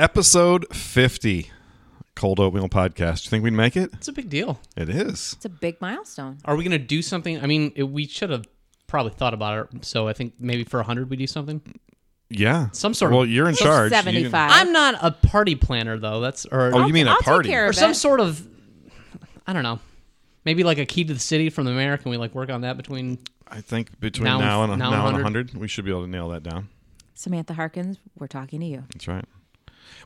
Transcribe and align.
Episode 0.00 0.64
50, 0.74 1.50
Cold 2.16 2.40
Oatmeal 2.40 2.70
Podcast. 2.70 3.26
You 3.26 3.28
think 3.28 3.44
we'd 3.44 3.52
make 3.52 3.76
it? 3.76 3.90
It's 3.92 4.08
a 4.08 4.12
big 4.14 4.30
deal. 4.30 4.58
It 4.74 4.88
is. 4.88 5.34
It's 5.36 5.44
a 5.44 5.50
big 5.50 5.78
milestone. 5.82 6.38
Are 6.46 6.56
we 6.56 6.64
going 6.64 6.70
to 6.72 6.78
do 6.78 7.02
something? 7.02 7.38
I 7.38 7.44
mean, 7.44 7.70
it, 7.76 7.82
we 7.82 8.06
should 8.06 8.30
have 8.30 8.46
probably 8.86 9.12
thought 9.12 9.34
about 9.34 9.68
it. 9.74 9.84
So 9.84 10.08
I 10.08 10.14
think 10.14 10.32
maybe 10.40 10.64
for 10.64 10.78
100 10.78 11.10
we 11.10 11.18
do 11.18 11.26
something. 11.26 11.60
Yeah. 12.30 12.70
Some 12.72 12.94
sort 12.94 13.12
of- 13.12 13.18
Well, 13.18 13.26
you're 13.26 13.46
in 13.46 13.54
So 13.54 13.66
charge. 13.66 13.92
You 13.92 13.96
can- 13.96 14.04
75. 14.06 14.50
I'm 14.54 14.72
not 14.72 14.94
a 15.02 15.10
party 15.10 15.54
planner 15.54 15.98
though. 15.98 16.20
That's 16.20 16.46
or 16.46 16.74
Oh, 16.74 16.86
you 16.86 16.94
mean 16.94 17.06
a 17.06 17.10
I'll 17.10 17.16
take 17.18 17.24
party? 17.26 17.48
care 17.50 17.68
or 17.68 17.74
some 17.74 17.90
it. 17.90 17.94
sort 17.96 18.20
of 18.20 18.48
I 19.46 19.52
don't 19.52 19.64
know. 19.64 19.80
Maybe 20.46 20.64
like 20.64 20.78
a 20.78 20.86
key 20.86 21.04
to 21.04 21.12
the 21.12 21.20
city 21.20 21.50
from 21.50 21.66
the 21.66 21.72
mayor. 21.72 21.98
Can 21.98 22.10
we 22.10 22.16
like 22.16 22.34
work 22.34 22.48
on 22.48 22.62
that 22.62 22.78
between? 22.78 23.18
I 23.46 23.60
think 23.60 24.00
between 24.00 24.24
Now 24.24 24.38
now, 24.38 24.62
and- 24.62 24.72
and, 24.72 24.78
now 24.78 24.92
now, 24.92 24.96
and 25.08 25.16
and 25.16 25.24
100. 25.24 25.46
100, 25.48 25.60
we 25.60 25.68
should 25.68 25.84
be 25.84 25.90
able 25.90 26.04
to 26.04 26.10
nail 26.10 26.30
that 26.30 26.42
down. 26.42 26.70
Samantha 27.12 27.52
Harkins, 27.52 27.98
we're 28.18 28.28
talking 28.28 28.60
to 28.60 28.66
you. 28.66 28.84
That's 28.94 29.06
right. 29.06 29.26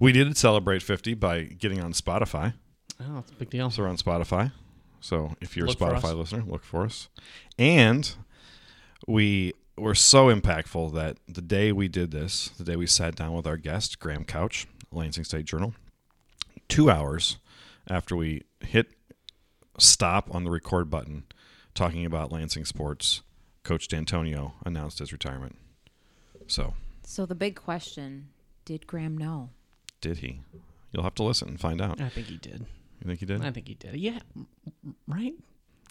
We 0.01 0.13
did 0.13 0.37
celebrate 0.37 0.83
50 0.83 1.15
by 1.15 1.43
getting 1.43 1.81
on 1.81 1.93
Spotify. 1.93 2.55
Oh, 3.01 3.19
it's 3.19 3.31
a 3.31 3.35
big 3.35 3.51
deal. 3.51 3.71
So 3.71 3.83
we're 3.83 3.89
on 3.89 3.97
Spotify. 3.97 4.53
So 5.01 5.35
if 5.41 5.57
you're 5.57 5.67
Look 5.67 5.81
a 5.81 5.85
Spotify 5.85 6.17
listener, 6.17 6.43
look 6.47 6.65
for 6.65 6.85
us. 6.85 7.09
And 7.59 8.15
we 9.07 9.53
were 9.77 9.95
so 9.95 10.35
impactful 10.35 10.95
that 10.95 11.19
the 11.29 11.43
day 11.43 11.73
we 11.73 11.89
did 11.89 12.11
this, 12.11 12.49
the 12.51 12.65
day 12.65 12.77
we 12.77 12.87
sat 12.87 13.15
down 13.15 13.33
with 13.35 13.47
our 13.47 13.57
guest, 13.57 13.99
Graham 13.99 14.25
Couch, 14.25 14.67
Lansing 14.91 15.25
State 15.25 15.45
Journal, 15.45 15.75
two 16.69 16.91
hours 16.91 17.39
after 17.89 18.17
we 18.17 18.43
hit 18.61 18.93
stop 19.79 20.33
on 20.35 20.45
the 20.45 20.51
record 20.51 20.89
button 20.89 21.25
talking 21.75 22.05
about 22.07 22.33
Lansing 22.33 22.65
sports, 22.65 23.23
Coach 23.65 23.89
Dantonio 23.89 24.53
announced 24.65 25.01
his 25.01 25.13
retirement. 25.13 25.57
So 26.47 26.75
So 27.03 27.27
the 27.27 27.35
big 27.35 27.57
question, 27.57 28.29
did 28.65 28.87
Graham 28.87 29.19
know? 29.19 29.51
Did 30.05 30.19
he? 30.19 30.41
You'll 30.93 31.03
have 31.03 31.15
to 31.15 31.23
listen 31.23 31.49
and 31.49 31.59
find 31.59 31.81
out. 31.81 31.99
I 31.99 32.11
think 32.11 32.27
he 32.27 32.37
did. 32.37 32.67
You 33.01 33.07
think 33.09 33.21
he 33.21 33.27
did? 33.27 33.43
I 33.43 33.51
think 33.51 33.67
he 33.69 33.75
did. 33.75 33.97
Yeah, 33.97 34.19
m- 34.37 34.47
m- 34.85 34.95
right. 35.09 35.33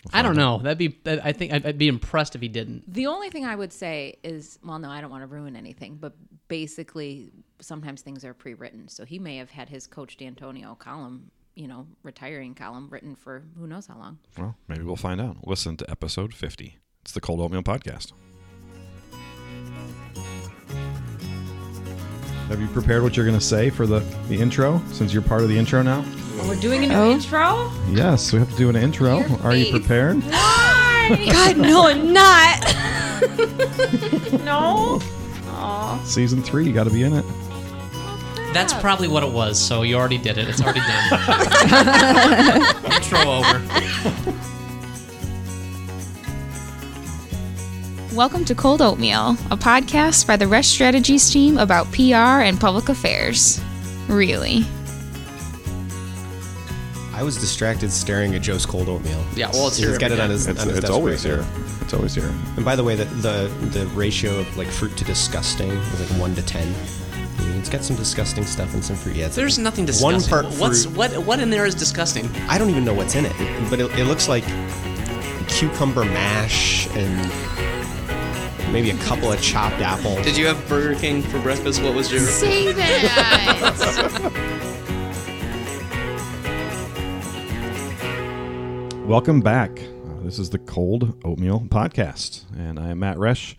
We'll 0.05 0.11
I 0.13 0.21
don't 0.21 0.35
find 0.35 0.39
out. 0.39 0.57
know. 0.59 0.63
That'd 0.63 0.77
be. 0.77 0.99
I 1.09 1.31
think 1.31 1.51
I'd, 1.51 1.65
I'd 1.65 1.77
be 1.79 1.87
impressed 1.87 2.35
if 2.35 2.41
he 2.41 2.47
didn't. 2.47 2.93
The 2.93 3.07
only 3.07 3.31
thing 3.31 3.43
I 3.43 3.55
would 3.55 3.73
say 3.73 4.17
is, 4.23 4.59
well, 4.63 4.77
no, 4.77 4.89
I 4.91 5.01
don't 5.01 5.09
want 5.09 5.23
to 5.23 5.27
ruin 5.27 5.55
anything, 5.55 5.97
but 5.99 6.13
basically, 6.47 7.31
sometimes 7.59 8.01
things 8.03 8.23
are 8.23 8.35
pre-written. 8.35 8.87
So 8.87 9.03
he 9.03 9.17
may 9.17 9.37
have 9.37 9.49
had 9.49 9.67
his 9.67 9.87
Coach 9.87 10.17
Dantonio 10.17 10.77
column, 10.77 11.31
you 11.55 11.67
know, 11.67 11.87
retiring 12.03 12.53
column 12.53 12.87
written 12.91 13.15
for 13.15 13.43
who 13.57 13.65
knows 13.65 13.87
how 13.87 13.97
long. 13.97 14.19
Well, 14.37 14.55
maybe 14.67 14.83
we'll 14.83 14.95
find 14.95 15.19
out. 15.19 15.47
Listen 15.47 15.75
to 15.77 15.89
episode 15.89 16.33
50. 16.35 16.77
It's 17.01 17.13
the 17.13 17.21
Cold 17.21 17.39
Oatmeal 17.41 17.63
Podcast. 17.63 18.11
Have 22.49 22.59
you 22.61 22.67
prepared 22.67 23.01
what 23.03 23.15
you're 23.17 23.25
going 23.25 23.37
to 23.39 23.43
say 23.45 23.69
for 23.69 23.87
the, 23.87 23.99
the 24.27 24.39
intro 24.39 24.81
since 24.91 25.13
you're 25.13 25.21
part 25.23 25.41
of 25.41 25.49
the 25.49 25.57
intro 25.57 25.81
now? 25.81 26.03
Oh, 26.39 26.47
we're 26.47 26.55
doing 26.59 26.83
a 26.83 26.87
new 26.87 26.93
Oh. 26.93 27.11
intro. 27.11 27.71
Yes, 27.89 28.31
we 28.33 28.39
have 28.39 28.49
to 28.51 28.55
do 28.57 28.69
an 28.69 28.75
intro. 28.75 29.19
Your 29.19 29.39
Are 29.41 29.55
you 29.55 29.65
face. 29.65 29.71
prepared? 29.71 30.21
God, 30.29 31.57
no, 31.57 31.87
I'm 31.87 32.13
not. 32.13 32.75
No. 34.43 34.99
Aww. 35.45 36.05
Season 36.05 36.41
three, 36.43 36.65
you 36.65 36.73
got 36.73 36.83
to 36.85 36.89
be 36.89 37.03
in 37.03 37.13
it. 37.13 37.23
That's 38.53 38.73
probably 38.73 39.07
what 39.07 39.23
it 39.23 39.31
was. 39.31 39.57
So 39.59 39.83
you 39.83 39.95
already 39.95 40.17
did 40.17 40.37
it. 40.37 40.47
It's 40.49 40.61
already 40.61 40.81
done. 40.81 41.09
Intro 42.91 43.19
over. 43.19 43.61
Welcome 48.13 48.45
to 48.45 48.53
Cold 48.55 48.81
Oatmeal, 48.81 49.31
a 49.49 49.57
podcast 49.57 50.27
by 50.27 50.37
the 50.37 50.45
Resch 50.45 50.65
Strategies 50.65 51.31
team 51.31 51.57
about 51.57 51.91
PR 51.91 52.43
and 52.43 52.59
public 52.59 52.89
affairs. 52.89 53.59
Really. 54.07 54.65
I 57.13 57.23
was 57.23 57.37
distracted 57.37 57.91
staring 57.91 58.35
at 58.35 58.41
Joe's 58.41 58.65
cold 58.65 58.89
oatmeal. 58.89 59.23
Yeah, 59.35 59.49
well, 59.53 59.67
it's 59.67 59.77
He's 59.77 59.87
here 59.87 59.97
got 59.97 60.11
it 60.11 60.19
on 60.19 60.29
his. 60.29 60.47
It's, 60.47 60.61
on 60.61 60.67
his 60.67 60.77
it's 60.77 60.81
desk 60.85 60.93
always 60.93 61.25
right 61.25 61.35
here. 61.35 61.41
now. 61.43 61.65
It's 61.81 61.93
always 61.93 62.13
here. 62.13 62.31
And 62.55 62.63
by 62.65 62.75
the 62.75 62.83
way, 62.83 62.95
the, 62.95 63.05
the 63.05 63.47
the 63.79 63.87
ratio 63.87 64.39
of 64.39 64.57
like 64.57 64.67
fruit 64.67 64.95
to 64.97 65.03
disgusting 65.05 65.69
is 65.71 66.11
like 66.11 66.19
one 66.19 66.35
to 66.35 66.41
ten. 66.43 66.67
I 67.39 67.43
mean, 67.45 67.57
it's 67.57 67.69
got 67.69 67.83
some 67.83 67.95
disgusting 67.95 68.45
stuff 68.45 68.73
and 68.73 68.83
some 68.83 68.95
fruit. 68.95 69.15
Yeah, 69.15 69.27
it's 69.27 69.35
There's 69.35 69.57
nothing 69.57 69.85
disgusting. 69.85 70.05
One 70.05 70.13
disgusting. 70.15 70.49
part 70.51 70.59
What's 70.61 70.85
fruit. 70.85 70.97
what? 70.97 71.11
What 71.25 71.39
in 71.39 71.49
there 71.49 71.65
is 71.65 71.73
disgusting? 71.75 72.29
I 72.47 72.57
don't 72.57 72.69
even 72.69 72.83
know 72.85 72.93
what's 72.93 73.15
in 73.15 73.25
it, 73.25 73.69
but 73.69 73.79
it, 73.79 73.89
it 73.97 74.05
looks 74.05 74.27
like 74.27 74.43
cucumber 75.47 76.03
mash 76.05 76.87
and 76.95 77.31
maybe 78.73 78.89
a 78.89 78.97
couple 79.03 79.31
of 79.31 79.39
chopped 79.39 79.81
apples. 79.81 80.25
Did 80.25 80.35
you 80.35 80.47
have 80.47 80.67
Burger 80.67 80.99
King 80.99 81.21
for 81.21 81.39
breakfast? 81.39 81.83
What 81.83 81.93
was 81.93 82.11
your? 82.11 82.21
Say 82.21 82.73
that. 82.73 84.31
Welcome 89.07 89.41
back. 89.41 89.79
Uh, 89.79 90.23
this 90.23 90.39
is 90.39 90.49
the 90.49 90.57
Cold 90.57 91.23
Oatmeal 91.23 91.59
Podcast, 91.69 92.45
and 92.57 92.79
I 92.79 92.89
am 92.89 92.97
Matt 92.99 93.17
Resch, 93.17 93.53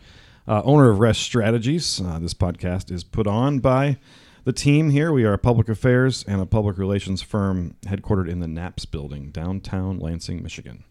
uh, 0.49 0.63
owner 0.65 0.91
of 0.91 0.99
Resch 0.99 1.23
Strategies. 1.23 2.01
Uh, 2.01 2.19
this 2.19 2.35
podcast 2.35 2.91
is 2.91 3.05
put 3.05 3.29
on 3.29 3.61
by 3.61 3.99
the 4.43 4.53
team 4.53 4.91
here. 4.91 5.13
We 5.13 5.25
are 5.25 5.35
a 5.35 5.39
public 5.39 5.69
affairs 5.69 6.25
and 6.27 6.41
a 6.41 6.47
public 6.47 6.77
relations 6.77 7.23
firm 7.23 7.77
headquartered 7.87 8.29
in 8.29 8.41
the 8.41 8.49
Knapp's 8.49 8.85
Building, 8.85 9.31
downtown 9.31 10.01
Lansing, 10.01 10.43
Michigan. 10.43 10.83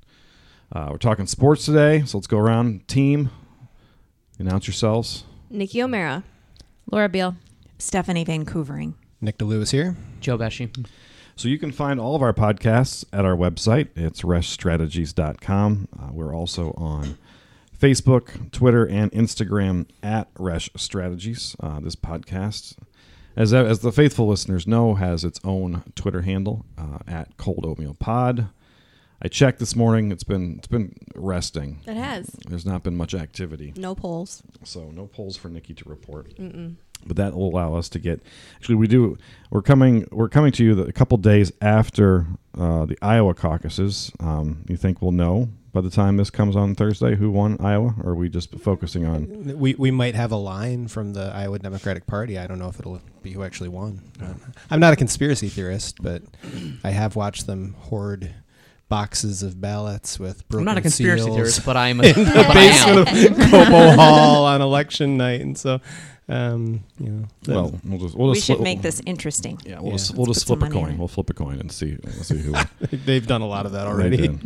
Uh, 0.72 0.88
we're 0.92 0.98
talking 0.98 1.28
sports 1.28 1.66
today, 1.66 2.04
so 2.06 2.18
let's 2.20 2.28
go 2.28 2.38
around. 2.38 2.88
Team, 2.88 3.30
announce 4.40 4.68
yourselves. 4.68 5.24
Nikki 5.50 5.82
O'Mara, 5.82 6.24
Laura 6.92 7.10
Beal. 7.10 7.36
Stephanie 7.78 8.24
Vancouvering. 8.24 8.94
Nick 9.20 9.38
DeLewis 9.38 9.72
here. 9.72 9.98
Joe 10.22 10.38
Pesci. 10.38 10.88
So 11.36 11.48
you 11.48 11.58
can 11.58 11.72
find 11.72 12.00
all 12.00 12.16
of 12.16 12.22
our 12.22 12.34
podcasts 12.34 13.04
at 13.12 13.26
our 13.26 13.36
website. 13.36 13.90
It's 13.96 14.22
reschstrategies.com. 14.22 15.88
Uh, 16.00 16.10
we're 16.12 16.34
also 16.34 16.74
on 16.78 17.18
Facebook, 17.78 18.52
Twitter, 18.52 18.86
and 18.86 19.12
Instagram 19.12 19.88
at 20.02 20.34
Resch 20.36 20.70
Strategies. 20.80 21.56
Uh, 21.60 21.80
this 21.80 21.96
podcast, 21.96 22.78
as, 23.36 23.54
as 23.54 23.80
the 23.80 23.92
faithful 23.92 24.28
listeners 24.28 24.68
know, 24.68 24.96
has 24.96 25.24
its 25.24 25.40
own 25.44 25.84
Twitter 25.96 26.22
handle 26.22 26.66
uh, 26.78 27.00
at 27.08 27.36
Cold 27.38 27.66
Oatmeal 27.66 27.96
Pod. 27.96 28.48
I 29.24 29.30
checked 29.30 29.60
this 29.60 29.76
morning. 29.76 30.12
It's 30.12 30.24
been 30.24 30.56
it's 30.58 30.68
been 30.68 30.96
resting. 31.16 31.80
It 31.88 31.96
has 31.96 32.28
There's 32.48 32.66
not 32.66 32.84
been 32.84 32.96
much 32.98 33.14
activity. 33.14 33.74
no 33.78 33.96
polls. 33.96 34.44
So 34.64 34.92
no 34.92 35.08
polls 35.08 35.38
for 35.38 35.50
Nikki 35.50 35.74
to 35.76 35.90
report. 35.90 36.34
But 37.06 37.18
that 37.18 37.34
will 37.34 37.50
allow 37.50 37.76
us 37.76 37.90
to 37.90 38.00
get. 38.00 38.22
Actually, 38.56 38.76
we 38.76 38.88
do. 38.88 39.18
We're 39.50 39.62
coming. 39.62 40.08
We're 40.12 40.30
coming 40.30 40.52
to 40.54 40.64
you 40.64 40.74
the, 40.76 40.84
a 40.84 40.94
couple 40.94 41.18
days 41.18 41.52
after 41.62 42.28
uh, 42.58 42.86
the 42.86 42.98
Iowa 43.02 43.34
caucuses. 43.34 44.12
Um, 44.20 44.64
you 44.70 44.78
think 44.78 45.02
we'll 45.02 45.12
know 45.12 45.50
by 45.74 45.82
the 45.82 45.90
time 45.90 46.18
this 46.18 46.30
comes 46.30 46.56
on 46.56 46.76
Thursday 46.76 47.16
who 47.16 47.30
won 47.32 47.58
Iowa, 47.60 47.96
or 48.04 48.12
are 48.12 48.16
we 48.16 48.30
just 48.30 48.58
focusing 48.60 49.06
on? 49.06 49.58
We, 49.58 49.74
we 49.76 49.92
might 49.92 50.16
have 50.16 50.32
a 50.32 50.38
line 50.38 50.88
from 50.88 51.14
the 51.14 51.32
Iowa 51.34 51.60
Democratic 51.60 52.08
Party. 52.08 52.38
I 52.38 52.48
don't 52.48 52.60
know 52.60 52.70
if 52.70 52.80
it'll 52.80 53.02
be 53.22 53.32
who 53.32 53.44
actually 53.44 53.70
won. 53.70 54.02
Uh, 54.22 54.36
I'm 54.70 54.80
not 54.80 54.94
a 54.94 54.96
conspiracy 54.96 55.50
theorist, 55.50 55.98
but 56.02 56.22
I 56.86 56.92
have 56.92 57.16
watched 57.18 57.48
them 57.48 57.76
hoard 57.80 58.34
boxes 58.90 59.42
of 59.44 59.60
ballots 59.60 60.20
with 60.20 60.42
I'm 60.42 60.46
broken 60.50 60.66
not 60.66 60.78
a 60.78 60.82
conspiracy 60.82 61.24
seals 61.24 61.36
theorist, 61.36 61.66
but 61.66 61.78
I'm 61.78 62.00
a, 62.02 62.04
in 62.04 62.14
the 62.16 62.32
but 62.48 62.58
I 62.58 62.62
am. 62.64 63.06
basement 63.06 63.32
of 63.40 63.50
Cobo 63.52 63.92
Hall 63.96 64.46
on 64.46 64.62
election 64.62 65.18
night, 65.18 65.42
and 65.42 65.58
so 65.58 65.80
um, 66.30 66.84
you 67.00 67.10
know. 67.10 67.26
Well, 67.48 67.80
we'll 67.84 68.00
just. 68.00 68.16
We'll 68.16 68.30
We 68.30 68.36
just 68.36 68.48
should 68.48 68.56
flip- 68.58 68.64
make 68.64 68.82
this 68.82 69.02
interesting. 69.06 69.60
Yeah, 69.66 69.80
we'll 69.80 69.92
Yeah. 69.92 69.98
just, 69.98 70.16
we'll 70.16 70.26
just 70.28 70.46
flip 70.48 70.62
a 70.64 70.70
coin. 70.70 70.92
in. 70.92 70.98
We'll 70.98 71.08
flip 71.10 71.30
a 71.30 71.34
coin 71.34 71.60
and 71.60 71.72
see. 71.72 71.98
We'll 72.04 72.24
see 72.24 72.38
who. 72.38 72.54
they've 73.06 73.26
done 73.28 73.42
a 73.42 73.48
lot 73.48 73.66
of 73.66 73.74
that 73.74 73.88
already. 73.88 74.40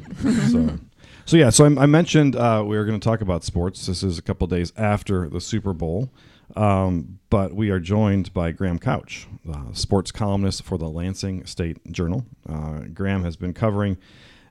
so, 0.49 0.79
so 1.25 1.37
yeah. 1.37 1.49
So 1.51 1.65
I, 1.65 1.83
I 1.83 1.85
mentioned 1.85 2.35
uh, 2.35 2.63
we 2.65 2.77
were 2.77 2.85
going 2.85 2.99
to 2.99 3.03
talk 3.03 3.21
about 3.21 3.43
sports. 3.43 3.85
This 3.85 4.01
is 4.01 4.17
a 4.17 4.21
couple 4.23 4.47
days 4.47 4.73
after 4.75 5.29
the 5.29 5.39
Super 5.39 5.73
Bowl, 5.73 6.09
um, 6.57 7.19
but 7.29 7.53
we 7.53 7.69
are 7.69 7.79
joined 7.79 8.33
by 8.33 8.51
Graham 8.51 8.79
Couch, 8.79 9.27
uh, 9.51 9.71
sports 9.73 10.11
columnist 10.11 10.63
for 10.63 10.77
the 10.77 10.89
Lansing 10.89 11.45
State 11.45 11.91
Journal. 11.91 12.25
Uh, 12.49 12.79
Graham 12.93 13.23
has 13.23 13.35
been 13.35 13.53
covering. 13.53 13.97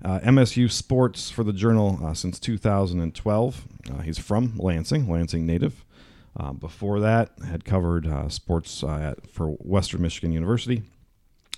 Uh, 0.04 0.20
MSU 0.20 0.70
sports 0.70 1.30
for 1.30 1.42
the 1.42 1.52
Journal 1.52 1.98
uh, 2.04 2.14
since 2.14 2.38
2012. 2.38 3.64
Uh, 3.90 3.98
he's 4.02 4.18
from 4.18 4.56
Lansing, 4.56 5.10
Lansing 5.10 5.46
native. 5.46 5.84
Uh, 6.38 6.52
before 6.52 7.00
that, 7.00 7.30
had 7.48 7.64
covered 7.64 8.06
sports 8.30 8.84
at, 8.84 9.28
for 9.28 9.48
Western 9.48 10.02
Michigan 10.02 10.32
University. 10.32 10.82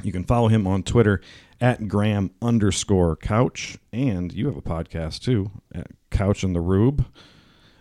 You 0.03 0.13
can 0.13 0.25
follow 0.25 0.49
him 0.49 0.67
on 0.67 0.83
Twitter 0.83 1.21
at 1.61 1.89
Graham 1.89 2.31
underscore 2.41 3.17
Couch, 3.17 3.77
and 3.93 4.33
you 4.33 4.47
have 4.47 4.57
a 4.57 4.63
podcast 4.63 5.21
too, 5.21 5.51
at 5.75 5.89
Couch 6.11 6.43
and 6.43 6.55
the 6.55 6.61
Rube. 6.61 7.05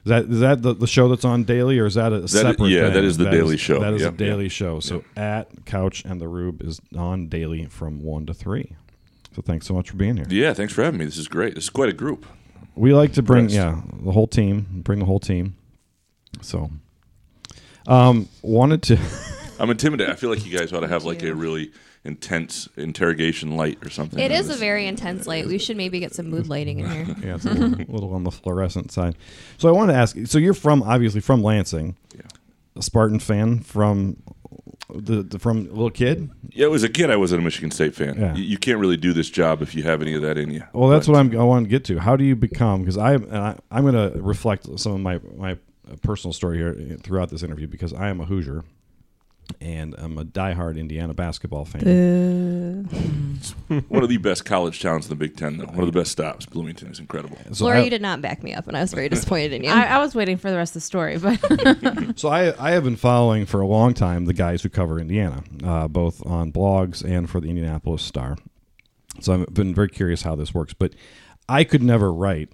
Is 0.08 0.10
that 0.10 0.24
is 0.24 0.40
that 0.40 0.62
the, 0.62 0.74
the 0.74 0.88
show 0.88 1.10
that's 1.10 1.26
on 1.26 1.44
daily, 1.44 1.78
or 1.80 1.86
is 1.86 1.96
that 1.96 2.14
a 2.14 2.30
separate? 2.30 2.70
yeah, 2.70 2.84
thing? 2.84 2.94
that 2.94 3.04
is 3.04 3.18
the 3.18 3.30
daily 3.30 3.58
show. 3.58 3.82
That 3.82 3.94
is 3.94 4.06
a 4.06 4.12
daily 4.12 4.46
yep, 4.46 4.52
show. 4.54 4.80
So 4.80 5.04
at 5.18 5.66
Couch 5.66 6.06
and 6.06 6.22
the 6.22 6.30
Rube 6.30 6.62
is 6.62 6.80
on 6.98 7.28
daily 7.28 7.66
from 7.66 8.02
one 8.02 8.26
to 8.28 8.34
three. 8.34 8.78
So 9.36 9.42
thanks 9.42 9.68
so 9.68 9.74
much 9.74 9.90
for 9.90 9.98
being 9.98 10.16
here. 10.16 10.26
Yeah, 10.30 10.54
thanks 10.54 10.72
for 10.72 10.82
having 10.82 10.98
me. 10.98 11.04
This 11.04 11.18
is 11.18 11.28
great. 11.28 11.56
This 11.56 11.66
is 11.66 11.70
quite 11.70 11.90
a 11.90 11.94
group. 11.94 12.26
We 12.76 12.94
like 12.94 13.12
to 13.14 13.22
bring 13.22 13.50
Impressed. 13.50 13.56
yeah 13.58 13.82
the 14.02 14.14
whole 14.14 14.28
team, 14.28 14.82
bring 14.86 15.00
the 15.00 15.06
whole 15.06 15.20
team. 15.20 15.58
So, 16.40 16.72
um, 17.86 18.30
wanted 18.42 18.84
to 18.84 18.98
I'm 19.60 19.70
intimidated. 19.70 20.14
I 20.14 20.16
feel 20.16 20.30
like 20.30 20.46
you 20.46 20.58
guys 20.58 20.72
ought 20.72 20.82
to 20.82 20.88
have 20.88 21.04
like 21.04 21.22
a 21.22 21.36
really 21.36 21.74
intense 22.08 22.68
interrogation 22.78 23.56
light 23.58 23.78
or 23.86 23.90
something. 23.90 24.18
It 24.20 24.32
is 24.32 24.50
a 24.50 24.56
very 24.56 24.88
intense 24.88 25.28
light. 25.28 25.46
We 25.46 25.58
should 25.58 25.78
maybe 25.78 26.00
get 26.00 26.16
some 26.16 26.30
mood 26.30 26.48
lighting 26.48 26.80
in 26.80 26.90
here. 26.90 27.16
Yeah, 27.24 27.36
it's 27.36 27.46
a 27.46 27.50
little, 27.54 27.94
little 27.94 28.14
on 28.14 28.24
the 28.24 28.32
fluorescent 28.32 28.92
side. 28.92 29.16
So 29.58 29.68
I 29.70 29.72
wanted 29.72 29.94
to 29.94 30.00
ask. 30.00 30.16
So 30.26 30.38
you're 30.38 30.54
from 30.54 30.82
obviously 30.84 31.20
from 31.22 31.44
Lansing, 31.44 31.98
Yeah. 32.16 32.22
a 32.76 32.82
Spartan 32.82 33.20
fan 33.20 33.60
from 33.60 34.18
the, 34.94 35.22
the 35.22 35.38
from 35.38 35.58
a 35.58 35.70
little 35.70 35.90
kid. 35.92 36.30
Yeah, 36.52 36.68
it 36.68 36.72
was 36.72 36.84
a 36.84 36.90
kid, 36.90 37.12
I 37.12 37.18
wasn't 37.18 37.42
a 37.42 37.44
Michigan 37.44 37.72
State 37.72 37.94
fan. 37.94 38.16
Yeah. 38.18 38.34
You, 38.36 38.44
you 38.44 38.58
can't 38.58 38.80
really 38.80 38.98
do 38.98 39.12
this 39.12 39.30
job 39.30 39.62
if 39.62 39.76
you 39.76 39.84
have 39.84 40.02
any 40.02 40.14
of 40.14 40.22
that 40.22 40.38
in 40.38 40.50
you. 40.50 40.64
Well, 40.74 40.90
that's 40.90 41.08
what 41.08 41.18
I'm. 41.18 41.38
I 41.38 41.44
want 41.44 41.66
to 41.66 41.70
get 41.70 41.84
to. 41.86 42.00
How 42.00 42.16
do 42.16 42.24
you 42.24 42.36
become? 42.36 42.82
Because 42.82 42.98
I, 42.98 43.14
and 43.16 43.38
I 43.38 43.58
I'm 43.70 43.84
going 43.84 44.12
to 44.14 44.18
reflect 44.22 44.80
some 44.80 44.94
of 44.94 45.00
my 45.02 45.20
my 45.36 45.58
personal 46.02 46.34
story 46.34 46.58
here 46.58 46.98
throughout 47.04 47.30
this 47.30 47.44
interview 47.44 47.68
because 47.68 47.94
I 47.94 48.08
am 48.10 48.22
a 48.22 48.26
Hoosier, 48.26 48.64
and 49.62 49.96
I'm 49.98 50.18
a 50.18 50.26
diehard 50.26 50.78
Indiana 50.78 51.14
basketball 51.14 51.66
fan. 51.66 52.86
one 53.88 54.04
of 54.04 54.10
the 54.10 54.18
best 54.18 54.46
college 54.46 54.82
towns 54.82 55.06
in 55.06 55.10
the 55.10 55.16
Big 55.16 55.36
Ten, 55.36 55.58
though. 55.58 55.66
One 55.66 55.80
of 55.80 55.86
the 55.86 56.00
best 56.00 56.12
stops. 56.12 56.46
Bloomington 56.46 56.90
is 56.92 57.00
incredible. 57.00 57.38
So 57.54 57.66
Laura, 57.66 57.80
I- 57.80 57.84
you 57.84 57.90
did 57.90 58.02
not 58.02 58.22
back 58.22 58.44
me 58.44 58.54
up, 58.54 58.68
and 58.68 58.76
I 58.78 58.82
was 58.82 58.94
very 58.94 59.10
disappointed 59.10 59.54
in 59.54 59.64
you. 59.64 59.70
I, 59.70 59.84
I 59.86 59.98
was 60.00 60.16
waiting 60.16 60.38
for 60.38 60.52
the 60.52 60.58
rest 60.58 60.72
of 60.72 60.82
the 60.82 60.86
story, 60.86 61.18
but 61.18 61.40
So 62.20 62.30
I, 62.30 62.54
I 62.64 62.72
have 62.72 62.84
been 62.84 62.96
following 62.96 63.46
for 63.46 63.62
a 63.62 63.68
long 63.68 63.94
time 63.94 64.26
the 64.26 64.34
guys 64.34 64.62
who 64.64 64.70
cover 64.70 65.00
Indiana, 65.00 65.44
uh, 65.64 65.88
both 65.88 66.26
on 66.26 66.52
blogs 66.52 67.04
and 67.04 67.30
for 67.30 67.40
the 67.40 67.50
Indianapolis 67.50 68.02
Star. 68.02 68.38
So 69.20 69.34
I've 69.34 69.54
been 69.54 69.74
very 69.74 69.90
curious 69.90 70.22
how 70.22 70.36
this 70.36 70.54
works, 70.54 70.74
but 70.74 70.94
I 71.50 71.64
could 71.64 71.82
never 71.82 72.12
write 72.14 72.50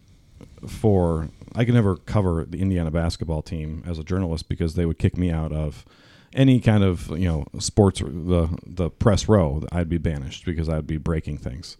for 0.67 1.29
I 1.55 1.65
could 1.65 1.73
never 1.73 1.97
cover 1.97 2.45
the 2.45 2.59
Indiana 2.61 2.89
basketball 2.89 3.41
team 3.41 3.83
as 3.85 3.99
a 3.99 4.03
journalist 4.03 4.49
because 4.49 4.75
they 4.75 4.85
would 4.85 4.97
kick 4.97 5.17
me 5.17 5.29
out 5.29 5.51
of 5.51 5.85
any 6.33 6.59
kind 6.59 6.83
of 6.83 7.09
you 7.09 7.27
know 7.27 7.45
sports 7.59 7.99
the 7.99 8.49
the 8.65 8.89
press 8.89 9.27
row. 9.27 9.63
I'd 9.71 9.89
be 9.89 9.97
banished 9.97 10.45
because 10.45 10.69
I'd 10.69 10.87
be 10.87 10.97
breaking 10.97 11.37
things. 11.37 11.77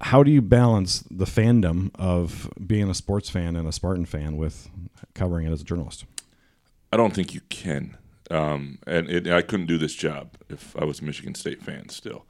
How 0.00 0.22
do 0.22 0.30
you 0.30 0.42
balance 0.42 1.04
the 1.10 1.26
fandom 1.26 1.90
of 1.94 2.50
being 2.66 2.90
a 2.90 2.94
sports 2.94 3.30
fan 3.30 3.54
and 3.54 3.68
a 3.68 3.72
Spartan 3.72 4.04
fan 4.04 4.36
with 4.36 4.68
covering 5.14 5.46
it 5.46 5.52
as 5.52 5.60
a 5.60 5.64
journalist? 5.64 6.04
I 6.92 6.96
don't 6.96 7.14
think 7.14 7.34
you 7.34 7.40
can. 7.48 7.96
Um, 8.30 8.78
and 8.86 9.08
it, 9.08 9.28
I 9.28 9.42
couldn't 9.42 9.66
do 9.66 9.78
this 9.78 9.94
job 9.94 10.36
if 10.48 10.76
I 10.76 10.84
was 10.84 11.00
a 11.00 11.04
Michigan 11.04 11.34
State 11.34 11.62
fan 11.62 11.88
still. 11.88 12.24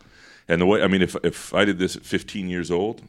And 0.49 0.61
the 0.61 0.67
way, 0.67 0.83
I 0.83 0.89
mean, 0.89 1.01
if, 1.01 1.17
if 1.23 1.55
I 1.55 1.65
did 1.65 1.79
this 1.79 1.97
at 1.97 2.05
15 2.05 2.49
years 2.49 2.71
old, 2.71 3.03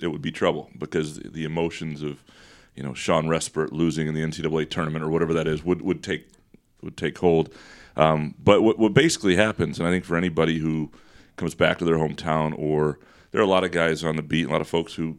it 0.00 0.08
would 0.08 0.22
be 0.22 0.32
trouble 0.32 0.68
because 0.76 1.18
the 1.18 1.44
emotions 1.44 2.02
of, 2.02 2.22
you 2.74 2.82
know, 2.82 2.92
Shawn 2.92 3.26
Respert 3.26 3.72
losing 3.72 4.06
in 4.06 4.14
the 4.14 4.22
NCAA 4.22 4.68
tournament 4.68 5.04
or 5.04 5.08
whatever 5.08 5.32
that 5.32 5.46
is 5.46 5.64
would, 5.64 5.82
would 5.82 6.02
take 6.02 6.28
would 6.82 6.96
take 6.96 7.18
hold. 7.18 7.52
Um, 7.96 8.34
but 8.42 8.62
what, 8.62 8.78
what 8.78 8.92
basically 8.94 9.36
happens, 9.36 9.78
and 9.78 9.86
I 9.86 9.90
think 9.90 10.04
for 10.04 10.16
anybody 10.16 10.58
who 10.58 10.90
comes 11.36 11.54
back 11.54 11.78
to 11.78 11.84
their 11.84 11.96
hometown, 11.96 12.54
or 12.58 12.98
there 13.30 13.40
are 13.40 13.44
a 13.44 13.48
lot 13.48 13.64
of 13.64 13.70
guys 13.72 14.02
on 14.04 14.16
the 14.16 14.22
beat, 14.22 14.46
a 14.46 14.50
lot 14.50 14.60
of 14.60 14.68
folks 14.68 14.94
who 14.94 15.18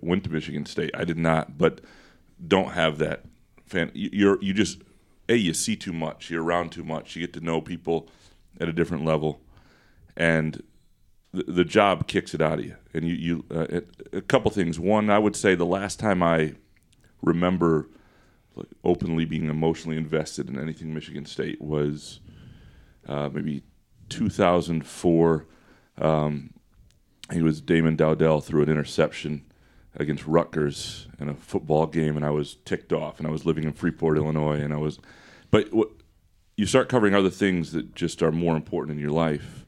went 0.00 0.24
to 0.24 0.30
Michigan 0.30 0.66
State. 0.66 0.90
I 0.94 1.04
did 1.04 1.18
not, 1.18 1.58
but 1.58 1.80
don't 2.46 2.72
have 2.72 2.98
that 2.98 3.24
fan. 3.66 3.90
you- 3.94 4.10
You're 4.12 4.42
you 4.42 4.52
just 4.54 4.80
a 5.28 5.34
you 5.36 5.54
see 5.54 5.76
too 5.76 5.92
much. 5.92 6.30
You're 6.30 6.42
around 6.42 6.70
too 6.72 6.84
much. 6.84 7.16
You 7.16 7.20
get 7.22 7.32
to 7.34 7.40
know 7.40 7.60
people 7.60 8.08
at 8.60 8.68
a 8.68 8.72
different 8.72 9.04
level, 9.04 9.40
and 10.16 10.62
the, 11.32 11.44
the 11.44 11.64
job 11.64 12.06
kicks 12.06 12.34
it 12.34 12.40
out 12.40 12.58
of 12.58 12.64
you. 12.64 12.76
And 12.94 13.04
you 13.04 13.14
you 13.14 13.44
uh, 13.54 13.66
it, 13.68 13.88
a 14.12 14.20
couple 14.22 14.50
things. 14.50 14.78
One, 14.80 15.10
I 15.10 15.18
would 15.18 15.36
say 15.36 15.54
the 15.54 15.66
last 15.66 15.98
time 16.00 16.22
I 16.22 16.54
remember 17.22 17.88
like, 18.56 18.68
openly 18.82 19.24
being 19.24 19.48
emotionally 19.48 19.96
invested 19.96 20.48
in 20.48 20.58
anything 20.58 20.92
Michigan 20.92 21.26
State 21.26 21.60
was 21.60 22.20
uh, 23.06 23.28
maybe 23.32 23.62
2004. 24.08 25.46
Um, 25.98 26.50
he 27.32 27.42
was 27.42 27.60
Damon 27.60 27.96
Dowdell 27.96 28.40
threw 28.40 28.62
an 28.62 28.68
interception 28.68 29.44
against 29.96 30.26
Rutgers 30.26 31.08
in 31.18 31.28
a 31.28 31.34
football 31.34 31.86
game, 31.86 32.16
and 32.16 32.24
I 32.24 32.30
was 32.30 32.56
ticked 32.64 32.92
off. 32.92 33.18
And 33.18 33.26
I 33.26 33.30
was 33.30 33.44
living 33.44 33.64
in 33.64 33.72
Freeport, 33.72 34.16
Illinois, 34.16 34.60
and 34.60 34.72
I 34.72 34.76
was. 34.76 34.98
But 35.50 35.72
what, 35.72 35.88
you 36.56 36.66
start 36.66 36.88
covering 36.88 37.14
other 37.14 37.30
things 37.30 37.72
that 37.72 37.94
just 37.94 38.22
are 38.22 38.32
more 38.32 38.56
important 38.56 38.96
in 38.96 39.02
your 39.02 39.12
life, 39.12 39.66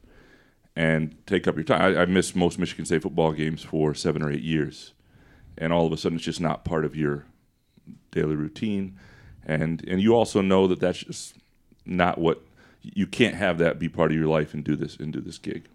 and 0.75 1.15
take 1.25 1.47
up 1.47 1.55
your 1.55 1.63
time. 1.63 1.81
I, 1.81 2.01
I 2.01 2.05
missed 2.05 2.35
most 2.35 2.59
Michigan 2.59 2.85
State 2.85 3.03
football 3.03 3.33
games 3.33 3.63
for 3.63 3.93
seven 3.93 4.21
or 4.23 4.31
eight 4.31 4.43
years, 4.43 4.93
and 5.57 5.73
all 5.73 5.85
of 5.85 5.93
a 5.93 5.97
sudden 5.97 6.17
it's 6.17 6.25
just 6.25 6.41
not 6.41 6.65
part 6.65 6.85
of 6.85 6.95
your 6.95 7.25
daily 8.11 8.35
routine, 8.35 8.97
and 9.45 9.83
and 9.87 10.01
you 10.01 10.15
also 10.15 10.41
know 10.41 10.67
that 10.67 10.79
that's 10.79 10.99
just 10.99 11.35
not 11.85 12.17
what 12.17 12.41
you 12.81 13.07
can't 13.07 13.35
have 13.35 13.57
that 13.57 13.79
be 13.79 13.89
part 13.89 14.11
of 14.11 14.17
your 14.17 14.27
life 14.27 14.53
and 14.53 14.63
do 14.63 14.75
this 14.75 14.95
and 14.97 15.11
do 15.13 15.19
this 15.21 15.37
gig. 15.37 15.65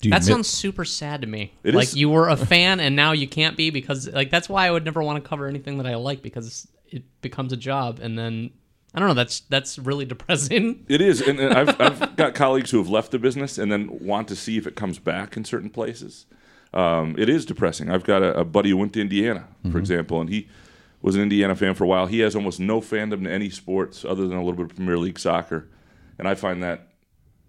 Do 0.00 0.10
That 0.10 0.16
admit- 0.22 0.34
sounds 0.34 0.48
super 0.48 0.84
sad 0.84 1.20
to 1.22 1.26
me. 1.26 1.52
It 1.64 1.74
like 1.74 1.88
is- 1.88 1.96
you 1.96 2.08
were 2.08 2.28
a 2.28 2.36
fan 2.36 2.80
and 2.80 2.94
now 2.96 3.12
you 3.12 3.26
can't 3.28 3.56
be 3.56 3.70
because 3.70 4.08
like 4.08 4.30
that's 4.30 4.48
why 4.48 4.66
I 4.66 4.70
would 4.70 4.84
never 4.84 5.02
want 5.02 5.22
to 5.22 5.28
cover 5.28 5.46
anything 5.46 5.78
that 5.78 5.86
I 5.86 5.94
like 5.96 6.22
because 6.22 6.66
it 6.88 7.02
becomes 7.20 7.52
a 7.52 7.56
job 7.56 7.98
and 8.00 8.18
then 8.18 8.50
I 8.94 9.00
don't 9.00 9.08
know. 9.08 9.14
That's 9.14 9.40
that's 9.40 9.78
really 9.78 10.04
depressing. 10.14 10.84
It 10.88 11.00
is, 11.02 11.20
and, 11.20 11.38
and 11.40 11.52
I've, 11.52 11.80
I've 11.80 12.16
got 12.16 12.34
colleagues 12.34 12.70
who 12.70 12.78
have 12.78 12.88
left 12.88 13.10
the 13.10 13.18
business 13.18 13.58
and 13.58 13.70
then 13.70 13.88
want 14.00 14.28
to 14.28 14.36
see 14.36 14.56
if 14.56 14.66
it 14.66 14.76
comes 14.76 14.98
back 14.98 15.36
in 15.36 15.44
certain 15.44 15.68
places. 15.70 16.24
Um, 16.72 17.14
it 17.18 17.28
is 17.28 17.44
depressing. 17.46 17.90
I've 17.90 18.04
got 18.04 18.22
a, 18.22 18.38
a 18.40 18.44
buddy 18.44 18.70
who 18.70 18.76
went 18.78 18.92
to 18.94 19.00
Indiana, 19.00 19.48
for 19.70 19.78
example, 19.78 20.20
and 20.20 20.28
he 20.30 20.48
was 21.02 21.14
an 21.14 21.22
Indiana 21.22 21.54
fan 21.54 21.74
for 21.74 21.84
a 21.84 21.86
while. 21.86 22.06
He 22.06 22.20
has 22.20 22.34
almost 22.34 22.60
no 22.60 22.80
fandom 22.80 23.24
to 23.24 23.30
any 23.30 23.50
sports 23.50 24.04
other 24.04 24.26
than 24.26 24.36
a 24.36 24.42
little 24.42 24.56
bit 24.56 24.70
of 24.70 24.76
Premier 24.76 24.98
League 24.98 25.18
soccer, 25.18 25.68
and 26.18 26.26
I 26.26 26.34
find 26.34 26.62
that 26.62 26.88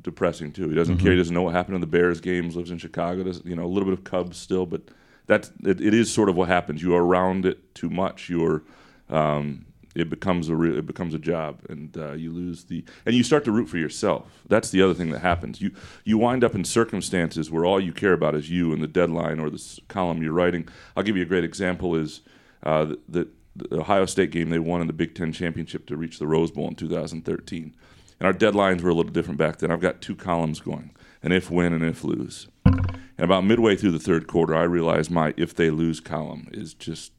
depressing 0.02 0.52
too. 0.52 0.70
He 0.70 0.76
doesn't 0.76 0.98
care. 0.98 1.12
He 1.12 1.18
doesn't 1.18 1.34
know 1.34 1.44
what 1.44 1.54
happened 1.54 1.76
in 1.76 1.82
the 1.82 1.88
Bears 1.88 2.22
games. 2.22 2.56
Lives 2.56 2.72
in 2.72 2.78
Chicago. 2.78 3.24
Does 3.24 3.42
you 3.46 3.56
know 3.56 3.66
a 3.66 3.68
little 3.68 3.90
bit 3.90 3.98
of 3.98 4.04
Cubs 4.04 4.38
still, 4.38 4.66
but 4.66 4.82
that's 5.26 5.52
it, 5.64 5.82
it 5.82 5.94
is 5.94 6.12
sort 6.12 6.30
of 6.30 6.36
what 6.36 6.48
happens. 6.48 6.82
You 6.82 6.96
are 6.96 7.06
around 7.06 7.46
it 7.46 7.76
too 7.76 7.90
much. 7.90 8.30
You're 8.30 8.64
um, 9.10 9.66
it 9.98 10.10
becomes 10.10 10.48
a 10.48 10.56
real, 10.56 10.78
it 10.78 10.86
becomes 10.86 11.14
a 11.14 11.20
job, 11.20 11.62
and 11.70 11.98
uh, 11.98 12.12
you 12.12 12.32
lose 12.32 12.66
the 12.66 12.84
and 13.06 13.16
you 13.16 13.24
start 13.24 13.44
to 13.46 13.52
root 13.52 13.68
for 13.68 13.78
yourself. 13.78 14.44
That's 14.48 14.70
the 14.70 14.82
other 14.82 14.94
thing 14.94 15.10
that 15.10 15.20
happens. 15.20 15.60
You 15.60 15.72
you 16.04 16.18
wind 16.18 16.44
up 16.44 16.54
in 16.54 16.64
circumstances 16.64 17.50
where 17.50 17.66
all 17.66 17.80
you 17.80 17.92
care 17.92 18.14
about 18.14 18.36
is 18.36 18.50
you 18.50 18.72
and 18.74 18.82
the 18.82 18.88
deadline 18.88 19.40
or 19.40 19.50
the 19.50 19.80
column 19.88 20.22
you're 20.22 20.34
writing. 20.34 20.68
I'll 20.96 21.04
give 21.04 21.18
you 21.18 21.24
a 21.24 21.28
great 21.28 21.44
example. 21.44 21.96
Is 21.96 22.22
uh, 22.64 22.94
the, 23.10 23.28
the 23.58 23.80
Ohio 23.80 24.06
State 24.06 24.32
game 24.32 24.50
they 24.50 24.60
won 24.60 24.82
in 24.82 24.88
the 24.88 24.94
Big 24.94 25.16
Ten 25.16 25.32
championship 25.32 25.86
to 25.88 25.98
reach 25.98 26.20
the 26.20 26.28
Rose 26.28 26.52
Bowl 26.52 26.68
in 26.68 26.76
2013, 26.76 27.76
and 28.20 28.28
our 28.28 28.34
deadlines 28.34 28.82
were 28.82 28.90
a 28.90 28.94
little 28.94 29.12
different 29.12 29.38
back 29.38 29.58
then. 29.58 29.72
I've 29.72 29.82
got 29.82 30.02
two 30.02 30.16
columns 30.16 30.60
going: 30.60 30.92
an 31.24 31.32
if 31.32 31.50
win 31.50 31.74
and 31.74 31.84
if 31.84 32.04
lose. 32.04 32.48
And 32.66 33.24
about 33.26 33.46
midway 33.46 33.76
through 33.76 33.92
the 33.92 34.00
third 34.00 34.28
quarter, 34.28 34.56
I 34.56 34.64
realized 34.64 35.10
my 35.10 35.34
if 35.38 35.56
they 35.56 35.70
lose 35.70 36.00
column 36.00 36.48
is 36.52 36.74
just 36.74 37.12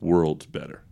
worlds 0.00 0.46
better 0.46 0.82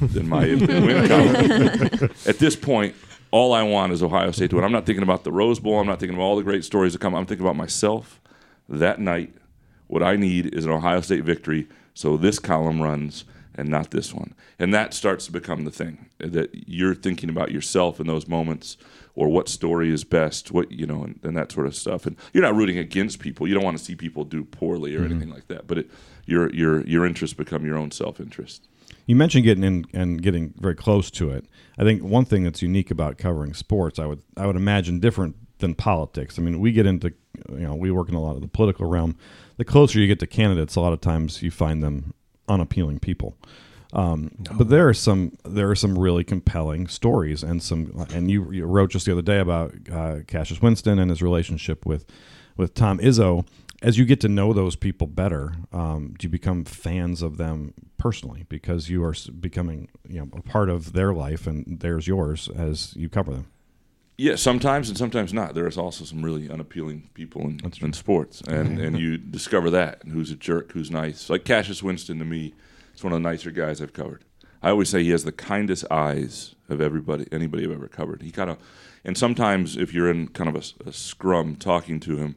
than 0.00 0.28
my 0.28 0.44
if 0.44 0.60
they 0.60 0.80
win 0.80 1.08
column. 1.08 2.10
At 2.26 2.38
this 2.38 2.54
point, 2.54 2.94
all 3.32 3.52
I 3.52 3.62
want 3.62 3.92
is 3.92 4.02
Ohio 4.02 4.30
State 4.30 4.50
to 4.50 4.56
win. 4.56 4.64
I'm 4.64 4.72
not 4.72 4.86
thinking 4.86 5.02
about 5.02 5.24
the 5.24 5.32
Rose 5.32 5.58
Bowl. 5.58 5.80
I'm 5.80 5.86
not 5.86 5.98
thinking 5.98 6.14
about 6.14 6.24
all 6.24 6.36
the 6.36 6.42
great 6.44 6.64
stories 6.64 6.92
that 6.92 7.00
come. 7.00 7.14
I'm 7.14 7.26
thinking 7.26 7.44
about 7.44 7.56
myself 7.56 8.20
that 8.68 9.00
night. 9.00 9.34
What 9.88 10.02
I 10.02 10.16
need 10.16 10.54
is 10.54 10.64
an 10.64 10.70
Ohio 10.70 11.00
State 11.00 11.24
victory, 11.24 11.68
so 11.92 12.16
this 12.16 12.38
column 12.38 12.80
runs 12.80 13.24
and 13.54 13.68
not 13.68 13.90
this 13.90 14.14
one. 14.14 14.34
And 14.58 14.72
that 14.72 14.94
starts 14.94 15.26
to 15.26 15.32
become 15.32 15.64
the 15.64 15.70
thing 15.70 16.06
that 16.18 16.50
you're 16.68 16.94
thinking 16.94 17.28
about 17.28 17.50
yourself 17.50 18.00
in 18.00 18.06
those 18.06 18.26
moments 18.26 18.76
or 19.14 19.28
what 19.28 19.48
story 19.48 19.90
is 19.90 20.04
best, 20.04 20.52
what 20.52 20.72
you 20.72 20.86
know, 20.86 21.04
and, 21.04 21.20
and 21.22 21.36
that 21.36 21.52
sort 21.52 21.66
of 21.66 21.74
stuff. 21.74 22.06
And 22.06 22.16
you're 22.32 22.42
not 22.42 22.54
rooting 22.54 22.78
against 22.78 23.18
people. 23.18 23.46
You 23.46 23.54
don't 23.54 23.64
want 23.64 23.76
to 23.78 23.84
see 23.84 23.94
people 23.94 24.24
do 24.24 24.44
poorly 24.44 24.94
or 24.94 25.00
mm-hmm. 25.00 25.12
anything 25.12 25.30
like 25.30 25.48
that. 25.48 25.66
But 25.66 25.78
it, 25.78 25.90
your 26.24 26.52
your 26.54 26.84
your 26.86 27.04
interests 27.04 27.36
become 27.36 27.66
your 27.66 27.76
own 27.76 27.90
self 27.90 28.20
interest. 28.20 28.68
You 29.06 29.16
mentioned 29.16 29.44
getting 29.44 29.64
in 29.64 29.84
and 29.92 30.22
getting 30.22 30.54
very 30.56 30.76
close 30.76 31.10
to 31.12 31.30
it. 31.30 31.46
I 31.78 31.84
think 31.84 32.02
one 32.02 32.24
thing 32.24 32.44
that's 32.44 32.62
unique 32.62 32.90
about 32.90 33.18
covering 33.18 33.54
sports, 33.54 33.98
I 33.98 34.06
would 34.06 34.22
I 34.36 34.46
would 34.46 34.56
imagine 34.56 35.00
different 35.00 35.36
than 35.58 35.74
politics. 35.74 36.38
I 36.38 36.42
mean, 36.42 36.60
we 36.60 36.72
get 36.72 36.86
into 36.86 37.12
you 37.50 37.66
know 37.66 37.74
we 37.74 37.90
work 37.90 38.08
in 38.08 38.14
a 38.14 38.20
lot 38.20 38.36
of 38.36 38.42
the 38.42 38.48
political 38.48 38.86
realm. 38.86 39.16
The 39.56 39.64
closer 39.64 39.98
you 39.98 40.06
get 40.06 40.20
to 40.20 40.26
candidates, 40.26 40.76
a 40.76 40.80
lot 40.80 40.92
of 40.92 41.00
times 41.00 41.42
you 41.42 41.50
find 41.50 41.82
them 41.82 42.14
unappealing 42.48 42.98
people. 42.98 43.36
Um, 43.92 44.30
But 44.56 44.70
there 44.70 44.88
are 44.88 44.94
some 44.94 45.36
there 45.44 45.70
are 45.70 45.76
some 45.76 45.98
really 45.98 46.24
compelling 46.24 46.88
stories 46.88 47.42
and 47.42 47.62
some 47.62 48.06
and 48.14 48.30
you, 48.30 48.50
you 48.50 48.64
wrote 48.64 48.90
just 48.90 49.04
the 49.04 49.12
other 49.12 49.22
day 49.22 49.38
about 49.38 49.74
uh, 49.92 50.20
Cassius 50.26 50.62
Winston 50.62 50.98
and 50.98 51.10
his 51.10 51.22
relationship 51.22 51.84
with 51.84 52.06
with 52.56 52.74
Tom 52.74 52.98
Izzo. 52.98 53.46
As 53.82 53.98
you 53.98 54.04
get 54.04 54.20
to 54.20 54.28
know 54.28 54.52
those 54.52 54.76
people 54.76 55.08
better, 55.08 55.54
um, 55.72 56.14
do 56.16 56.26
you 56.26 56.30
become 56.30 56.64
fans 56.64 57.20
of 57.20 57.36
them 57.36 57.74
personally 57.98 58.46
because 58.48 58.88
you 58.88 59.04
are 59.04 59.14
becoming 59.40 59.88
you 60.08 60.20
know 60.20 60.28
a 60.32 60.40
part 60.40 60.70
of 60.70 60.92
their 60.92 61.12
life 61.12 61.46
and 61.46 61.80
there's 61.80 62.06
yours 62.08 62.48
as 62.56 62.96
you 62.96 63.08
cover 63.08 63.32
them. 63.32 63.46
Yeah, 64.18 64.36
sometimes 64.36 64.88
and 64.88 64.98
sometimes 64.98 65.32
not. 65.32 65.54
There 65.54 65.66
is 65.66 65.78
also 65.78 66.04
some 66.04 66.22
really 66.22 66.50
unappealing 66.50 67.08
people 67.14 67.42
in, 67.42 67.60
in 67.80 67.92
sports, 67.92 68.40
and 68.42 68.78
and 68.84 68.98
you 68.98 69.16
discover 69.16 69.70
that 69.70 70.04
and 70.04 70.12
who's 70.12 70.30
a 70.30 70.36
jerk, 70.36 70.72
who's 70.72 70.90
nice. 70.90 71.30
Like 71.30 71.44
Cassius 71.44 71.82
Winston 71.82 72.18
to 72.18 72.24
me, 72.24 72.54
is 72.94 73.02
one 73.02 73.12
of 73.12 73.22
the 73.22 73.28
nicer 73.28 73.50
guys 73.50 73.80
I've 73.80 73.92
covered. 73.92 74.24
I 74.62 74.70
always 74.70 74.90
say 74.90 75.02
he 75.02 75.10
has 75.10 75.24
the 75.24 75.32
kindest 75.32 75.84
eyes 75.90 76.54
of 76.68 76.80
everybody, 76.80 77.26
anybody 77.32 77.64
I've 77.64 77.72
ever 77.72 77.88
covered. 77.88 78.22
He 78.22 78.30
kind 78.30 78.48
of, 78.48 78.58
And 79.04 79.18
sometimes 79.18 79.76
if 79.76 79.92
you're 79.92 80.08
in 80.08 80.28
kind 80.28 80.48
of 80.48 80.72
a 80.86 80.92
scrum 80.92 81.56
talking 81.56 81.98
to 82.00 82.16
him, 82.16 82.36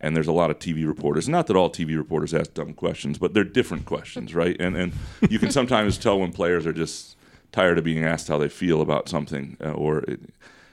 and 0.00 0.16
there's 0.16 0.26
a 0.26 0.32
lot 0.32 0.50
of 0.50 0.58
TV 0.58 0.86
reporters. 0.86 1.28
Not 1.28 1.46
that 1.48 1.56
all 1.56 1.68
TV 1.68 1.96
reporters 1.96 2.32
ask 2.32 2.54
dumb 2.54 2.72
questions, 2.72 3.18
but 3.18 3.34
they're 3.34 3.44
different 3.44 3.84
questions, 3.84 4.34
right? 4.42 4.56
And 4.58 4.76
and 4.76 4.92
you 5.28 5.38
can 5.38 5.50
sometimes 5.50 5.98
tell 5.98 6.18
when 6.18 6.32
players 6.32 6.66
are 6.66 6.72
just 6.72 7.16
tired 7.52 7.78
of 7.78 7.84
being 7.84 8.04
asked 8.04 8.28
how 8.28 8.38
they 8.38 8.48
feel 8.48 8.80
about 8.80 9.08
something, 9.08 9.56
uh, 9.62 9.72
or 9.72 9.98
it, 9.98 10.20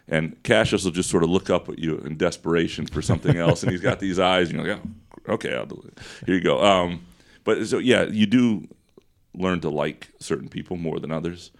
and 0.07 0.41
Cassius 0.43 0.83
will 0.83 0.91
just 0.91 1.09
sort 1.09 1.23
of 1.23 1.29
look 1.29 1.49
up 1.49 1.69
at 1.69 1.79
you 1.79 1.97
in 1.99 2.17
desperation 2.17 2.85
for 2.85 3.01
something 3.01 3.37
else, 3.45 3.63
and 3.63 3.71
he's 3.71 3.81
got 3.81 3.99
these 3.99 4.19
eyes, 4.19 4.49
and 4.49 4.59
you're 4.59 4.75
like, 4.75 4.81
oh, 5.27 5.33
okay, 5.33 5.55
I'll 5.55 5.65
do 5.65 5.83
it. 5.87 5.99
Here 6.25 6.35
you 6.35 6.41
go. 6.41 6.63
Um, 6.63 7.05
but 7.43 7.65
so 7.67 7.77
yeah, 7.77 8.03
you 8.03 8.25
do 8.25 8.67
learn 9.33 9.59
to 9.61 9.69
like 9.69 10.09
certain 10.19 10.49
people 10.49 10.77
more 10.77 10.99
than 10.99 11.11
others, 11.11 11.51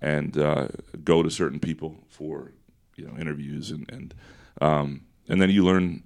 and 0.00 0.36
uh, 0.38 0.68
go 1.04 1.22
to 1.22 1.30
certain 1.30 1.60
people 1.60 1.96
for 2.08 2.52
you 2.96 3.06
know 3.06 3.16
interviews 3.18 3.70
and 3.70 3.90
and 3.90 4.14
um, 4.60 5.02
and 5.28 5.40
then 5.40 5.50
you 5.50 5.64
learn 5.64 6.02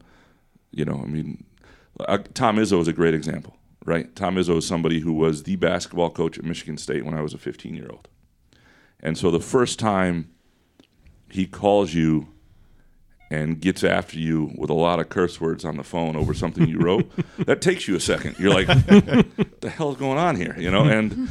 you 0.74 0.84
know, 0.84 1.00
I 1.02 1.06
mean, 1.06 1.44
uh, 2.00 2.18
Tom 2.34 2.56
Izzo 2.56 2.80
is 2.80 2.88
a 2.88 2.92
great 2.92 3.14
example, 3.14 3.56
right? 3.84 4.14
Tom 4.16 4.34
Izzo 4.34 4.58
is 4.58 4.66
somebody 4.66 5.00
who 5.00 5.12
was 5.12 5.44
the 5.44 5.56
basketball 5.56 6.10
coach 6.10 6.38
at 6.38 6.44
Michigan 6.44 6.76
State 6.76 7.04
when 7.04 7.14
I 7.14 7.22
was 7.22 7.32
a 7.32 7.38
15 7.38 7.74
year 7.74 7.88
old. 7.90 8.08
And 9.00 9.16
so 9.16 9.30
the 9.30 9.40
first 9.40 9.78
time 9.78 10.30
he 11.30 11.46
calls 11.46 11.94
you 11.94 12.28
and 13.30 13.60
gets 13.60 13.82
after 13.82 14.18
you 14.18 14.52
with 14.56 14.70
a 14.70 14.74
lot 14.74 15.00
of 15.00 15.08
curse 15.08 15.40
words 15.40 15.64
on 15.64 15.76
the 15.76 15.82
phone 15.82 16.14
over 16.14 16.34
something 16.34 16.68
you 16.68 16.78
wrote, 16.78 17.10
that 17.38 17.60
takes 17.60 17.88
you 17.88 17.96
a 17.96 18.00
second. 18.00 18.36
You're 18.38 18.54
like, 18.54 18.68
what 18.68 19.60
the 19.60 19.70
hell's 19.70 19.96
going 19.96 20.18
on 20.18 20.36
here? 20.36 20.54
You 20.58 20.70
know, 20.70 20.84
and 20.84 21.28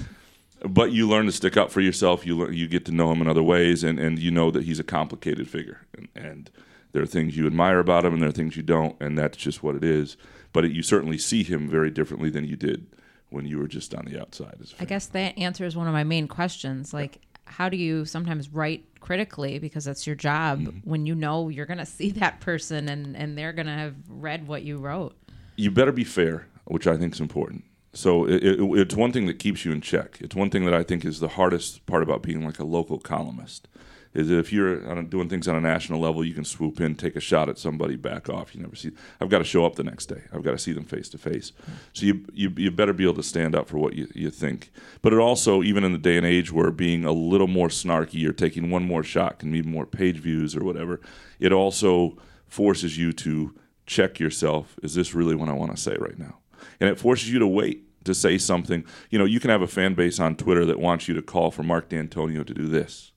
but 0.65 0.91
you 0.91 1.07
learn 1.07 1.25
to 1.25 1.31
stick 1.31 1.57
up 1.57 1.71
for 1.71 1.81
yourself. 1.81 2.25
You 2.25 2.37
learn, 2.37 2.53
you 2.53 2.67
get 2.67 2.85
to 2.85 2.91
know 2.91 3.11
him 3.11 3.21
in 3.21 3.27
other 3.27 3.43
ways, 3.43 3.83
and, 3.83 3.99
and 3.99 4.19
you 4.19 4.31
know 4.31 4.51
that 4.51 4.63
he's 4.63 4.79
a 4.79 4.83
complicated 4.83 5.47
figure, 5.49 5.81
and, 5.95 6.07
and 6.15 6.49
there 6.93 7.01
are 7.01 7.07
things 7.07 7.35
you 7.35 7.45
admire 7.45 7.79
about 7.79 8.05
him, 8.05 8.13
and 8.13 8.21
there 8.21 8.29
are 8.29 8.33
things 8.33 8.55
you 8.55 8.63
don't, 8.63 8.95
and 9.01 9.17
that's 9.17 9.37
just 9.37 9.63
what 9.63 9.75
it 9.75 9.83
is. 9.83 10.17
But 10.51 10.65
it, 10.65 10.71
you 10.71 10.83
certainly 10.83 11.17
see 11.17 11.43
him 11.43 11.67
very 11.69 11.89
differently 11.89 12.29
than 12.29 12.45
you 12.45 12.55
did 12.55 12.85
when 13.29 13.45
you 13.45 13.57
were 13.59 13.67
just 13.67 13.93
on 13.95 14.05
the 14.05 14.19
outside. 14.21 14.55
As 14.61 14.71
a 14.71 14.75
I 14.75 14.77
fan. 14.79 14.87
guess 14.87 15.05
that 15.07 15.37
answers 15.37 15.75
one 15.75 15.87
of 15.87 15.93
my 15.93 16.03
main 16.03 16.27
questions. 16.27 16.93
Like, 16.93 17.19
how 17.45 17.69
do 17.69 17.77
you 17.77 18.05
sometimes 18.05 18.49
write 18.49 18.83
critically 18.99 19.59
because 19.59 19.85
that's 19.85 20.07
your 20.07 20.15
job 20.15 20.59
Mm-hmm. 20.61 20.89
when 20.89 21.05
you 21.05 21.15
know 21.15 21.49
you're 21.49 21.65
going 21.65 21.77
to 21.79 21.85
see 21.85 22.11
that 22.11 22.39
person 22.39 22.87
and, 22.89 23.15
and 23.17 23.37
they're 23.37 23.53
going 23.53 23.65
to 23.65 23.73
have 23.73 23.95
read 24.07 24.47
what 24.47 24.63
you 24.63 24.77
wrote? 24.77 25.15
you 25.55 25.69
better 25.69 25.91
be 25.91 26.03
fair, 26.03 26.47
which 26.65 26.87
I 26.87 26.97
think 26.97 27.13
is 27.13 27.19
important. 27.19 27.63
So 27.93 28.25
it, 28.25 28.43
it, 28.43 28.59
it's 28.59 28.95
one 28.95 29.11
thing 29.11 29.27
that 29.27 29.37
keeps 29.37 29.63
you 29.65 29.71
in 29.71 29.81
check. 29.81 30.17
It's 30.19 30.35
one 30.35 30.49
thing 30.49 30.65
that 30.65 30.73
I 30.73 30.81
think 30.81 31.05
is 31.05 31.19
the 31.19 31.27
hardest 31.27 31.85
part 31.85 32.01
about 32.01 32.23
being 32.23 32.43
like 32.43 32.57
a 32.57 32.63
local 32.63 32.97
columnist. 32.97 33.67
Is 34.13 34.29
if 34.29 34.53
you're 34.53 35.03
doing 35.03 35.27
things 35.27 35.47
on 35.47 35.55
a 35.55 35.61
national 35.61 35.99
level, 35.99 36.23
you 36.23 36.35
can 36.35 36.45
swoop 36.45 36.79
in, 36.79 36.93
take 36.93 37.15
a 37.15 37.19
shot 37.19 37.49
at 37.49 37.57
somebody, 37.57 37.95
back 37.95 38.29
off. 38.29 38.53
You 38.53 38.61
never 38.61 38.75
see. 38.75 38.91
I've 39.19 39.29
got 39.29 39.39
to 39.39 39.43
show 39.43 39.65
up 39.65 39.75
the 39.75 39.83
next 39.83 40.05
day. 40.05 40.21
I've 40.31 40.43
got 40.43 40.51
to 40.51 40.59
see 40.59 40.71
them 40.71 40.85
face 40.85 41.09
to 41.09 41.17
face. 41.17 41.51
So 41.93 42.05
you, 42.05 42.25
you 42.31 42.53
you 42.55 42.69
better 42.69 42.93
be 42.93 43.05
able 43.05 43.15
to 43.15 43.23
stand 43.23 43.55
up 43.55 43.67
for 43.67 43.79
what 43.79 43.93
you, 43.93 44.07
you 44.13 44.29
think. 44.29 44.71
But 45.01 45.13
it 45.13 45.19
also, 45.19 45.63
even 45.63 45.83
in 45.83 45.93
the 45.93 45.97
day 45.97 46.15
and 46.17 46.25
age 46.25 46.51
where 46.51 46.69
being 46.69 47.05
a 47.05 47.11
little 47.11 47.47
more 47.47 47.69
snarky 47.69 48.27
or 48.27 48.33
taking 48.33 48.69
one 48.69 48.85
more 48.85 49.03
shot 49.03 49.39
can 49.39 49.51
mean 49.51 49.67
more 49.67 49.87
page 49.87 50.17
views 50.17 50.55
or 50.55 50.63
whatever, 50.63 51.01
it 51.39 51.51
also 51.51 52.17
forces 52.45 52.99
you 52.99 53.13
to 53.13 53.55
check 53.87 54.19
yourself. 54.19 54.77
Is 54.83 54.93
this 54.93 55.15
really 55.15 55.35
what 55.35 55.49
I 55.49 55.53
want 55.53 55.75
to 55.75 55.81
say 55.81 55.95
right 55.99 56.19
now? 56.19 56.37
And 56.79 56.87
it 56.87 56.99
forces 56.99 57.31
you 57.31 57.39
to 57.39 57.47
wait 57.47 58.05
to 58.05 58.13
say 58.13 58.37
something. 58.37 58.85
You 59.09 59.17
know, 59.17 59.25
you 59.25 59.39
can 59.39 59.49
have 59.49 59.63
a 59.63 59.67
fan 59.67 59.95
base 59.95 60.19
on 60.19 60.35
Twitter 60.35 60.65
that 60.65 60.79
wants 60.79 61.07
you 61.07 61.15
to 61.15 61.21
call 61.23 61.49
for 61.49 61.63
Mark 61.63 61.89
Dantonio 61.89 62.45
to 62.45 62.53
do 62.53 62.67
this 62.67 63.12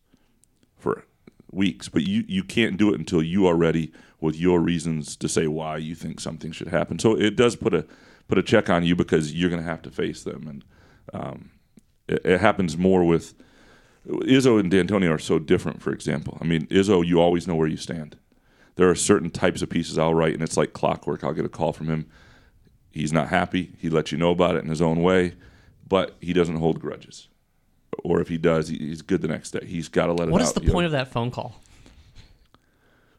weeks, 1.51 1.89
but 1.89 2.03
you, 2.03 2.25
you 2.27 2.43
can't 2.43 2.77
do 2.77 2.93
it 2.93 2.99
until 2.99 3.23
you 3.23 3.47
are 3.47 3.57
ready 3.57 3.93
with 4.21 4.37
your 4.37 4.61
reasons 4.61 5.17
to 5.17 5.29
say 5.29 5.47
why 5.47 5.77
you 5.77 5.95
think 5.95 6.21
something 6.21 6.53
should 6.53 6.69
happen. 6.69 6.99
So 6.99 7.15
it 7.15 7.37
does 7.37 7.57
put 7.57 7.75
a 7.75 7.87
put 8.29 8.39
a 8.39 8.43
check 8.43 8.69
on 8.69 8.85
you 8.85 8.97
because 8.97 9.35
you're 9.35 9.51
going 9.51 9.63
to 9.63 9.69
have 9.69 9.83
to 9.83 9.91
face 9.91 10.25
them, 10.25 10.49
and 10.49 10.65
um, 11.13 11.51
it, 12.09 12.23
it 12.25 12.41
happens 12.41 12.77
more 12.77 13.05
with 13.05 13.35
Izzo 14.09 14.59
and 14.59 14.71
Dantonio 14.71 15.13
are 15.13 15.19
so 15.19 15.39
different. 15.39 15.83
For 15.83 15.93
example, 15.93 16.39
I 16.41 16.45
mean 16.45 16.67
Izzo, 16.67 17.07
you 17.07 17.21
always 17.21 17.47
know 17.47 17.55
where 17.55 17.69
you 17.69 17.77
stand. 17.77 18.17
There 18.77 18.89
are 18.91 18.95
certain 18.95 19.31
types 19.31 19.63
of 19.63 19.71
pieces 19.71 19.99
I'll 19.99 20.15
write, 20.15 20.35
and 20.35 20.43
it's 20.43 20.57
like 20.57 20.73
clockwork. 20.73 21.25
I'll 21.25 21.33
get 21.33 21.47
a 21.47 21.51
call 21.51 21.73
from 21.73 21.89
him. 21.89 22.07
He's 22.91 23.13
not 23.13 23.29
happy. 23.29 23.73
He 23.79 23.89
lets 23.89 24.13
you 24.13 24.19
know 24.19 24.31
about 24.31 24.57
it 24.57 24.65
in 24.65 24.71
his 24.71 24.83
own 24.83 25.03
way, 25.03 25.35
but 25.87 26.17
he 26.21 26.33
doesn't 26.33 26.57
hold 26.57 26.81
grudges. 26.81 27.29
Or 28.05 28.21
if 28.21 28.29
he 28.29 28.39
does, 28.39 28.69
he, 28.69 28.79
he's 28.79 29.03
good 29.03 29.23
the 29.23 29.29
next 29.29 29.51
day. 29.51 29.65
He's 29.67 29.89
got 29.89 30.07
to 30.07 30.13
let 30.13 30.29
it 30.29 30.33
What 30.33 30.41
out. 30.43 30.49
is 30.49 30.53
the 30.53 30.61
you 30.61 30.69
know? 30.69 30.73
point 30.73 30.87
of 30.87 30.93
that 30.93 31.09
phone 31.09 31.31
call? 31.31 31.61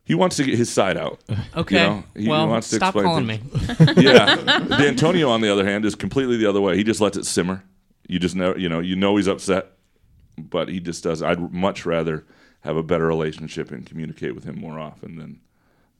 He 0.03 0.15
wants 0.15 0.37
to 0.37 0.43
get 0.45 0.57
his 0.57 0.69
side 0.71 0.95
out. 0.95 1.19
Okay. 1.55 1.75
know, 1.75 2.03
he 2.15 2.29
well, 2.29 2.47
wants 2.47 2.69
to 2.69 2.77
stop 2.77 2.95
explain 2.95 3.05
calling 3.05 3.27
things. 3.27 3.79
me. 3.79 3.85
yeah. 4.05 4.37
Dantonio, 4.37 5.29
on 5.29 5.41
the 5.41 5.51
other 5.51 5.65
hand, 5.65 5.83
is 5.83 5.95
completely 5.95 6.37
the 6.37 6.45
other 6.45 6.61
way. 6.61 6.77
He 6.77 6.83
just 6.85 7.01
lets 7.01 7.17
it 7.17 7.25
simmer. 7.25 7.63
You 8.07 8.17
just 8.17 8.33
know, 8.35 8.55
you 8.55 8.69
know, 8.69 8.79
you 8.79 8.95
know 8.95 9.17
he's 9.17 9.27
upset, 9.27 9.73
but 10.37 10.69
he 10.69 10.79
just 10.79 11.03
does. 11.03 11.21
I'd 11.21 11.51
much 11.51 11.85
rather 11.85 12.25
have 12.61 12.77
a 12.77 12.83
better 12.83 13.05
relationship 13.05 13.69
and 13.69 13.85
communicate 13.85 14.33
with 14.33 14.45
him 14.45 14.57
more 14.57 14.79
often 14.79 15.17
than 15.17 15.41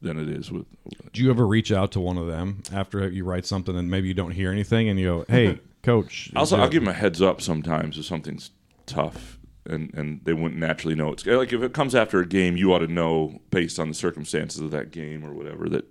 than 0.02 0.18
it 0.18 0.30
is 0.30 0.52
with. 0.52 0.66
Do 1.12 1.22
you 1.22 1.30
ever 1.30 1.46
reach 1.46 1.72
out 1.72 1.92
to 1.94 2.00
one 2.00 2.18
of 2.18 2.28
them 2.28 2.62
after 2.72 3.10
you 3.10 3.26
write 3.26 3.46
something 3.46 3.76
and 3.76 3.90
maybe 3.92 4.08
you 4.08 4.14
don't 4.14 4.32
hear 4.32 4.52
anything 4.52 4.88
and 4.88 4.98
you 4.98 5.06
go, 5.08 5.26
"Hey, 5.28 5.60
coach." 5.84 6.32
Also, 6.34 6.56
I'll 6.58 6.70
give 6.70 6.84
him 6.84 6.88
a 6.88 6.94
heads 6.94 7.22
up 7.22 7.42
sometimes 7.42 7.98
if 7.98 8.06
something's 8.06 8.52
tough, 8.88 9.38
and 9.66 9.94
and 9.94 10.22
they 10.24 10.34
wouldn't 10.34 10.60
naturally 10.60 10.96
know 10.96 11.12
it's 11.12 11.26
like 11.26 11.54
if 11.54 11.62
it 11.62 11.74
comes 11.74 11.94
after 11.94 12.20
a 12.20 12.26
game, 12.26 12.58
you 12.58 12.74
ought 12.74 12.80
to 12.80 12.88
know 12.88 13.40
based 13.52 13.80
on 13.80 13.90
the 13.90 13.94
circumstances 13.94 14.60
of 14.60 14.72
that 14.72 14.92
game 14.92 15.24
or 15.24 15.34
whatever 15.34 15.70
that 15.70 15.86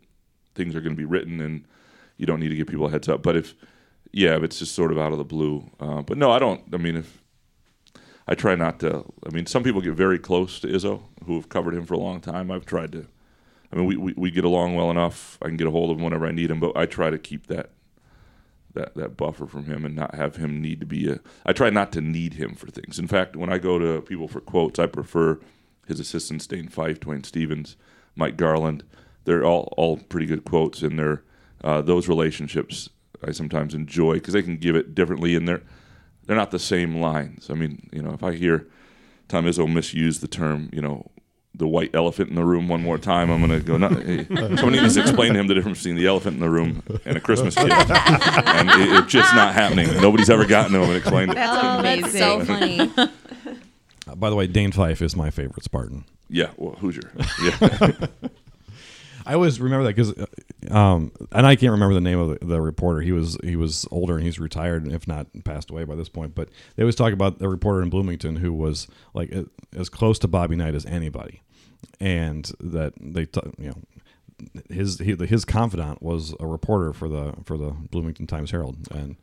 things 0.54 0.74
are 0.74 0.80
going 0.80 0.96
to 0.96 1.00
be 1.00 1.04
written, 1.04 1.40
and 1.40 1.64
you 2.16 2.26
don't 2.26 2.40
need 2.40 2.48
to 2.48 2.56
give 2.56 2.66
people 2.66 2.86
a 2.86 2.90
heads 2.90 3.08
up. 3.08 3.22
But 3.22 3.36
if 3.36 3.54
yeah, 4.12 4.36
if 4.36 4.42
it's 4.42 4.58
just 4.58 4.74
sort 4.74 4.90
of 4.90 4.98
out 4.98 5.12
of 5.12 5.18
the 5.18 5.24
blue, 5.24 5.70
uh, 5.78 6.02
but 6.02 6.18
no, 6.18 6.32
I 6.32 6.38
don't. 6.38 6.62
I 6.72 6.78
mean, 6.78 6.96
if 6.96 7.22
I 8.26 8.34
try 8.34 8.54
not 8.54 8.80
to. 8.80 9.04
I 9.24 9.30
mean, 9.30 9.46
some 9.46 9.62
people 9.62 9.80
get 9.80 9.94
very 9.94 10.18
close 10.18 10.58
to 10.60 10.66
Izzo 10.66 11.02
who 11.24 11.36
have 11.36 11.48
covered 11.48 11.74
him 11.74 11.86
for 11.86 11.94
a 11.94 11.98
long 11.98 12.20
time. 12.20 12.50
I've 12.50 12.66
tried 12.66 12.92
to. 12.92 13.06
I 13.72 13.76
mean, 13.76 13.86
we, 13.86 13.96
we, 13.96 14.14
we 14.16 14.30
get 14.30 14.44
along 14.44 14.74
well 14.74 14.90
enough. 14.90 15.38
I 15.42 15.46
can 15.46 15.56
get 15.56 15.66
a 15.66 15.70
hold 15.70 15.90
of 15.90 15.98
him 15.98 16.04
whenever 16.04 16.26
I 16.26 16.32
need 16.32 16.50
him, 16.50 16.60
but 16.60 16.76
I 16.76 16.86
try 16.86 17.10
to 17.10 17.18
keep 17.18 17.48
that 17.48 17.70
that 18.76 18.94
that 18.94 19.16
buffer 19.16 19.46
from 19.46 19.64
him 19.64 19.84
and 19.84 19.96
not 19.96 20.14
have 20.14 20.36
him 20.36 20.62
need 20.62 20.80
to 20.80 20.86
be 20.86 21.10
a. 21.10 21.20
I 21.44 21.52
try 21.52 21.70
not 21.70 21.92
to 21.92 22.00
need 22.00 22.34
him 22.34 22.54
for 22.54 22.68
things. 22.68 22.98
In 22.98 23.08
fact, 23.08 23.34
when 23.34 23.52
I 23.52 23.58
go 23.58 23.78
to 23.78 24.00
people 24.02 24.28
for 24.28 24.40
quotes, 24.40 24.78
I 24.78 24.86
prefer 24.86 25.40
his 25.86 25.98
assistants, 25.98 26.46
Dane 26.46 26.68
Fife, 26.68 27.00
Dwayne 27.00 27.26
Stephens, 27.26 27.76
Mike 28.14 28.36
Garland. 28.36 28.84
They're 29.24 29.44
all 29.44 29.74
all 29.76 29.96
pretty 29.96 30.26
good 30.26 30.44
quotes, 30.44 30.82
and 30.82 30.98
they're 30.98 31.22
uh, 31.64 31.82
those 31.82 32.08
relationships 32.08 32.90
I 33.26 33.32
sometimes 33.32 33.74
enjoy 33.74 34.14
because 34.14 34.34
they 34.34 34.42
can 34.42 34.58
give 34.58 34.76
it 34.76 34.94
differently, 34.94 35.34
and 35.34 35.48
they're 35.48 35.62
they're 36.26 36.36
not 36.36 36.50
the 36.50 36.58
same 36.58 37.00
lines. 37.00 37.50
I 37.50 37.54
mean, 37.54 37.88
you 37.92 38.02
know, 38.02 38.12
if 38.12 38.22
I 38.22 38.34
hear 38.34 38.66
Tom 39.28 39.46
Izzo 39.46 39.72
misuse 39.72 40.20
the 40.20 40.28
term, 40.28 40.70
you 40.72 40.80
know. 40.80 41.10
The 41.58 41.66
white 41.66 41.94
elephant 41.94 42.28
in 42.28 42.36
the 42.36 42.44
room 42.44 42.68
one 42.68 42.82
more 42.82 42.98
time. 42.98 43.30
I'm 43.30 43.38
going 43.46 43.58
to 43.58 43.64
go. 43.66 43.78
No, 43.78 43.88
hey, 43.88 44.26
somebody 44.26 44.80
needs 44.80 44.94
to 44.94 45.00
explain 45.00 45.32
to 45.32 45.40
him 45.40 45.46
the 45.46 45.54
difference 45.54 45.78
between 45.78 45.96
the 45.96 46.06
elephant 46.06 46.34
in 46.34 46.40
the 46.40 46.50
room 46.50 46.82
and 47.06 47.16
a 47.16 47.20
Christmas 47.20 47.54
kid 47.54 47.70
and 47.72 48.68
it, 48.70 48.92
it's 48.92 49.10
just 49.10 49.34
not 49.34 49.54
happening. 49.54 49.88
Nobody's 50.02 50.28
ever 50.28 50.44
gotten 50.44 50.72
to 50.72 50.82
him 50.82 50.90
and 50.90 50.98
explained 50.98 51.30
it. 51.32 51.38
Oh, 51.38 51.80
that's 51.82 52.12
so 52.12 52.44
funny. 52.44 52.90
Uh, 54.08 54.14
by 54.14 54.30
the 54.30 54.36
way, 54.36 54.46
Dane 54.46 54.70
Fife 54.70 55.02
is 55.02 55.16
my 55.16 55.30
favorite 55.30 55.64
Spartan. 55.64 56.04
Yeah, 56.28 56.50
well, 56.56 56.76
Hoosier. 56.76 57.10
Yeah, 57.42 58.06
I 59.28 59.34
always 59.34 59.60
remember 59.60 59.82
that 59.84 59.96
because, 59.96 60.14
um, 60.70 61.10
and 61.32 61.44
I 61.44 61.56
can't 61.56 61.72
remember 61.72 61.94
the 61.94 62.00
name 62.00 62.20
of 62.20 62.38
the, 62.38 62.46
the 62.46 62.60
reporter. 62.60 63.00
He 63.00 63.10
was 63.10 63.36
he 63.42 63.56
was 63.56 63.84
older 63.90 64.14
and 64.14 64.22
he's 64.24 64.38
retired, 64.38 64.86
if 64.86 65.08
not 65.08 65.26
passed 65.42 65.68
away 65.70 65.82
by 65.82 65.96
this 65.96 66.08
point. 66.08 66.36
But 66.36 66.48
they 66.76 66.84
always 66.84 66.94
talk 66.94 67.12
about 67.12 67.40
the 67.40 67.48
reporter 67.48 67.82
in 67.82 67.90
Bloomington 67.90 68.36
who 68.36 68.52
was 68.52 68.86
like 69.14 69.34
as 69.74 69.88
close 69.88 70.20
to 70.20 70.28
Bobby 70.28 70.54
Knight 70.54 70.76
as 70.76 70.86
anybody, 70.86 71.42
and 72.00 72.50
that 72.60 72.94
they 73.00 73.26
t- 73.26 73.40
you 73.58 73.68
know 73.68 73.82
his 74.68 74.98
he, 74.98 75.14
his 75.14 75.44
confidant 75.44 76.02
was 76.02 76.34
a 76.40 76.46
reporter 76.46 76.92
for 76.92 77.08
the 77.08 77.34
for 77.44 77.56
the 77.56 77.70
Bloomington 77.90 78.26
Times 78.26 78.50
Herald, 78.50 78.76
and 78.90 79.16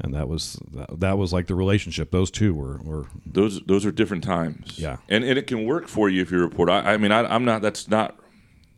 and 0.00 0.14
that 0.14 0.28
was 0.28 0.58
that, 0.72 1.00
that 1.00 1.18
was 1.18 1.32
like 1.32 1.46
the 1.46 1.54
relationship. 1.54 2.10
Those 2.10 2.30
two 2.30 2.54
were 2.54 2.78
were 2.82 3.06
those 3.26 3.60
those 3.66 3.84
are 3.84 3.92
different 3.92 4.24
times. 4.24 4.78
Yeah. 4.78 4.98
and 5.08 5.24
and 5.24 5.38
it 5.38 5.46
can 5.46 5.66
work 5.66 5.88
for 5.88 6.08
you 6.08 6.22
if 6.22 6.30
you 6.30 6.38
report. 6.38 6.70
I, 6.70 6.94
I 6.94 6.96
mean, 6.96 7.12
I, 7.12 7.20
I'm 7.32 7.44
not. 7.44 7.62
That's 7.62 7.88
not. 7.88 8.16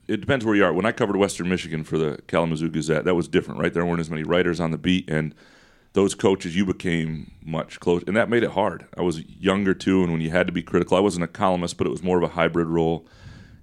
It 0.08 0.20
depends 0.20 0.44
where 0.44 0.54
you 0.54 0.64
are. 0.64 0.72
When 0.72 0.84
I 0.84 0.92
covered 0.92 1.16
Western 1.16 1.48
Michigan 1.48 1.84
for 1.84 1.96
the 1.96 2.20
Kalamazoo 2.26 2.68
Gazette, 2.68 3.04
that 3.04 3.14
was 3.14 3.28
different, 3.28 3.60
right? 3.60 3.72
There 3.72 3.86
weren't 3.86 4.00
as 4.00 4.10
many 4.10 4.24
writers 4.24 4.58
on 4.58 4.72
the 4.72 4.78
beat, 4.78 5.08
and 5.08 5.34
those 5.92 6.14
coaches, 6.14 6.56
you 6.56 6.64
became 6.64 7.32
much 7.44 7.78
close, 7.80 8.02
and 8.06 8.16
that 8.16 8.30
made 8.30 8.42
it 8.42 8.52
hard. 8.52 8.86
I 8.96 9.02
was 9.02 9.22
younger 9.26 9.74
too, 9.74 10.02
and 10.02 10.12
when 10.12 10.20
you 10.20 10.30
had 10.30 10.46
to 10.46 10.52
be 10.52 10.62
critical, 10.62 10.96
I 10.96 11.00
wasn't 11.00 11.24
a 11.24 11.28
columnist, 11.28 11.76
but 11.76 11.86
it 11.86 11.90
was 11.90 12.02
more 12.02 12.16
of 12.16 12.22
a 12.22 12.34
hybrid 12.34 12.68
role, 12.68 13.06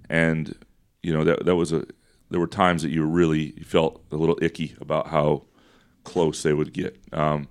and 0.08 0.54
you 1.02 1.12
know 1.12 1.24
that 1.24 1.44
that 1.44 1.56
was 1.56 1.72
a. 1.72 1.84
There 2.30 2.38
were 2.38 2.46
times 2.46 2.82
that 2.82 2.90
you 2.90 3.04
really 3.04 3.50
felt 3.64 4.04
a 4.12 4.16
little 4.16 4.38
icky 4.40 4.76
about 4.80 5.08
how 5.08 5.46
close 6.04 6.44
they 6.44 6.52
would 6.52 6.72
get. 6.72 6.96
Um, 7.12 7.48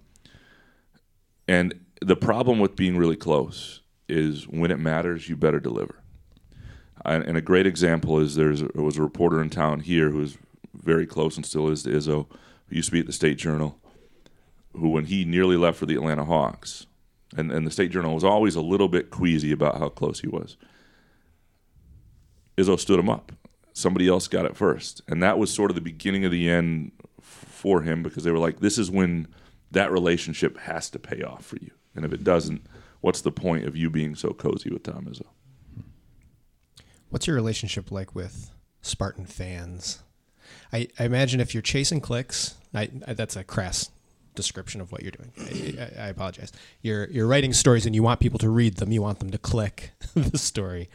and 1.50 1.82
the 2.02 2.16
problem 2.16 2.60
with 2.60 2.78
being 2.78 2.96
really 2.96 3.18
close 3.18 3.82
is 4.08 4.48
when 4.48 4.72
it 4.72 4.80
matters, 4.80 5.28
you 5.28 5.36
better 5.36 5.60
deliver. 5.60 6.02
And, 7.04 7.26
and 7.26 7.38
a 7.38 7.42
great 7.42 7.68
example 7.68 8.20
is 8.20 8.36
there's 8.36 8.62
there 8.62 8.84
was 8.84 8.98
a 8.98 9.02
reporter 9.02 9.42
in 9.42 9.50
town 9.50 9.82
here 9.82 10.10
who 10.10 10.20
was 10.20 10.38
very 10.74 11.06
close 11.06 11.36
and 11.36 11.46
still 11.46 11.70
is 11.70 11.84
to 11.84 11.90
Izzo, 11.90 12.28
who 12.68 12.76
used 12.76 12.88
to 12.88 12.94
be 12.94 13.00
at 13.00 13.06
the 13.06 13.14
State 13.14 13.38
Journal, 13.38 13.80
who 14.74 14.90
when 14.90 15.06
he 15.06 15.26
nearly 15.26 15.58
left 15.58 15.78
for 15.78 15.86
the 15.86 15.96
Atlanta 15.96 16.26
Hawks, 16.26 16.86
and, 17.36 17.52
and 17.52 17.66
the 17.66 17.72
State 17.72 17.92
Journal 17.92 18.14
was 18.14 18.24
always 18.24 18.56
a 18.56 18.62
little 18.62 18.88
bit 18.88 19.12
queasy 19.12 19.52
about 19.52 19.78
how 19.78 19.90
close 19.90 20.20
he 20.22 20.28
was. 20.28 20.58
Izzo 22.58 22.80
stood 22.80 23.00
him 23.00 23.10
up. 23.10 23.32
Somebody 23.74 24.08
else 24.08 24.28
got 24.28 24.46
it 24.46 24.58
first. 24.58 25.02
And 25.08 25.22
that 25.24 25.38
was 25.38 25.54
sort 25.54 25.72
of 25.72 25.76
the 25.76 25.82
beginning 25.82 26.26
of 26.26 26.32
the 26.32 26.50
end 26.50 26.92
for 27.22 27.82
him 27.82 28.04
because 28.04 28.24
they 28.24 28.32
were 28.32 28.40
like, 28.40 28.60
this 28.60 28.78
is 28.78 28.90
when 28.90 29.28
that 29.72 29.92
relationship 29.92 30.58
has 30.58 30.90
to 30.90 31.00
pay 31.00 31.22
off 31.22 31.46
for 31.46 31.58
you. 31.58 31.72
And 31.96 32.04
if 32.04 32.12
it 32.12 32.24
doesn't, 32.24 32.66
what's 33.02 33.22
the 33.22 33.32
point 33.32 33.66
of 33.66 33.76
you 33.76 33.90
being 33.90 34.16
so 34.16 34.32
cozy 34.32 34.72
with 34.72 34.84
Tom 34.84 35.06
Izzo? 35.06 35.26
What's 37.10 37.28
your 37.28 37.36
relationship 37.36 37.92
like 37.92 38.14
with 38.14 38.52
Spartan 38.82 39.26
fans? 39.26 40.04
I, 40.74 40.88
I 41.00 41.06
imagine 41.06 41.40
if 41.40 41.54
you're 41.54 41.62
chasing 41.62 42.02
clicks, 42.02 42.56
I, 42.74 42.90
I, 43.08 43.14
that's 43.14 43.36
a 43.36 43.44
crass 43.44 43.90
description 44.39 44.81
of 44.81 44.91
what 44.91 45.01
you're 45.01 45.12
doing. 45.12 45.31
I, 45.38 45.84
I, 45.84 46.05
I 46.05 46.08
apologize. 46.10 46.51
You're 46.81 47.10
you're 47.10 47.27
writing 47.27 47.53
stories 47.53 47.86
and 47.86 47.93
you 47.93 48.03
want 48.03 48.19
people 48.19 48.39
to 48.39 48.50
read 48.50 48.77
them. 48.77 48.91
You 48.91 49.01
want 49.01 49.19
them 49.19 49.31
to 49.31 49.38
click 49.38 49.91
the 50.13 50.38
story. 50.38 50.89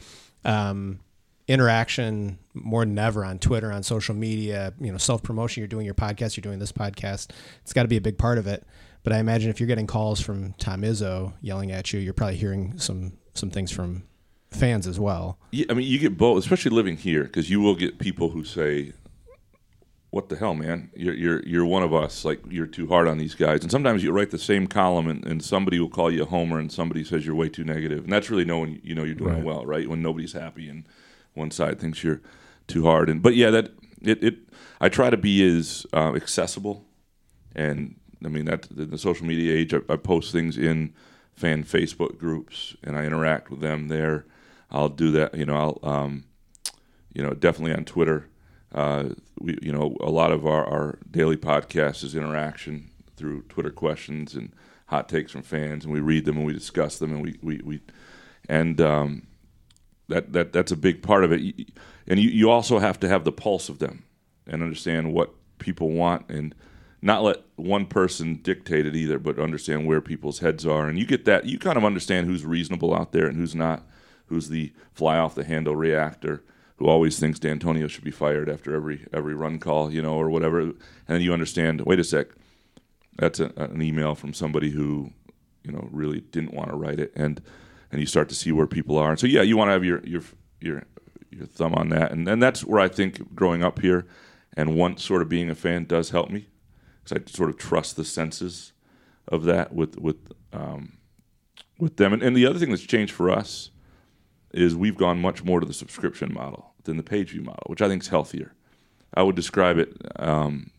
Um, 0.44 1.00
interaction 1.46 2.38
more 2.54 2.84
than 2.84 2.98
ever 2.98 3.24
on 3.24 3.38
Twitter, 3.38 3.70
on 3.70 3.82
social 3.82 4.14
media. 4.14 4.72
You 4.80 4.92
know, 4.92 4.98
self 4.98 5.22
promotion. 5.22 5.60
You're 5.60 5.68
doing 5.68 5.86
your 5.86 5.94
podcast. 5.94 6.36
You're 6.36 6.42
doing 6.42 6.58
this 6.58 6.72
podcast. 6.72 7.30
It's 7.62 7.72
got 7.72 7.82
to 7.82 7.88
be 7.88 7.96
a 7.96 8.00
big 8.00 8.18
part 8.18 8.38
of 8.38 8.46
it. 8.46 8.66
But 9.02 9.12
I 9.12 9.18
imagine 9.18 9.50
if 9.50 9.60
you're 9.60 9.66
getting 9.66 9.86
calls 9.86 10.20
from 10.20 10.54
Tom 10.54 10.80
Izzo 10.80 11.34
yelling 11.42 11.70
at 11.72 11.92
you, 11.92 12.00
you're 12.00 12.14
probably 12.14 12.36
hearing 12.36 12.78
some 12.78 13.12
some 13.34 13.50
things 13.50 13.70
from 13.70 14.04
fans 14.50 14.86
as 14.86 14.98
well. 14.98 15.38
Yeah, 15.50 15.66
I 15.68 15.74
mean, 15.74 15.86
you 15.86 15.98
get 15.98 16.16
both, 16.16 16.38
especially 16.38 16.70
living 16.70 16.96
here, 16.96 17.24
because 17.24 17.50
you 17.50 17.60
will 17.60 17.74
get 17.74 17.98
people 17.98 18.30
who 18.30 18.44
say, 18.44 18.92
"What 20.14 20.28
the 20.28 20.36
hell, 20.36 20.54
man? 20.54 20.90
You're 20.94 21.14
you're 21.14 21.42
you're 21.46 21.64
one 21.66 21.82
of 21.82 21.92
us. 21.92 22.24
Like 22.24 22.40
you're 22.48 22.68
too 22.78 22.86
hard 22.86 23.08
on 23.08 23.18
these 23.18 23.34
guys." 23.34 23.62
And 23.62 23.70
sometimes 23.70 24.02
you 24.04 24.12
write 24.12 24.30
the 24.30 24.38
same 24.38 24.66
column, 24.68 25.08
and, 25.08 25.24
and 25.26 25.42
somebody 25.42 25.80
will 25.80 25.88
call 25.88 26.10
you 26.10 26.22
a 26.22 26.26
homer, 26.26 26.58
and 26.58 26.70
somebody 26.70 27.02
says 27.04 27.26
you're 27.26 27.34
way 27.34 27.48
too 27.48 27.64
negative. 27.64 28.04
and 28.04 28.12
that's 28.12 28.30
really 28.30 28.44
knowing 28.44 28.80
you 28.84 28.94
know 28.94 29.04
you're 29.04 29.14
doing 29.14 29.34
Right. 29.34 29.44
well, 29.44 29.66
right? 29.66 29.88
When 29.88 30.02
nobody's 30.02 30.32
happy 30.32 30.68
and 30.68 30.84
one 31.34 31.50
side 31.50 31.80
thinks 31.80 32.04
you're 32.04 32.20
too 32.68 32.84
hard, 32.84 33.10
and 33.10 33.22
but 33.22 33.34
yeah, 33.34 33.50
that 33.50 33.72
it, 34.00 34.22
it 34.22 34.36
I 34.80 34.88
try 34.88 35.10
to 35.10 35.16
be 35.16 35.42
as 35.58 35.86
uh, 35.92 36.12
accessible, 36.14 36.84
and 37.54 37.96
I 38.24 38.28
mean 38.28 38.44
that 38.44 38.70
in 38.70 38.90
the 38.90 38.98
social 38.98 39.26
media 39.26 39.52
age, 39.52 39.74
I, 39.74 39.80
I 39.88 39.96
post 39.96 40.32
things 40.32 40.56
in 40.56 40.94
fan 41.34 41.64
Facebook 41.64 42.18
groups, 42.18 42.76
and 42.84 42.96
I 42.96 43.04
interact 43.04 43.50
with 43.50 43.60
them 43.60 43.88
there. 43.88 44.26
I'll 44.70 44.88
do 44.88 45.10
that, 45.12 45.34
you 45.34 45.46
know. 45.46 45.56
I'll, 45.82 45.90
um, 45.92 46.24
you 47.12 47.22
know, 47.22 47.30
definitely 47.34 47.74
on 47.74 47.84
Twitter. 47.84 48.28
Uh, 48.74 49.10
we, 49.38 49.56
you 49.62 49.72
know, 49.72 49.96
a 50.00 50.10
lot 50.10 50.32
of 50.32 50.46
our, 50.46 50.66
our 50.66 50.98
daily 51.10 51.36
podcast 51.36 52.02
is 52.02 52.14
interaction 52.14 52.90
through 53.16 53.42
Twitter 53.42 53.70
questions 53.70 54.34
and 54.34 54.52
hot 54.86 55.08
takes 55.08 55.30
from 55.30 55.42
fans, 55.42 55.84
and 55.84 55.92
we 55.94 56.00
read 56.00 56.24
them 56.24 56.36
and 56.36 56.44
we 56.44 56.52
discuss 56.52 56.98
them, 56.98 57.12
and 57.12 57.22
we 57.22 57.38
we, 57.40 57.60
we 57.64 57.80
and 58.48 58.80
um, 58.80 59.26
that 60.08 60.32
that 60.32 60.52
that's 60.52 60.72
a 60.72 60.76
big 60.76 61.02
part 61.02 61.24
of 61.24 61.32
it. 61.32 61.70
And 62.06 62.20
you, 62.20 62.28
you 62.28 62.50
also 62.50 62.80
have 62.80 62.98
to 63.00 63.08
have 63.08 63.24
the 63.24 63.32
pulse 63.32 63.68
of 63.68 63.78
them 63.78 64.04
and 64.46 64.62
understand 64.62 65.14
what 65.14 65.32
people 65.58 65.90
want 65.90 66.28
and 66.28 66.54
not 67.00 67.22
let 67.22 67.36
one 67.56 67.86
person 67.86 68.40
dictate 68.42 68.86
it 68.86 68.96
either, 68.96 69.18
but 69.18 69.38
understand 69.38 69.86
where 69.86 70.00
people's 70.00 70.40
heads 70.40 70.66
are. 70.66 70.88
And 70.88 70.98
you 70.98 71.06
get 71.06 71.24
that 71.26 71.46
you 71.46 71.58
kind 71.58 71.78
of 71.78 71.84
understand 71.84 72.26
who's 72.26 72.44
reasonable 72.44 72.94
out 72.94 73.12
there 73.12 73.26
and 73.26 73.36
who's 73.36 73.54
not, 73.54 73.86
who's 74.26 74.48
the 74.48 74.72
fly 74.92 75.18
off 75.18 75.34
the 75.34 75.44
handle 75.44 75.76
reactor 75.76 76.42
who 76.84 76.90
always 76.90 77.18
thinks 77.18 77.38
Dantonio 77.38 77.88
should 77.88 78.04
be 78.04 78.10
fired 78.10 78.50
after 78.50 78.74
every 78.74 79.06
every 79.10 79.34
run 79.34 79.58
call, 79.58 79.90
you 79.90 80.02
know, 80.02 80.16
or 80.16 80.28
whatever. 80.28 80.60
And 80.60 80.76
then 81.06 81.22
you 81.22 81.32
understand, 81.32 81.80
wait 81.80 81.98
a 81.98 82.04
sec, 82.04 82.26
that's 83.16 83.40
a, 83.40 83.50
an 83.56 83.80
email 83.80 84.14
from 84.14 84.34
somebody 84.34 84.68
who, 84.68 85.10
you 85.62 85.72
know, 85.72 85.88
really 85.90 86.20
didn't 86.20 86.52
want 86.52 86.68
to 86.68 86.76
write 86.76 87.00
it, 87.00 87.10
and 87.16 87.40
and 87.90 88.02
you 88.02 88.06
start 88.06 88.28
to 88.28 88.34
see 88.34 88.52
where 88.52 88.66
people 88.66 88.98
are. 88.98 89.08
And 89.08 89.18
so 89.18 89.26
yeah, 89.26 89.40
you 89.40 89.56
want 89.56 89.68
to 89.68 89.72
have 89.72 89.84
your 89.84 90.04
your 90.04 90.22
your 90.60 90.82
your 91.30 91.46
thumb 91.46 91.74
on 91.74 91.88
that, 91.88 92.12
and 92.12 92.28
and 92.28 92.42
that's 92.42 92.62
where 92.62 92.80
I 92.80 92.88
think 92.88 93.34
growing 93.34 93.64
up 93.64 93.80
here, 93.80 94.06
and 94.54 94.76
once 94.76 95.02
sort 95.02 95.22
of 95.22 95.28
being 95.30 95.48
a 95.48 95.54
fan 95.54 95.86
does 95.86 96.10
help 96.10 96.28
me, 96.28 96.48
because 97.02 97.18
I 97.18 97.30
sort 97.30 97.48
of 97.48 97.56
trust 97.56 97.96
the 97.96 98.04
senses 98.04 98.74
of 99.26 99.44
that 99.44 99.72
with 99.72 99.98
with 99.98 100.32
um, 100.52 100.98
with 101.78 101.96
them. 101.96 102.12
And, 102.12 102.22
and 102.22 102.36
the 102.36 102.44
other 102.44 102.58
thing 102.58 102.68
that's 102.68 102.82
changed 102.82 103.14
for 103.14 103.30
us 103.30 103.70
is 104.52 104.76
we've 104.76 104.98
gone 104.98 105.18
much 105.18 105.42
more 105.42 105.60
to 105.60 105.66
the 105.66 105.72
subscription 105.72 106.32
model 106.32 106.73
than 106.84 106.96
the 106.96 107.02
page 107.02 107.30
view 107.30 107.42
model, 107.42 107.64
which 107.66 107.82
I 107.82 107.88
think 107.88 108.02
is 108.02 108.08
healthier. 108.08 108.52
I 109.14 109.22
would 109.22 109.36
describe 109.36 109.78
it. 109.78 109.96
Um, 110.16 110.70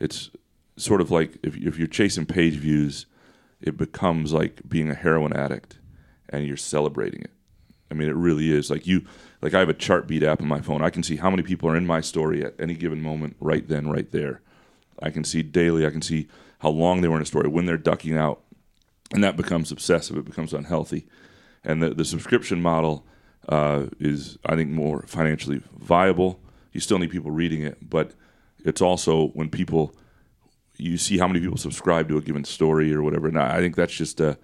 it's 0.00 0.30
sort 0.76 1.00
of 1.00 1.10
like 1.10 1.38
if, 1.42 1.56
if 1.56 1.78
you're 1.78 1.86
chasing 1.86 2.26
page 2.26 2.54
views, 2.54 3.06
it 3.60 3.76
becomes 3.76 4.32
like 4.32 4.60
being 4.68 4.90
a 4.90 4.94
heroin 4.94 5.32
addict, 5.32 5.78
and 6.28 6.46
you're 6.46 6.56
celebrating 6.56 7.22
it. 7.22 7.30
I 7.90 7.94
mean, 7.94 8.08
it 8.08 8.16
really 8.16 8.50
is. 8.50 8.70
Like 8.70 8.86
you, 8.86 9.06
like 9.40 9.54
I 9.54 9.60
have 9.60 9.68
a 9.68 9.74
Chartbeat 9.74 10.22
app 10.22 10.42
on 10.42 10.48
my 10.48 10.60
phone. 10.60 10.82
I 10.82 10.90
can 10.90 11.02
see 11.02 11.16
how 11.16 11.30
many 11.30 11.42
people 11.42 11.68
are 11.68 11.76
in 11.76 11.86
my 11.86 12.00
story 12.00 12.44
at 12.44 12.54
any 12.58 12.74
given 12.74 13.00
moment, 13.00 13.36
right 13.40 13.66
then, 13.66 13.88
right 13.88 14.10
there. 14.10 14.42
I 15.00 15.10
can 15.10 15.24
see 15.24 15.42
daily. 15.42 15.86
I 15.86 15.90
can 15.90 16.02
see 16.02 16.28
how 16.60 16.70
long 16.70 17.00
they 17.00 17.08
were 17.08 17.16
in 17.16 17.22
a 17.22 17.26
story, 17.26 17.48
when 17.48 17.66
they're 17.66 17.76
ducking 17.76 18.16
out, 18.16 18.42
and 19.12 19.22
that 19.22 19.36
becomes 19.36 19.70
obsessive. 19.70 20.16
It 20.16 20.24
becomes 20.24 20.52
unhealthy, 20.52 21.06
and 21.62 21.82
the 21.82 21.90
the 21.90 22.04
subscription 22.04 22.60
model 22.60 23.06
uh, 23.48 23.86
is, 23.98 24.38
I 24.44 24.56
think, 24.56 24.70
more 24.70 25.04
financially 25.06 25.62
viable. 25.78 26.40
You 26.72 26.80
still 26.80 26.98
need 26.98 27.10
people 27.10 27.30
reading 27.30 27.62
it, 27.62 27.88
but 27.88 28.12
it's 28.64 28.82
also 28.82 29.28
when 29.28 29.50
people 29.50 29.94
you 30.78 30.98
see 30.98 31.18
how 31.18 31.26
many 31.26 31.40
people 31.40 31.56
subscribe 31.56 32.08
to 32.08 32.18
a 32.18 32.20
given 32.20 32.44
story 32.44 32.92
or 32.92 33.02
whatever. 33.02 33.28
And 33.28 33.38
I 33.38 33.60
think 33.60 33.76
that's 33.76 33.94
just 33.94 34.20
uh, 34.20 34.36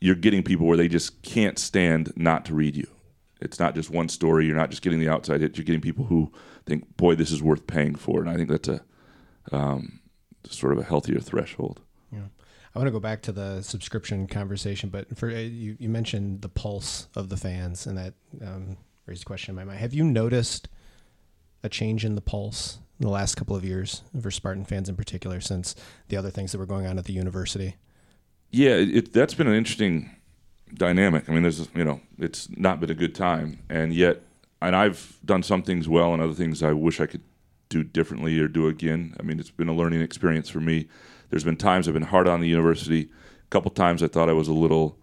you're 0.00 0.14
getting 0.14 0.42
people 0.42 0.66
where 0.66 0.76
they 0.76 0.88
just 0.88 1.22
can't 1.22 1.58
stand 1.58 2.12
not 2.16 2.44
to 2.46 2.54
read 2.54 2.76
you. 2.76 2.86
It's 3.40 3.58
not 3.58 3.74
just 3.74 3.90
one 3.90 4.08
story. 4.08 4.46
You're 4.46 4.56
not 4.56 4.70
just 4.70 4.82
getting 4.82 5.00
the 5.00 5.08
outside 5.08 5.40
hit. 5.40 5.56
You're 5.56 5.64
getting 5.64 5.80
people 5.80 6.06
who 6.06 6.32
think, 6.66 6.96
"Boy, 6.96 7.14
this 7.14 7.30
is 7.30 7.42
worth 7.42 7.66
paying 7.66 7.94
for." 7.94 8.20
And 8.20 8.30
I 8.30 8.36
think 8.36 8.48
that's 8.48 8.68
a 8.68 8.82
um, 9.52 10.00
sort 10.48 10.72
of 10.72 10.78
a 10.78 10.84
healthier 10.84 11.20
threshold. 11.20 11.80
I 12.74 12.78
want 12.80 12.88
to 12.88 12.92
go 12.92 13.00
back 13.00 13.22
to 13.22 13.32
the 13.32 13.62
subscription 13.62 14.26
conversation, 14.26 14.90
but 14.90 15.16
for 15.16 15.30
uh, 15.30 15.34
you, 15.34 15.76
you 15.78 15.88
mentioned 15.88 16.42
the 16.42 16.48
pulse 16.48 17.06
of 17.14 17.28
the 17.28 17.36
fans, 17.36 17.86
and 17.86 17.96
that 17.96 18.14
um, 18.44 18.76
raised 19.06 19.22
a 19.22 19.26
question 19.26 19.52
in 19.52 19.56
my 19.56 19.64
mind. 19.64 19.78
Have 19.78 19.94
you 19.94 20.02
noticed 20.02 20.68
a 21.62 21.68
change 21.68 22.04
in 22.04 22.16
the 22.16 22.20
pulse 22.20 22.78
in 22.98 23.06
the 23.06 23.12
last 23.12 23.36
couple 23.36 23.54
of 23.54 23.64
years 23.64 24.02
for 24.20 24.30
Spartan 24.30 24.64
fans 24.64 24.88
in 24.88 24.96
particular, 24.96 25.40
since 25.40 25.76
the 26.08 26.16
other 26.16 26.30
things 26.30 26.50
that 26.50 26.58
were 26.58 26.66
going 26.66 26.86
on 26.86 26.98
at 26.98 27.04
the 27.04 27.12
university? 27.12 27.76
Yeah, 28.50 28.72
it, 28.72 28.96
it, 28.96 29.12
that's 29.12 29.34
been 29.34 29.46
an 29.46 29.54
interesting 29.54 30.10
dynamic. 30.74 31.28
I 31.28 31.32
mean, 31.32 31.42
there's 31.42 31.68
you 31.76 31.84
know, 31.84 32.00
it's 32.18 32.48
not 32.56 32.80
been 32.80 32.90
a 32.90 32.94
good 32.94 33.14
time, 33.14 33.60
and 33.68 33.94
yet, 33.94 34.22
and 34.60 34.74
I've 34.74 35.16
done 35.24 35.44
some 35.44 35.62
things 35.62 35.88
well, 35.88 36.12
and 36.12 36.20
other 36.20 36.34
things 36.34 36.60
I 36.60 36.72
wish 36.72 37.00
I 37.00 37.06
could 37.06 37.22
do 37.68 37.84
differently 37.84 38.36
or 38.40 38.48
do 38.48 38.66
again. 38.66 39.14
I 39.20 39.22
mean, 39.22 39.38
it's 39.38 39.50
been 39.50 39.68
a 39.68 39.74
learning 39.74 40.00
experience 40.00 40.48
for 40.48 40.60
me. 40.60 40.88
There's 41.34 41.42
been 41.42 41.56
times 41.56 41.88
I've 41.88 41.94
been 41.94 42.04
hard 42.04 42.28
on 42.28 42.38
the 42.38 42.46
university. 42.46 43.10
A 43.42 43.48
couple 43.50 43.68
times 43.72 44.04
I 44.04 44.06
thought 44.06 44.28
I 44.28 44.32
was 44.32 44.46
a 44.46 44.52
little, 44.52 44.96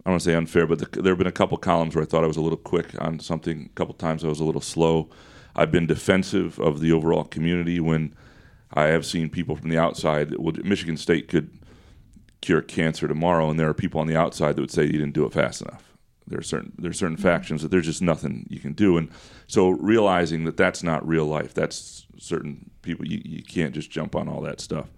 I 0.00 0.10
don't 0.10 0.12
want 0.12 0.22
to 0.22 0.28
say 0.28 0.34
unfair, 0.34 0.66
but 0.66 0.78
the, 0.78 1.00
there 1.00 1.12
have 1.12 1.16
been 1.16 1.26
a 1.26 1.32
couple 1.32 1.56
columns 1.56 1.94
where 1.94 2.02
I 2.02 2.06
thought 2.06 2.22
I 2.22 2.26
was 2.26 2.36
a 2.36 2.42
little 2.42 2.58
quick 2.58 2.88
on 2.98 3.18
something. 3.18 3.70
A 3.72 3.74
couple 3.74 3.94
times 3.94 4.22
I 4.22 4.28
was 4.28 4.40
a 4.40 4.44
little 4.44 4.60
slow. 4.60 5.08
I've 5.56 5.72
been 5.72 5.86
defensive 5.86 6.60
of 6.60 6.80
the 6.80 6.92
overall 6.92 7.24
community 7.24 7.80
when 7.80 8.14
I 8.74 8.88
have 8.88 9.06
seen 9.06 9.30
people 9.30 9.56
from 9.56 9.70
the 9.70 9.78
outside. 9.78 10.36
Well, 10.36 10.52
Michigan 10.62 10.98
State 10.98 11.28
could 11.28 11.50
cure 12.42 12.60
cancer 12.60 13.08
tomorrow, 13.08 13.48
and 13.48 13.58
there 13.58 13.70
are 13.70 13.72
people 13.72 14.02
on 14.02 14.06
the 14.06 14.16
outside 14.16 14.56
that 14.56 14.60
would 14.60 14.70
say 14.70 14.84
you 14.84 14.92
didn't 14.92 15.14
do 15.14 15.24
it 15.24 15.32
fast 15.32 15.62
enough. 15.62 15.94
There 16.26 16.40
are 16.40 16.42
certain 16.42 16.74
there 16.78 16.90
are 16.90 16.92
certain 16.92 17.16
mm-hmm. 17.16 17.22
factions 17.22 17.62
that 17.62 17.70
there's 17.70 17.86
just 17.86 18.02
nothing 18.02 18.46
you 18.50 18.60
can 18.60 18.74
do, 18.74 18.98
and 18.98 19.08
so 19.46 19.70
realizing 19.70 20.44
that 20.44 20.58
that's 20.58 20.82
not 20.82 21.08
real 21.08 21.24
life. 21.24 21.54
That's 21.54 22.04
certain 22.18 22.70
people 22.82 23.06
you, 23.06 23.22
you 23.24 23.42
can't 23.42 23.74
just 23.74 23.90
jump 23.90 24.14
on 24.14 24.28
all 24.28 24.42
that 24.42 24.60
stuff. 24.60 24.90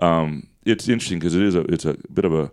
Um, 0.00 0.48
it's 0.64 0.88
interesting 0.88 1.18
because 1.18 1.34
it 1.34 1.42
is 1.42 1.54
a 1.54 1.60
it's 1.72 1.84
a 1.84 1.96
bit 2.12 2.24
of 2.24 2.34
a 2.34 2.50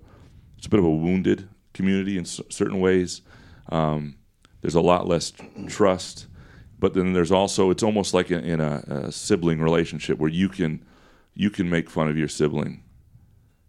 it's 0.57 0.67
a 0.67 0.69
bit 0.69 0.79
of 0.79 0.85
a 0.85 0.89
wounded 0.89 1.47
community 1.73 2.17
in 2.17 2.23
s- 2.23 2.41
certain 2.49 2.79
ways. 2.79 3.21
Um, 3.69 4.15
there's 4.61 4.75
a 4.75 4.81
lot 4.81 5.07
less 5.07 5.33
trust, 5.67 6.27
but 6.79 6.93
then 6.93 7.13
there's 7.13 7.31
also 7.31 7.71
it's 7.71 7.83
almost 7.83 8.13
like 8.13 8.29
in, 8.31 8.43
in 8.43 8.61
a, 8.61 8.83
a 8.87 9.11
sibling 9.11 9.59
relationship 9.61 10.19
where 10.19 10.29
you 10.29 10.49
can 10.49 10.85
you 11.33 11.49
can 11.49 11.69
make 11.69 11.89
fun 11.89 12.09
of 12.09 12.17
your 12.17 12.27
sibling 12.27 12.83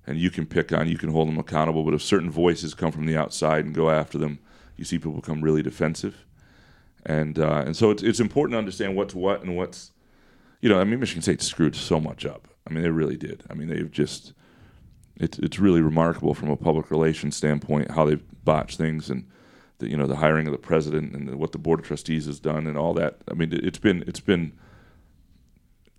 and 0.06 0.18
you 0.18 0.30
can 0.30 0.46
pick 0.46 0.72
on, 0.72 0.88
you 0.88 0.98
can 0.98 1.10
hold 1.10 1.28
them 1.28 1.38
accountable. 1.38 1.84
But 1.84 1.94
if 1.94 2.02
certain 2.02 2.30
voices 2.30 2.74
come 2.74 2.92
from 2.92 3.06
the 3.06 3.16
outside 3.16 3.64
and 3.64 3.74
go 3.74 3.90
after 3.90 4.18
them, 4.18 4.40
you 4.76 4.84
see 4.84 4.98
people 4.98 5.12
become 5.12 5.40
really 5.40 5.62
defensive. 5.62 6.26
And 7.06 7.38
uh, 7.38 7.62
and 7.66 7.76
so 7.76 7.90
it's 7.90 8.02
it's 8.02 8.20
important 8.20 8.54
to 8.54 8.58
understand 8.58 8.96
what's 8.96 9.14
what 9.14 9.42
and 9.42 9.56
what's, 9.56 9.92
you 10.60 10.68
know, 10.68 10.80
I 10.80 10.84
mean, 10.84 11.00
Michigan 11.00 11.22
State 11.22 11.42
screwed 11.42 11.74
so 11.74 12.00
much 12.00 12.24
up. 12.26 12.48
I 12.66 12.72
mean, 12.72 12.82
they 12.82 12.90
really 12.90 13.16
did. 13.16 13.42
I 13.50 13.54
mean, 13.54 13.68
they've 13.68 13.90
just, 13.90 14.32
it's 15.16 15.38
it's 15.38 15.58
really 15.58 15.80
remarkable 15.82 16.34
from 16.34 16.50
a 16.50 16.56
public 16.56 16.90
relations 16.90 17.36
standpoint 17.36 17.90
how 17.90 18.04
they've 18.06 18.22
botched 18.44 18.78
things 18.78 19.10
and 19.10 19.26
the 19.78 19.90
you 19.90 19.96
know 19.96 20.06
the 20.06 20.16
hiring 20.16 20.46
of 20.46 20.52
the 20.52 20.58
president 20.58 21.14
and 21.14 21.28
the, 21.28 21.36
what 21.36 21.52
the 21.52 21.58
board 21.58 21.80
of 21.80 21.86
trustees 21.86 22.26
has 22.26 22.40
done 22.40 22.66
and 22.66 22.78
all 22.78 22.94
that. 22.94 23.18
I 23.30 23.34
mean, 23.34 23.52
it- 23.52 23.64
it's 23.64 23.78
been 23.78 24.04
it's 24.06 24.20
been 24.20 24.52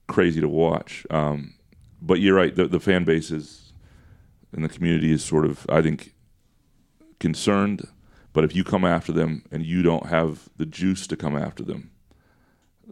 crazy 0.08 0.41
to 0.41 0.49
watch. 0.49 1.06
Um, 1.10 1.54
but 2.02 2.19
you're 2.19 2.36
right. 2.36 2.56
The, 2.56 2.67
the 2.67 2.80
fan 2.80 3.04
base 3.04 3.32
is 3.32 3.71
and 4.52 4.63
the 4.63 4.69
community 4.69 5.12
is 5.12 5.23
sort 5.23 5.45
of 5.45 5.65
I 5.69 5.82
think 5.82 6.13
concerned. 7.19 7.88
But 8.34 8.43
if 8.43 8.56
you 8.56 8.63
come 8.63 8.84
after 8.84 9.12
them 9.12 9.43
and 9.52 9.63
you 9.65 9.84
don't 9.84 10.08
have 10.08 10.49
the 10.58 10.65
juice 10.65 11.06
to 11.08 11.15
come 11.15 11.38
after 11.38 11.63
them, 11.63 11.91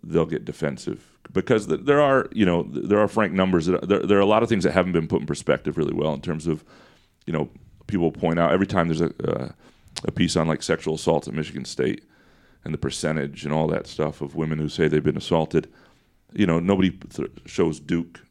they'll 0.03 0.25
get 0.25 0.45
defensive. 0.45 1.17
Because 1.31 1.67
there 1.67 2.01
are 2.01 2.27
you 2.31 2.45
know 2.45 2.63
there 2.63 2.99
are 2.99 3.07
frank 3.07 3.33
numbers 3.33 3.67
that 3.67 3.87
there, 3.87 3.99
there 3.99 4.17
are 4.17 4.21
a 4.21 4.25
lot 4.25 4.43
of 4.43 4.49
things 4.49 4.63
that 4.63 4.73
haven't 4.73 4.91
been 4.91 5.07
put 5.07 5.21
in 5.21 5.27
perspective 5.27 5.77
really 5.77 5.93
well 5.93 6.13
in 6.13 6.21
terms 6.21 6.47
of 6.47 6.63
you 7.25 7.33
know 7.33 7.49
people 7.87 8.11
point 8.11 8.39
out 8.39 8.51
every 8.51 8.67
time 8.67 8.87
there's 8.87 9.01
a 9.01 9.13
uh, 9.29 9.51
a 10.05 10.11
piece 10.11 10.35
on 10.35 10.47
like 10.47 10.63
sexual 10.63 10.95
assault 10.95 11.27
at 11.27 11.33
Michigan 11.33 11.63
State 11.63 12.03
and 12.63 12.73
the 12.73 12.77
percentage 12.77 13.45
and 13.45 13.53
all 13.53 13.67
that 13.67 13.87
stuff 13.87 14.21
of 14.21 14.35
women 14.35 14.59
who 14.59 14.67
say 14.67 14.87
they've 14.87 15.03
been 15.03 15.17
assaulted 15.17 15.71
you 16.33 16.45
know 16.45 16.59
nobody 16.59 16.91
th- 16.91 17.29
shows 17.45 17.79
Duke 17.79 18.21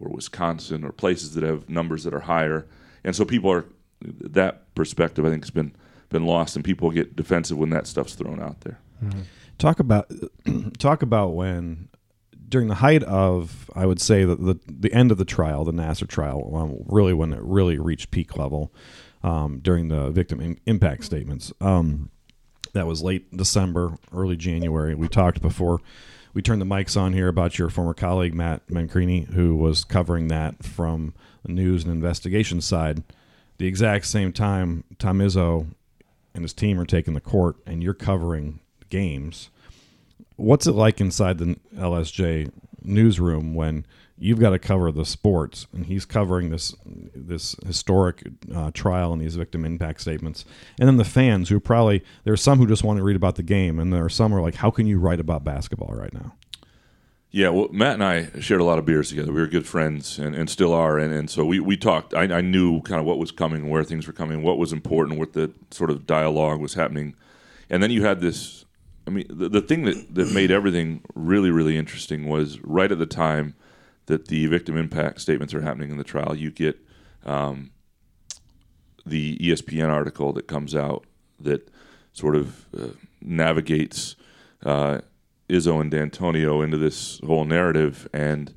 or 0.00 0.08
Wisconsin 0.10 0.84
or 0.84 0.92
places 0.92 1.34
that 1.34 1.44
have 1.44 1.68
numbers 1.68 2.04
that 2.04 2.14
are 2.14 2.20
higher. 2.20 2.66
And 3.04 3.14
so 3.14 3.24
people 3.24 3.50
are 3.50 3.66
that 4.00 4.74
perspective 4.74 5.24
I 5.24 5.30
think 5.30 5.44
has 5.44 5.50
been 5.50 5.74
been 6.08 6.26
lost 6.26 6.56
and 6.56 6.64
people 6.64 6.90
get 6.90 7.16
defensive 7.16 7.56
when 7.56 7.70
that 7.70 7.86
stuff's 7.86 8.14
thrown 8.14 8.42
out 8.42 8.60
there 8.62 8.78
Talk 9.58 9.80
about 9.80 10.10
talk 10.78 11.02
about 11.02 11.34
when 11.34 11.88
during 12.48 12.68
the 12.68 12.76
height 12.76 13.02
of 13.04 13.70
I 13.74 13.86
would 13.86 14.00
say 14.00 14.24
the 14.24 14.36
the, 14.36 14.60
the 14.66 14.92
end 14.92 15.10
of 15.10 15.18
the 15.18 15.24
trial, 15.24 15.64
the 15.64 15.72
Nassar 15.72 16.08
trial, 16.08 16.50
um, 16.54 16.84
really 16.86 17.14
when 17.14 17.32
it 17.32 17.42
really 17.42 17.78
reached 17.78 18.10
peak 18.10 18.36
level 18.36 18.72
um, 19.22 19.60
during 19.60 19.88
the 19.88 20.10
victim 20.10 20.40
in, 20.40 20.58
impact 20.66 21.04
statements. 21.04 21.52
Um, 21.60 22.10
that 22.72 22.86
was 22.86 23.02
late 23.02 23.36
December, 23.36 23.98
early 24.12 24.36
January. 24.36 24.94
We 24.94 25.08
talked 25.08 25.42
before 25.42 25.80
we 26.34 26.42
turned 26.42 26.62
the 26.62 26.66
mics 26.66 26.98
on 26.98 27.12
here 27.12 27.28
about 27.28 27.58
your 27.58 27.68
former 27.68 27.94
colleague 27.94 28.34
Matt 28.34 28.66
Mencarini, 28.68 29.32
who 29.32 29.54
was 29.56 29.84
covering 29.84 30.28
that 30.28 30.64
from 30.64 31.14
the 31.44 31.52
news 31.52 31.84
and 31.84 31.92
investigation 31.92 32.60
side. 32.60 33.02
The 33.58 33.66
exact 33.66 34.06
same 34.06 34.32
time, 34.32 34.84
Tom 34.98 35.18
Izzo 35.18 35.66
and 36.34 36.42
his 36.42 36.54
team 36.54 36.80
are 36.80 36.86
taking 36.86 37.14
the 37.14 37.20
court, 37.20 37.56
and 37.66 37.82
you're 37.82 37.94
covering 37.94 38.60
games. 38.92 39.48
What's 40.36 40.66
it 40.66 40.72
like 40.72 41.00
inside 41.00 41.38
the 41.38 41.56
LSJ 41.74 42.52
newsroom 42.82 43.54
when 43.54 43.86
you've 44.18 44.38
got 44.38 44.50
to 44.50 44.58
cover 44.58 44.92
the 44.92 45.06
sports 45.06 45.66
and 45.72 45.86
he's 45.86 46.04
covering 46.04 46.50
this 46.50 46.74
this 46.84 47.56
historic 47.66 48.22
uh, 48.54 48.70
trial 48.72 49.12
and 49.14 49.22
these 49.22 49.36
victim 49.36 49.64
impact 49.64 50.02
statements, 50.02 50.44
and 50.78 50.86
then 50.86 50.98
the 50.98 51.04
fans 51.04 51.48
who 51.48 51.58
probably 51.58 52.04
there 52.24 52.34
are 52.34 52.36
some 52.36 52.58
who 52.58 52.66
just 52.66 52.84
want 52.84 52.98
to 52.98 53.02
read 53.02 53.16
about 53.16 53.36
the 53.36 53.42
game, 53.42 53.78
and 53.78 53.92
there 53.92 54.04
are 54.04 54.10
some 54.10 54.30
who 54.30 54.38
are 54.38 54.42
like, 54.42 54.56
how 54.56 54.70
can 54.70 54.86
you 54.86 54.98
write 54.98 55.20
about 55.20 55.42
basketball 55.42 55.94
right 55.94 56.12
now? 56.12 56.34
Yeah, 57.34 57.48
well, 57.48 57.68
Matt 57.72 57.94
and 57.94 58.04
I 58.04 58.40
shared 58.40 58.60
a 58.60 58.64
lot 58.64 58.78
of 58.78 58.84
beers 58.84 59.08
together. 59.08 59.32
We 59.32 59.40
were 59.40 59.46
good 59.46 59.66
friends 59.66 60.18
and, 60.18 60.34
and 60.34 60.50
still 60.50 60.74
are. 60.74 60.98
And, 60.98 61.14
and 61.14 61.30
so 61.30 61.46
we, 61.46 61.60
we 61.60 61.78
talked. 61.78 62.12
I, 62.12 62.24
I 62.24 62.40
knew 62.42 62.82
kind 62.82 63.00
of 63.00 63.06
what 63.06 63.16
was 63.16 63.32
coming, 63.32 63.70
where 63.70 63.82
things 63.84 64.06
were 64.06 64.12
coming, 64.12 64.42
what 64.42 64.58
was 64.58 64.70
important, 64.70 65.18
what 65.18 65.32
the 65.32 65.50
sort 65.70 65.88
of 65.88 66.06
dialogue 66.06 66.60
was 66.60 66.74
happening. 66.74 67.14
And 67.70 67.82
then 67.82 67.90
you 67.90 68.04
had 68.04 68.20
this 68.20 68.66
I 69.06 69.10
mean, 69.10 69.26
the, 69.28 69.48
the 69.48 69.60
thing 69.60 69.84
that, 69.84 70.14
that 70.14 70.32
made 70.32 70.50
everything 70.50 71.02
really, 71.14 71.50
really 71.50 71.76
interesting 71.76 72.28
was 72.28 72.60
right 72.60 72.90
at 72.90 72.98
the 72.98 73.06
time 73.06 73.54
that 74.06 74.28
the 74.28 74.46
victim 74.46 74.76
impact 74.76 75.20
statements 75.20 75.54
are 75.54 75.60
happening 75.60 75.90
in 75.90 75.96
the 75.96 76.04
trial, 76.04 76.34
you 76.36 76.50
get 76.50 76.78
um, 77.24 77.70
the 79.06 79.36
ESPN 79.38 79.88
article 79.88 80.32
that 80.32 80.46
comes 80.46 80.74
out 80.74 81.04
that 81.40 81.68
sort 82.12 82.36
of 82.36 82.66
uh, 82.78 82.88
navigates 83.20 84.16
uh, 84.64 85.00
Izzo 85.48 85.80
and 85.80 85.92
Dantonio 85.92 86.64
into 86.64 86.76
this 86.76 87.20
whole 87.24 87.44
narrative, 87.44 88.08
and 88.12 88.54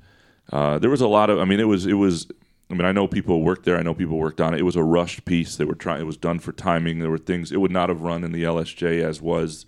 uh, 0.51 0.79
there 0.79 0.89
was 0.89 1.01
a 1.01 1.07
lot 1.07 1.29
of. 1.29 1.39
I 1.39 1.45
mean, 1.45 1.59
it 1.59 1.67
was 1.67 1.85
it 1.85 1.93
was. 1.93 2.27
I 2.69 2.73
mean, 2.73 2.85
I 2.85 2.91
know 2.91 3.07
people 3.07 3.41
worked 3.41 3.65
there. 3.65 3.77
I 3.77 3.83
know 3.83 3.93
people 3.93 4.17
worked 4.17 4.41
on 4.41 4.53
it. 4.53 4.59
It 4.59 4.63
was 4.63 4.75
a 4.75 4.83
rushed 4.83 5.25
piece. 5.25 5.55
They 5.55 5.65
were 5.65 5.75
trying. 5.75 6.01
It 6.01 6.05
was 6.05 6.17
done 6.17 6.39
for 6.39 6.51
timing. 6.51 6.99
There 6.99 7.11
were 7.11 7.17
things. 7.17 7.51
It 7.51 7.57
would 7.57 7.71
not 7.71 7.89
have 7.89 8.01
run 8.01 8.23
in 8.23 8.31
the 8.31 8.43
LSJ 8.43 9.03
as 9.03 9.21
was. 9.21 9.65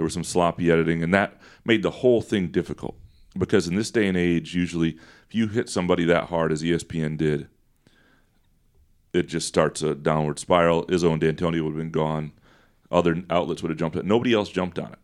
There 0.00 0.04
was 0.06 0.14
some 0.14 0.24
sloppy 0.24 0.70
editing, 0.70 1.02
and 1.02 1.12
that 1.12 1.38
made 1.62 1.82
the 1.82 1.90
whole 1.90 2.22
thing 2.22 2.48
difficult. 2.48 2.96
Because 3.36 3.68
in 3.68 3.74
this 3.74 3.90
day 3.90 4.08
and 4.08 4.16
age, 4.16 4.54
usually, 4.54 4.96
if 5.28 5.34
you 5.34 5.46
hit 5.48 5.68
somebody 5.68 6.06
that 6.06 6.30
hard 6.30 6.52
as 6.52 6.62
ESPN 6.62 7.18
did, 7.18 7.48
it 9.12 9.28
just 9.28 9.46
starts 9.46 9.82
a 9.82 9.94
downward 9.94 10.38
spiral. 10.38 10.86
Izzo 10.86 11.12
and 11.12 11.20
Dantonio 11.20 11.64
would 11.64 11.72
have 11.72 11.76
been 11.76 11.90
gone. 11.90 12.32
Other 12.90 13.22
outlets 13.28 13.60
would 13.60 13.68
have 13.68 13.78
jumped 13.78 13.94
on 13.94 14.00
it. 14.00 14.06
Nobody 14.06 14.32
else 14.32 14.48
jumped 14.48 14.78
on 14.78 14.90
it, 14.90 14.98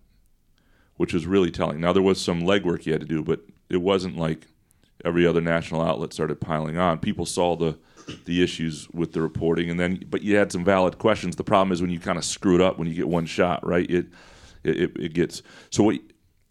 which 0.97 1.13
was 1.13 1.27
really 1.27 1.51
telling. 1.51 1.79
Now 1.79 1.93
there 1.93 2.03
was 2.03 2.19
some 2.19 2.41
legwork 2.41 2.87
you 2.87 2.93
had 2.93 3.03
to 3.03 3.07
do, 3.07 3.23
but 3.23 3.41
it 3.69 3.83
wasn't 3.83 4.17
like 4.17 4.47
every 5.05 5.27
other 5.27 5.43
national 5.43 5.83
outlet 5.83 6.15
started 6.15 6.41
piling 6.41 6.79
on. 6.79 7.01
People 7.01 7.27
saw 7.27 7.55
the 7.55 7.77
the 8.25 8.43
issues 8.43 8.89
with 8.95 9.13
the 9.13 9.21
reporting, 9.21 9.69
and 9.69 9.79
then 9.79 10.03
but 10.09 10.23
you 10.23 10.37
had 10.37 10.51
some 10.51 10.65
valid 10.65 10.97
questions. 10.97 11.37
The 11.37 11.45
problem 11.45 11.71
is 11.71 11.83
when 11.83 11.91
you 11.91 12.01
kind 12.01 12.17
of 12.17 12.25
screw 12.25 12.55
it 12.55 12.63
up 12.63 12.79
when 12.79 12.89
you 12.89 12.95
get 12.95 13.09
one 13.09 13.27
shot, 13.27 13.67
right? 13.67 13.91
It 13.91 14.07
it, 14.67 14.81
it, 14.81 14.97
it 14.97 15.15
gets 15.15 15.43
so 15.71 15.83
what 15.85 15.99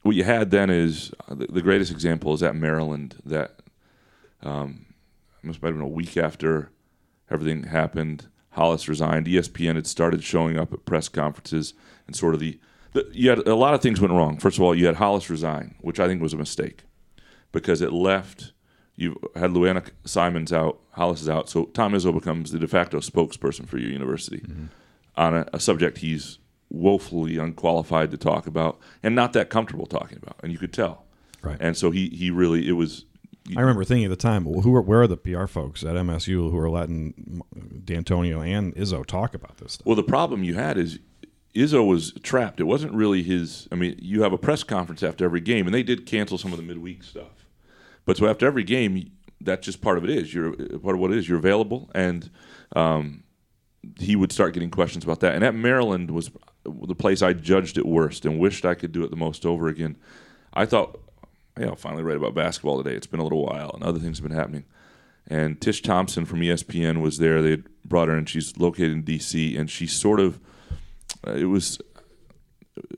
what 0.05 0.15
you 0.15 0.23
had 0.23 0.51
then 0.51 0.69
is 0.69 1.11
uh, 1.27 1.33
the, 1.33 1.47
the 1.47 1.61
greatest 1.61 1.91
example 1.91 2.33
is 2.33 2.43
at 2.43 2.55
Maryland 2.55 3.15
that 3.25 3.59
um, 4.43 4.85
must 5.41 5.61
have 5.61 5.73
been 5.73 5.81
a 5.81 5.87
week 5.87 6.15
after 6.15 6.69
everything 7.29 7.63
happened. 7.63 8.27
Hollis 8.51 8.87
resigned. 8.87 9.25
ESPN 9.25 9.75
had 9.75 9.87
started 9.87 10.23
showing 10.23 10.57
up 10.57 10.71
at 10.71 10.85
press 10.85 11.09
conferences 11.09 11.73
and 12.05 12.15
sort 12.15 12.35
of 12.35 12.39
the, 12.39 12.59
the 12.93 13.07
you 13.11 13.29
had 13.29 13.39
a 13.47 13.55
lot 13.55 13.73
of 13.73 13.81
things 13.81 13.99
went 13.99 14.13
wrong. 14.13 14.37
First 14.37 14.57
of 14.57 14.63
all, 14.63 14.75
you 14.75 14.85
had 14.85 14.95
Hollis 14.95 15.29
resign, 15.29 15.75
which 15.81 15.99
I 15.99 16.07
think 16.07 16.21
was 16.21 16.33
a 16.33 16.37
mistake 16.37 16.83
because 17.51 17.81
it 17.81 17.91
left. 17.91 18.53
You 18.95 19.19
had 19.35 19.51
Luana 19.51 19.89
Simons 20.05 20.53
out, 20.53 20.79
Hollis 20.91 21.21
is 21.21 21.27
out, 21.27 21.49
so 21.49 21.65
Tom 21.65 21.91
Izzo 21.93 22.13
becomes 22.13 22.51
the 22.51 22.59
de 22.59 22.67
facto 22.67 22.99
spokesperson 22.99 23.67
for 23.67 23.77
your 23.77 23.89
university 23.89 24.45
on 25.17 25.35
a, 25.35 25.45
a 25.51 25.59
subject 25.59 25.97
he's 25.97 26.37
woefully 26.69 27.37
unqualified 27.37 28.11
to 28.11 28.17
talk 28.17 28.47
about 28.47 28.79
and 29.03 29.15
not 29.15 29.33
that 29.33 29.49
comfortable 29.49 29.85
talking 29.85 30.17
about, 30.21 30.39
and 30.43 30.51
you 30.51 30.57
could 30.57 30.73
tell. 30.73 31.05
Right. 31.41 31.57
And 31.59 31.77
so 31.77 31.91
he 31.91 32.09
he 32.09 32.31
really 32.31 32.67
it 32.67 32.73
was. 32.73 33.05
I 33.55 33.59
remember 33.59 33.83
thinking 33.83 34.05
at 34.05 34.09
the 34.09 34.15
time, 34.15 34.43
well, 34.43 34.61
who 34.61 34.73
are, 34.73 34.81
where 34.81 35.03
are 35.03 35.07
the 35.07 35.17
PR 35.17 35.45
folks 35.45 35.83
at 35.83 35.95
MSU 35.95 36.49
who 36.49 36.57
are 36.57 36.69
letting 36.69 37.43
Dantonio 37.85 38.43
and 38.43 38.73
Izzo 38.75 39.05
talk 39.05 39.35
about 39.35 39.57
this 39.57 39.73
stuff? 39.73 39.85
Well, 39.85 39.95
the 39.95 40.01
problem 40.01 40.43
you 40.43 40.55
had 40.55 40.79
is 40.79 40.97
Izzo 41.53 41.87
was 41.87 42.11
trapped. 42.23 42.59
It 42.59 42.63
wasn't 42.63 42.93
really 42.93 43.21
his. 43.21 43.67
I 43.71 43.75
mean, 43.75 43.97
you 44.01 44.23
have 44.23 44.33
a 44.33 44.37
press 44.37 44.63
conference 44.63 45.03
after 45.03 45.23
every 45.23 45.41
game, 45.41 45.67
and 45.67 45.75
they 45.75 45.83
did 45.83 46.07
cancel 46.07 46.39
some 46.39 46.51
of 46.51 46.57
the 46.57 46.63
midweek 46.63 47.03
stuff. 47.03 47.47
But 48.05 48.17
so 48.17 48.27
after 48.27 48.47
every 48.47 48.63
game, 48.63 49.11
that's 49.39 49.65
just 49.65 49.79
part 49.81 49.97
of 49.97 50.03
it. 50.03 50.09
Is 50.09 50.33
you're 50.33 50.53
part 50.79 50.95
of 50.95 50.99
what 50.99 51.11
it 51.11 51.17
is. 51.17 51.29
You're 51.29 51.37
available, 51.37 51.89
and 51.93 52.29
um, 52.75 53.23
he 53.99 54.15
would 54.15 54.31
start 54.31 54.53
getting 54.53 54.71
questions 54.71 55.03
about 55.03 55.21
that. 55.21 55.35
And 55.35 55.43
at 55.43 55.55
Maryland 55.55 56.11
was 56.11 56.29
the 56.65 56.95
place 56.95 57.21
I 57.21 57.33
judged 57.33 57.77
it 57.77 57.85
worst 57.85 58.25
and 58.25 58.39
wished 58.39 58.65
I 58.65 58.75
could 58.75 58.91
do 58.91 59.03
it 59.03 59.11
the 59.11 59.15
most 59.15 59.45
over 59.45 59.67
again. 59.67 59.97
I 60.53 60.65
thought, 60.65 60.99
yeah, 61.59 61.67
I'll 61.67 61.75
finally 61.75 62.03
write 62.03 62.17
about 62.17 62.33
basketball 62.33 62.81
today. 62.81 62.95
It's 62.95 63.07
been 63.07 63.19
a 63.19 63.23
little 63.23 63.45
while, 63.45 63.71
and 63.73 63.83
other 63.83 63.99
things 63.99 64.17
have 64.17 64.27
been 64.27 64.37
happening. 64.37 64.65
And 65.27 65.59
Tish 65.59 65.81
Thompson 65.81 66.25
from 66.25 66.41
ESPN 66.41 67.01
was 67.01 67.17
there. 67.17 67.41
They 67.41 67.63
brought 67.83 68.07
her 68.07 68.17
in. 68.17 68.25
She's 68.25 68.57
located 68.57 68.91
in 68.91 69.01
D.C. 69.03 69.57
and 69.57 69.69
she 69.69 69.87
sort 69.87 70.19
of 70.19 70.39
uh, 71.25 71.31
it 71.31 71.45
was 71.45 71.79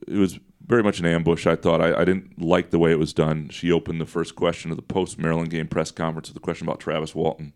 it 0.06 0.18
was 0.18 0.38
very 0.66 0.82
much 0.82 1.00
an 1.00 1.06
ambush. 1.06 1.46
I 1.46 1.56
thought 1.56 1.80
I, 1.80 2.00
I 2.00 2.04
didn't 2.04 2.40
like 2.40 2.70
the 2.70 2.78
way 2.78 2.90
it 2.90 2.98
was 2.98 3.12
done. 3.12 3.48
She 3.48 3.72
opened 3.72 4.00
the 4.00 4.06
first 4.06 4.34
question 4.34 4.70
of 4.70 4.76
the 4.76 4.82
post 4.82 5.18
Maryland 5.18 5.50
game 5.50 5.68
press 5.68 5.90
conference 5.90 6.28
with 6.28 6.36
a 6.36 6.40
question 6.40 6.66
about 6.66 6.80
Travis 6.80 7.14
Walton, 7.14 7.54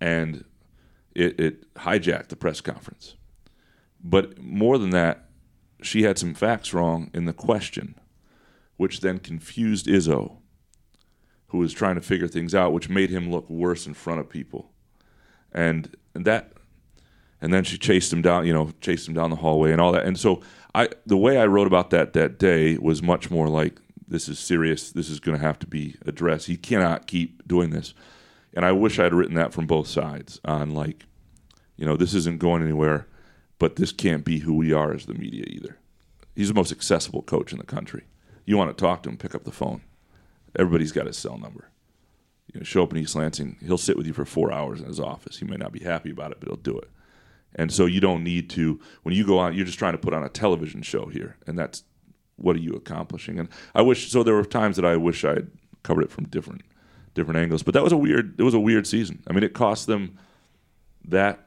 and 0.00 0.44
it, 1.14 1.40
it 1.40 1.74
hijacked 1.74 2.28
the 2.28 2.36
press 2.36 2.60
conference. 2.60 3.14
But 4.02 4.38
more 4.38 4.78
than 4.78 4.90
that, 4.90 5.28
she 5.82 6.02
had 6.02 6.18
some 6.18 6.34
facts 6.34 6.72
wrong 6.72 7.10
in 7.12 7.24
the 7.24 7.32
question, 7.32 7.94
which 8.76 9.00
then 9.00 9.18
confused 9.18 9.86
Izzo, 9.86 10.38
who 11.48 11.58
was 11.58 11.72
trying 11.72 11.96
to 11.96 12.00
figure 12.00 12.28
things 12.28 12.54
out, 12.54 12.72
which 12.72 12.88
made 12.88 13.10
him 13.10 13.30
look 13.30 13.48
worse 13.50 13.86
in 13.86 13.94
front 13.94 14.20
of 14.20 14.28
people, 14.28 14.70
and, 15.52 15.94
and 16.14 16.24
that 16.24 16.52
and 17.42 17.52
then 17.52 17.64
she 17.64 17.76
chased 17.76 18.12
him 18.12 18.22
down, 18.22 18.46
you 18.46 18.54
know, 18.54 18.70
chased 18.80 19.08
him 19.08 19.14
down 19.14 19.30
the 19.30 19.36
hallway 19.36 19.72
and 19.72 19.80
all 19.80 19.90
that. 19.92 20.04
And 20.04 20.16
so 20.18 20.40
I, 20.76 20.88
the 21.04 21.16
way 21.16 21.38
I 21.38 21.46
wrote 21.46 21.66
about 21.66 21.90
that 21.90 22.12
that 22.12 22.38
day 22.38 22.78
was 22.78 23.02
much 23.02 23.32
more 23.32 23.48
like, 23.48 23.80
this 24.06 24.28
is 24.28 24.38
serious. 24.38 24.92
This 24.92 25.10
is 25.10 25.18
going 25.18 25.36
to 25.36 25.44
have 25.44 25.58
to 25.58 25.66
be 25.66 25.96
addressed. 26.06 26.46
He 26.46 26.56
cannot 26.56 27.08
keep 27.08 27.46
doing 27.48 27.70
this. 27.70 27.94
And 28.54 28.64
I 28.64 28.70
wish 28.70 29.00
I 29.00 29.04
had 29.04 29.12
written 29.12 29.34
that 29.34 29.52
from 29.52 29.66
both 29.66 29.88
sides 29.88 30.40
on 30.44 30.72
like, 30.72 31.04
you 31.76 31.84
know, 31.84 31.96
this 31.96 32.14
isn't 32.14 32.38
going 32.38 32.62
anywhere, 32.62 33.08
but 33.62 33.76
this 33.76 33.92
can't 33.92 34.24
be 34.24 34.40
who 34.40 34.54
we 34.54 34.72
are 34.72 34.92
as 34.92 35.06
the 35.06 35.14
media 35.14 35.44
either. 35.46 35.78
He's 36.34 36.48
the 36.48 36.54
most 36.54 36.72
accessible 36.72 37.22
coach 37.22 37.52
in 37.52 37.58
the 37.58 37.64
country. 37.64 38.02
You 38.44 38.56
want 38.56 38.76
to 38.76 38.84
talk 38.84 39.04
to 39.04 39.08
him, 39.08 39.16
pick 39.16 39.36
up 39.36 39.44
the 39.44 39.52
phone. 39.52 39.82
Everybody's 40.58 40.90
got 40.90 41.06
his 41.06 41.16
cell 41.16 41.38
number. 41.38 41.70
You 42.52 42.58
know, 42.58 42.64
show 42.64 42.82
up 42.82 42.90
in 42.90 42.98
East 42.98 43.14
Lansing. 43.14 43.58
He'll 43.64 43.78
sit 43.78 43.96
with 43.96 44.08
you 44.08 44.14
for 44.14 44.24
four 44.24 44.52
hours 44.52 44.80
in 44.80 44.88
his 44.88 44.98
office. 44.98 45.38
He 45.38 45.44
may 45.44 45.54
not 45.54 45.70
be 45.70 45.78
happy 45.78 46.10
about 46.10 46.32
it, 46.32 46.40
but 46.40 46.48
he'll 46.48 46.56
do 46.56 46.76
it 46.76 46.90
And 47.54 47.70
so 47.70 47.86
you 47.86 48.00
don't 48.00 48.24
need 48.24 48.50
to 48.50 48.80
when 49.04 49.14
you 49.14 49.24
go 49.24 49.38
out, 49.38 49.54
you're 49.54 49.64
just 49.64 49.78
trying 49.78 49.92
to 49.92 49.98
put 49.98 50.12
on 50.12 50.24
a 50.24 50.28
television 50.28 50.82
show 50.82 51.06
here, 51.06 51.36
and 51.46 51.56
that's 51.56 51.84
what 52.34 52.56
are 52.56 52.60
you 52.60 52.72
accomplishing? 52.72 53.38
And 53.38 53.48
I 53.76 53.82
wish 53.82 54.10
so. 54.10 54.24
There 54.24 54.34
were 54.34 54.44
times 54.44 54.74
that 54.74 54.84
I 54.84 54.96
wish 54.96 55.24
I 55.24 55.34
had 55.34 55.52
covered 55.84 56.02
it 56.02 56.10
from 56.10 56.24
different 56.24 56.62
different 57.14 57.38
angles, 57.38 57.62
but 57.62 57.74
that 57.74 57.84
was 57.84 57.92
a 57.92 57.96
weird. 57.96 58.40
It 58.40 58.42
was 58.42 58.54
a 58.54 58.60
weird 58.60 58.88
season. 58.88 59.22
I 59.28 59.32
mean, 59.32 59.44
it 59.44 59.54
cost 59.54 59.86
them 59.86 60.18
that 61.04 61.46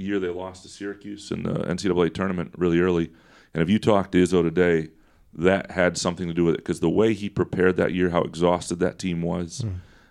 year 0.00 0.18
they 0.18 0.28
lost 0.28 0.62
to 0.62 0.68
Syracuse 0.68 1.30
in 1.30 1.42
the 1.42 1.52
NCAA 1.54 2.12
tournament 2.14 2.52
really 2.56 2.80
early. 2.80 3.10
And 3.54 3.62
if 3.62 3.68
you 3.70 3.78
talk 3.78 4.10
to 4.12 4.22
Izzo 4.22 4.42
today, 4.42 4.88
that 5.32 5.70
had 5.70 5.96
something 5.96 6.26
to 6.28 6.34
do 6.34 6.44
with 6.44 6.54
it 6.54 6.58
because 6.58 6.80
the 6.80 6.90
way 6.90 7.14
he 7.14 7.28
prepared 7.28 7.76
that 7.76 7.92
year, 7.94 8.10
how 8.10 8.22
exhausted 8.22 8.80
that 8.80 8.98
team 8.98 9.22
was, 9.22 9.64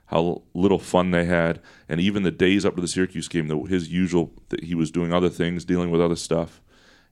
how 0.06 0.42
little 0.54 0.80
fun 0.80 1.12
they 1.12 1.26
had, 1.26 1.62
and 1.88 2.00
even 2.00 2.24
the 2.24 2.32
days 2.32 2.66
up 2.66 2.76
to 2.76 2.82
the 2.82 2.88
Syracuse 2.88 3.28
game, 3.28 3.48
the, 3.48 3.58
his 3.64 3.90
usual 3.92 4.32
that 4.50 4.64
he 4.64 4.76
was 4.76 4.92
doing 4.92 5.12
other 5.14 5.30
things, 5.30 5.66
dealing 5.66 5.92
with 5.92 6.02
other 6.02 6.16
stuff, 6.16 6.62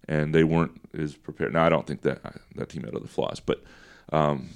and 0.08 0.34
they 0.34 0.44
weren't 0.44 0.80
as 0.98 1.16
prepared. 1.16 1.54
Now 1.54 1.66
I 1.66 1.70
don't 1.70 1.86
think 1.86 2.02
that 2.04 2.22
that 2.56 2.70
team 2.70 2.84
had 2.84 2.96
other 2.96 3.08
flaws, 3.08 3.40
but 3.40 3.62
um, 4.12 4.50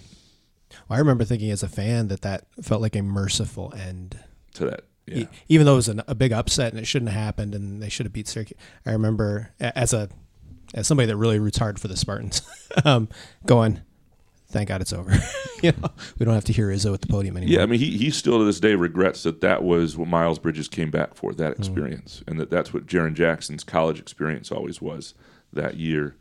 Well, 0.87 0.95
I 0.95 0.99
remember 0.99 1.25
thinking 1.25 1.51
as 1.51 1.61
a 1.61 1.67
fan 1.67 2.07
that 2.07 2.21
that 2.21 2.45
felt 2.61 2.81
like 2.81 2.95
a 2.95 3.01
merciful 3.01 3.73
end. 3.77 4.17
to 4.53 4.65
that, 4.65 4.85
yeah. 5.07 5.25
Even 5.49 5.65
though 5.65 5.73
it 5.73 5.77
was 5.77 5.89
an, 5.89 6.01
a 6.07 6.15
big 6.15 6.31
upset 6.31 6.71
and 6.71 6.79
it 6.79 6.85
shouldn't 6.85 7.11
have 7.11 7.21
happened 7.21 7.55
and 7.55 7.81
they 7.81 7.89
should 7.89 8.05
have 8.05 8.13
beat 8.13 8.27
Syracuse. 8.27 8.57
I 8.85 8.91
remember 8.91 9.51
as 9.59 9.93
a 9.93 10.09
as 10.73 10.87
somebody 10.87 11.07
that 11.07 11.17
really 11.17 11.39
roots 11.39 11.57
hard 11.57 11.79
for 11.79 11.87
the 11.87 11.97
Spartans, 11.97 12.41
um, 12.85 13.09
going, 13.45 13.81
"Thank 14.49 14.69
God 14.69 14.81
it's 14.81 14.93
over." 14.93 15.11
you 15.61 15.73
know, 15.73 15.89
we 16.17 16.25
don't 16.25 16.35
have 16.35 16.45
to 16.45 16.53
hear 16.53 16.67
Izzo 16.69 16.93
at 16.93 17.01
the 17.01 17.07
podium 17.07 17.37
anymore. 17.37 17.57
Yeah, 17.57 17.63
I 17.63 17.65
mean, 17.65 17.79
he, 17.79 17.97
he 17.97 18.09
still 18.09 18.39
to 18.39 18.45
this 18.45 18.59
day 18.59 18.75
regrets 18.75 19.23
that 19.23 19.41
that 19.41 19.63
was 19.63 19.97
what 19.97 20.07
Miles 20.07 20.39
Bridges 20.39 20.67
came 20.67 20.91
back 20.91 21.15
for, 21.15 21.33
that 21.33 21.57
experience, 21.57 22.23
and 22.27 22.39
that 22.39 22.49
that's 22.49 22.73
what 22.73 22.85
Jaren 22.85 23.13
Jackson's 23.13 23.63
college 23.63 23.99
experience 23.99 24.51
always 24.51 24.81
was 24.81 25.13
that 25.51 25.77
year. 25.77 26.15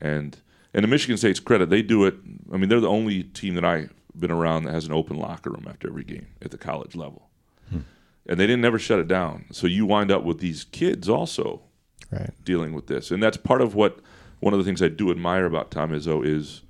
And 0.00 0.36
and 0.74 0.82
to 0.82 0.88
Michigan 0.88 1.16
State's 1.16 1.40
credit, 1.40 1.70
they 1.70 1.82
do 1.82 2.04
it. 2.04 2.16
I 2.52 2.56
mean, 2.56 2.68
they're 2.68 2.80
the 2.80 2.88
only 2.88 3.22
team 3.22 3.54
that 3.54 3.64
I've 3.64 3.94
been 4.14 4.30
around 4.30 4.64
that 4.64 4.74
has 4.74 4.86
an 4.86 4.92
open 4.92 5.16
locker 5.16 5.50
room 5.50 5.66
after 5.68 5.88
every 5.88 6.04
game 6.04 6.26
at 6.42 6.50
the 6.50 6.58
college 6.58 6.94
level, 6.94 7.30
and 8.26 8.38
they 8.38 8.46
didn't 8.46 8.62
never 8.62 8.78
shut 8.78 8.98
it 8.98 9.08
down. 9.08 9.46
So 9.52 9.66
you 9.66 9.86
wind 9.86 10.10
up 10.10 10.24
with 10.24 10.38
these 10.38 10.64
kids 10.64 11.08
also 11.08 11.62
right. 12.10 12.30
dealing 12.44 12.74
with 12.74 12.86
this, 12.86 13.10
and 13.10 13.22
that's 13.22 13.36
part 13.36 13.60
of 13.60 13.74
what 13.74 14.00
one 14.40 14.52
of 14.52 14.58
the 14.58 14.64
things 14.64 14.82
I 14.82 14.88
do 14.88 15.10
admire 15.10 15.46
about 15.46 15.70
Tom 15.70 15.90
Izzo 15.90 16.24
is 16.24 16.62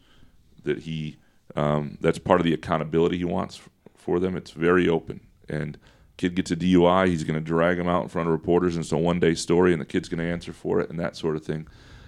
that 0.64 0.80
he 0.80 1.18
um, 1.56 1.98
that's 2.00 2.18
part 2.18 2.40
of 2.40 2.44
the 2.44 2.54
accountability 2.54 3.18
he 3.18 3.24
wants 3.24 3.60
for 3.96 4.18
them. 4.18 4.36
It's 4.36 4.50
very 4.50 4.88
open, 4.88 5.20
and 5.48 5.78
kid 6.16 6.34
gets 6.34 6.50
a 6.50 6.56
DUI, 6.56 7.08
he's 7.08 7.24
going 7.24 7.38
to 7.38 7.44
drag 7.44 7.78
him 7.78 7.88
out 7.88 8.02
in 8.02 8.08
front 8.08 8.28
of 8.28 8.32
reporters, 8.32 8.76
and 8.76 8.84
it's 8.84 8.92
a 8.92 8.98
one 8.98 9.20
day 9.20 9.34
story, 9.34 9.72
and 9.72 9.80
the 9.80 9.86
kid's 9.86 10.08
going 10.08 10.18
to 10.18 10.30
answer 10.30 10.52
for 10.52 10.80
it, 10.80 10.90
and 10.90 10.98
that 10.98 11.16
sort 11.16 11.36
of 11.36 11.44
thing. 11.44 11.66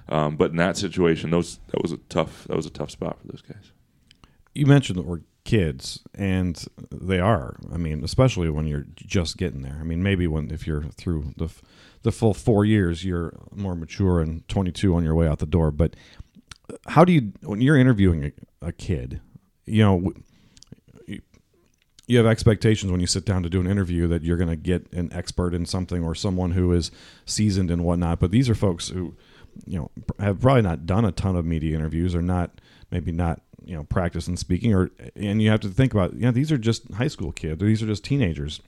Um, 0.08 0.36
but 0.36 0.52
in 0.52 0.56
that 0.58 0.76
situation, 0.76 1.30
those 1.30 1.58
that 1.68 1.82
was 1.82 1.92
a 1.92 1.96
tough 1.96 2.44
that 2.48 2.56
was 2.56 2.66
a 2.66 2.70
tough 2.70 2.90
spot 2.90 3.18
for 3.20 3.28
those 3.28 3.42
guys. 3.42 3.72
you 4.54 4.66
mentioned 4.66 4.98
that 4.98 5.06
we're 5.06 5.22
kids 5.46 6.00
and 6.14 6.66
they 6.90 7.20
are. 7.20 7.56
I 7.72 7.78
mean 7.78 8.04
especially 8.04 8.50
when 8.50 8.66
you're 8.66 8.86
just 8.96 9.38
getting 9.38 9.62
there. 9.62 9.78
I 9.80 9.84
mean 9.84 10.02
maybe 10.02 10.26
when 10.26 10.50
if 10.50 10.66
you're 10.66 10.82
through 10.82 11.32
the 11.36 11.48
the 12.02 12.12
full 12.12 12.34
four 12.34 12.64
years 12.64 13.04
you're 13.04 13.32
more 13.54 13.74
mature 13.74 14.20
and 14.20 14.46
22 14.48 14.94
on 14.94 15.04
your 15.04 15.14
way 15.14 15.26
out 15.26 15.38
the 15.38 15.46
door. 15.46 15.70
But 15.70 15.94
how 16.88 17.04
do 17.04 17.12
you 17.12 17.32
when 17.42 17.60
you're 17.60 17.76
interviewing 17.76 18.24
a, 18.24 18.66
a 18.66 18.72
kid 18.72 19.20
you 19.64 19.82
know 19.82 20.12
you 22.08 22.18
have 22.18 22.26
expectations 22.26 22.90
when 22.90 23.00
you 23.00 23.06
sit 23.06 23.24
down 23.24 23.42
to 23.42 23.48
do 23.48 23.60
an 23.60 23.66
interview 23.66 24.06
that 24.08 24.22
you're 24.22 24.36
going 24.36 24.50
to 24.50 24.56
get 24.56 24.92
an 24.92 25.12
expert 25.12 25.54
in 25.54 25.66
something 25.66 26.04
or 26.04 26.14
someone 26.14 26.52
who 26.52 26.72
is 26.72 26.92
seasoned 27.24 27.68
and 27.68 27.84
whatnot. 27.84 28.20
But 28.20 28.30
these 28.30 28.48
are 28.48 28.54
folks 28.54 28.88
who 28.88 29.16
you 29.64 29.78
know 29.78 29.90
have 30.18 30.40
probably 30.40 30.62
not 30.62 30.86
done 30.86 31.04
a 31.04 31.12
ton 31.12 31.34
of 31.34 31.44
media 31.44 31.76
interviews 31.76 32.14
or 32.14 32.22
not 32.22 32.60
maybe 32.90 33.10
not 33.10 33.40
you 33.64 33.74
know 33.74 33.84
practice 33.84 34.28
in 34.28 34.36
speaking 34.36 34.74
or 34.74 34.90
and 35.14 35.40
you 35.42 35.50
have 35.50 35.60
to 35.60 35.68
think 35.68 35.92
about 35.92 36.14
yeah 36.14 36.30
these 36.30 36.52
are 36.52 36.58
just 36.58 36.92
high 36.94 37.08
school 37.08 37.32
kids 37.32 37.60
these 37.60 37.82
are 37.82 37.86
just 37.86 38.04
teenagers 38.04 38.60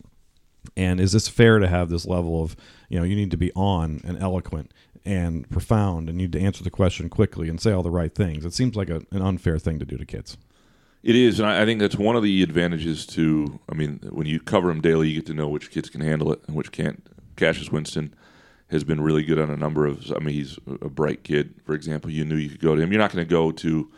and 0.77 1.01
is 1.01 1.13
this 1.13 1.29
fair 1.29 1.59
to 1.59 1.69
have 1.69 1.89
this 1.89 2.07
level 2.07 2.43
of 2.43 2.57
you 2.89 2.99
know 2.99 3.05
you 3.05 3.15
need 3.17 3.31
to 3.31 3.37
be 3.37 3.53
on 3.55 4.01
and 4.05 4.19
eloquent 4.19 4.73
and 5.05 5.49
profound 5.51 6.09
and 6.09 6.21
you 6.21 6.27
need 6.27 6.33
to 6.33 6.41
answer 6.41 6.65
the 6.65 6.71
question 6.71 7.09
quickly 7.09 7.49
and 7.49 7.61
say 7.61 7.73
all 7.73 7.83
the 7.83 7.91
right 7.91 8.15
things 8.15 8.45
it 8.45 8.53
seems 8.53 8.75
like 8.77 8.91
a, 8.91 9.03
an 9.11 9.23
unfair 9.23 9.59
thing 9.59 9.79
to 9.79 9.85
do 9.85 9.97
to 9.97 10.05
kids 10.05 10.37
It 11.03 11.15
is, 11.15 11.39
and 11.39 11.49
I 11.49 11.65
think 11.65 11.79
that's 11.81 11.97
one 11.97 12.17
of 12.17 12.25
the 12.25 12.43
advantages 12.43 13.07
to. 13.15 13.61
I 13.71 13.75
mean, 13.75 14.01
when 14.11 14.27
you 14.27 14.41
cover 14.41 14.69
them 14.69 14.81
daily, 14.81 15.09
you 15.09 15.15
get 15.21 15.27
to 15.27 15.35
know 15.35 15.49
which 15.49 15.71
kids 15.71 15.89
can 15.89 16.01
handle 16.01 16.33
it 16.33 16.41
and 16.49 16.57
which 16.57 16.73
can't. 16.73 17.07
Cassius 17.37 17.71
Winston 17.71 18.13
has 18.71 18.83
been 18.83 19.01
really 19.01 19.23
good 19.23 19.39
on 19.39 19.49
a 19.49 19.57
number 19.57 19.87
of. 19.87 20.13
I 20.13 20.19
mean, 20.19 20.35
he's 20.35 20.59
a 20.67 20.89
bright 20.89 21.23
kid. 21.23 21.55
For 21.65 21.75
example, 21.75 22.11
you 22.11 22.25
knew 22.25 22.35
you 22.35 22.51
could 22.51 22.61
go 22.61 22.75
to 22.75 22.83
him. 22.83 22.91
You're 22.91 23.01
not 23.01 23.13
going 23.13 23.25
to 23.25 23.31
go 23.31 23.53
to. 23.53 23.89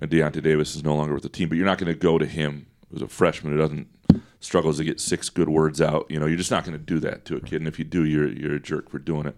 Uh, 0.00 0.06
Deyonta 0.06 0.42
Davis 0.42 0.76
is 0.76 0.84
no 0.84 0.94
longer 0.94 1.14
with 1.14 1.22
the 1.22 1.28
team, 1.28 1.48
but 1.48 1.56
you're 1.56 1.66
not 1.66 1.78
going 1.78 1.92
to 1.92 1.98
go 1.98 2.18
to 2.18 2.26
him 2.26 2.66
as 2.94 3.02
a 3.02 3.08
freshman 3.08 3.52
who 3.52 3.58
doesn't 3.58 3.88
struggles 4.40 4.78
to 4.78 4.84
get 4.84 5.00
six 5.00 5.28
good 5.28 5.48
words 5.48 5.80
out. 5.80 6.06
You 6.08 6.20
know, 6.20 6.26
you're 6.26 6.36
just 6.36 6.50
not 6.50 6.64
going 6.64 6.78
to 6.78 6.84
do 6.84 6.98
that 7.00 7.24
to 7.26 7.36
a 7.36 7.40
kid, 7.40 7.60
and 7.60 7.68
if 7.68 7.78
you 7.78 7.84
do, 7.84 8.04
you're 8.04 8.28
you're 8.28 8.54
a 8.54 8.60
jerk 8.60 8.90
for 8.90 8.98
doing 8.98 9.26
it. 9.26 9.36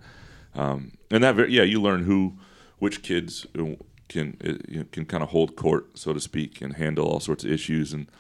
Um, 0.55 0.93
and 1.11 1.23
that, 1.23 1.51
yeah, 1.51 1.63
you 1.63 1.81
learn 1.81 2.05
who, 2.05 2.35
which 2.79 3.03
kids 3.03 3.47
uh, 3.59 3.77
can 4.09 4.37
uh, 4.45 4.85
can 4.93 5.05
kind 5.05 5.23
of 5.23 5.31
hold 5.31 5.57
court, 5.57 5.99
so 5.99 6.13
to 6.13 6.21
speak, 6.21 6.61
and 6.61 6.75
handle 6.75 7.07
all 7.07 7.21
sorts 7.21 7.45
of 7.45 7.51
issues, 7.51 7.93
and 7.93 8.11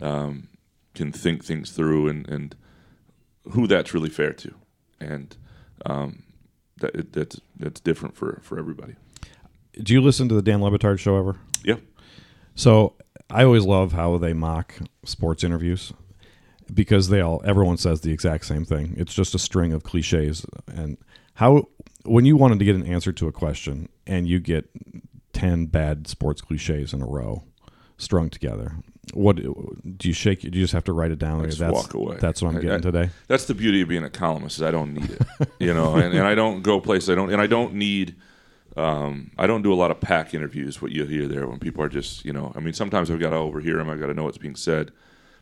um, 0.00 0.48
can 0.94 1.12
think 1.12 1.44
things 1.44 1.70
through, 1.72 2.08
and 2.08 2.28
and 2.28 2.54
who 3.52 3.66
that's 3.66 3.92
really 3.92 4.10
fair 4.10 4.32
to, 4.32 4.54
and 5.00 5.36
um, 5.84 6.22
that 6.78 7.12
that's 7.12 7.40
that's 7.58 7.80
different 7.80 8.16
for 8.16 8.40
for 8.42 8.58
everybody. 8.58 8.94
do 9.82 9.92
you 9.92 10.00
listen 10.00 10.28
to 10.28 10.34
the 10.34 10.42
dan 10.42 10.62
le 10.62 10.70
batard 10.70 10.98
show 10.98 11.16
ever 11.16 11.36
Yeah, 11.64 11.76
So 12.54 12.94
I 13.30 13.44
always 13.44 13.64
love 13.64 13.92
how 13.92 14.18
they 14.18 14.32
mock 14.32 14.74
sports 15.04 15.42
interviews 15.44 15.92
because 16.72 17.08
they 17.08 17.20
all 17.20 17.40
everyone 17.44 17.76
says 17.76 18.00
the 18.00 18.12
exact 18.12 18.44
same 18.46 18.64
thing. 18.64 18.94
It's 18.96 19.14
just 19.14 19.34
a 19.34 19.38
string 19.38 19.72
of 19.72 19.82
cliches 19.82 20.46
and 20.66 20.96
how 21.34 21.68
when 22.04 22.24
you 22.24 22.36
wanted 22.36 22.58
to 22.58 22.64
get 22.64 22.74
an 22.74 22.86
answer 22.86 23.12
to 23.12 23.28
a 23.28 23.32
question 23.32 23.88
and 24.06 24.28
you 24.28 24.40
get 24.40 24.68
10 25.32 25.66
bad 25.66 26.06
sports 26.06 26.40
cliches 26.40 26.92
in 26.92 27.00
a 27.02 27.06
row 27.06 27.42
strung 27.96 28.28
together. 28.28 28.74
What 29.14 29.36
do 29.36 30.08
you 30.08 30.12
shake? 30.12 30.40
Do 30.40 30.46
you 30.48 30.64
just 30.64 30.72
have 30.72 30.84
to 30.84 30.92
write 30.92 31.10
it 31.10 31.18
down? 31.18 31.42
I 31.42 31.46
just 31.46 31.58
that's, 31.58 31.72
walk 31.72 31.94
away. 31.94 32.16
That's 32.20 32.40
what 32.42 32.50
I'm 32.50 32.56
I- 32.58 32.60
getting 32.60 32.78
I- 32.78 32.80
today. 32.80 33.10
That's 33.28 33.46
the 33.46 33.54
beauty 33.54 33.80
of 33.82 33.88
being 33.88 34.04
a 34.04 34.10
columnist. 34.10 34.58
Is 34.58 34.62
I 34.62 34.70
don't 34.70 34.94
need 34.94 35.10
it, 35.10 35.48
you 35.58 35.74
know, 35.74 35.94
and, 35.94 36.14
and 36.14 36.26
I 36.26 36.34
don't 36.34 36.62
go 36.62 36.80
places. 36.80 37.10
I 37.10 37.14
don't, 37.14 37.32
and 37.32 37.40
I 37.40 37.46
don't 37.46 37.74
need. 37.74 38.16
Um, 38.76 39.30
I 39.36 39.46
don't 39.46 39.62
do 39.62 39.72
a 39.72 39.76
lot 39.76 39.90
of 39.90 40.00
pack 40.00 40.34
interviews. 40.34 40.80
What 40.80 40.92
you 40.92 41.04
hear 41.04 41.28
there 41.28 41.46
when 41.46 41.58
people 41.58 41.84
are 41.84 41.88
just, 41.88 42.24
you 42.24 42.32
know, 42.32 42.52
I 42.56 42.60
mean, 42.60 42.72
sometimes 42.72 43.10
I've 43.10 43.20
got 43.20 43.30
to 43.30 43.36
overhear 43.36 43.76
them. 43.76 43.90
I've 43.90 44.00
got 44.00 44.06
to 44.06 44.14
know 44.14 44.24
what's 44.24 44.38
being 44.38 44.56
said, 44.56 44.92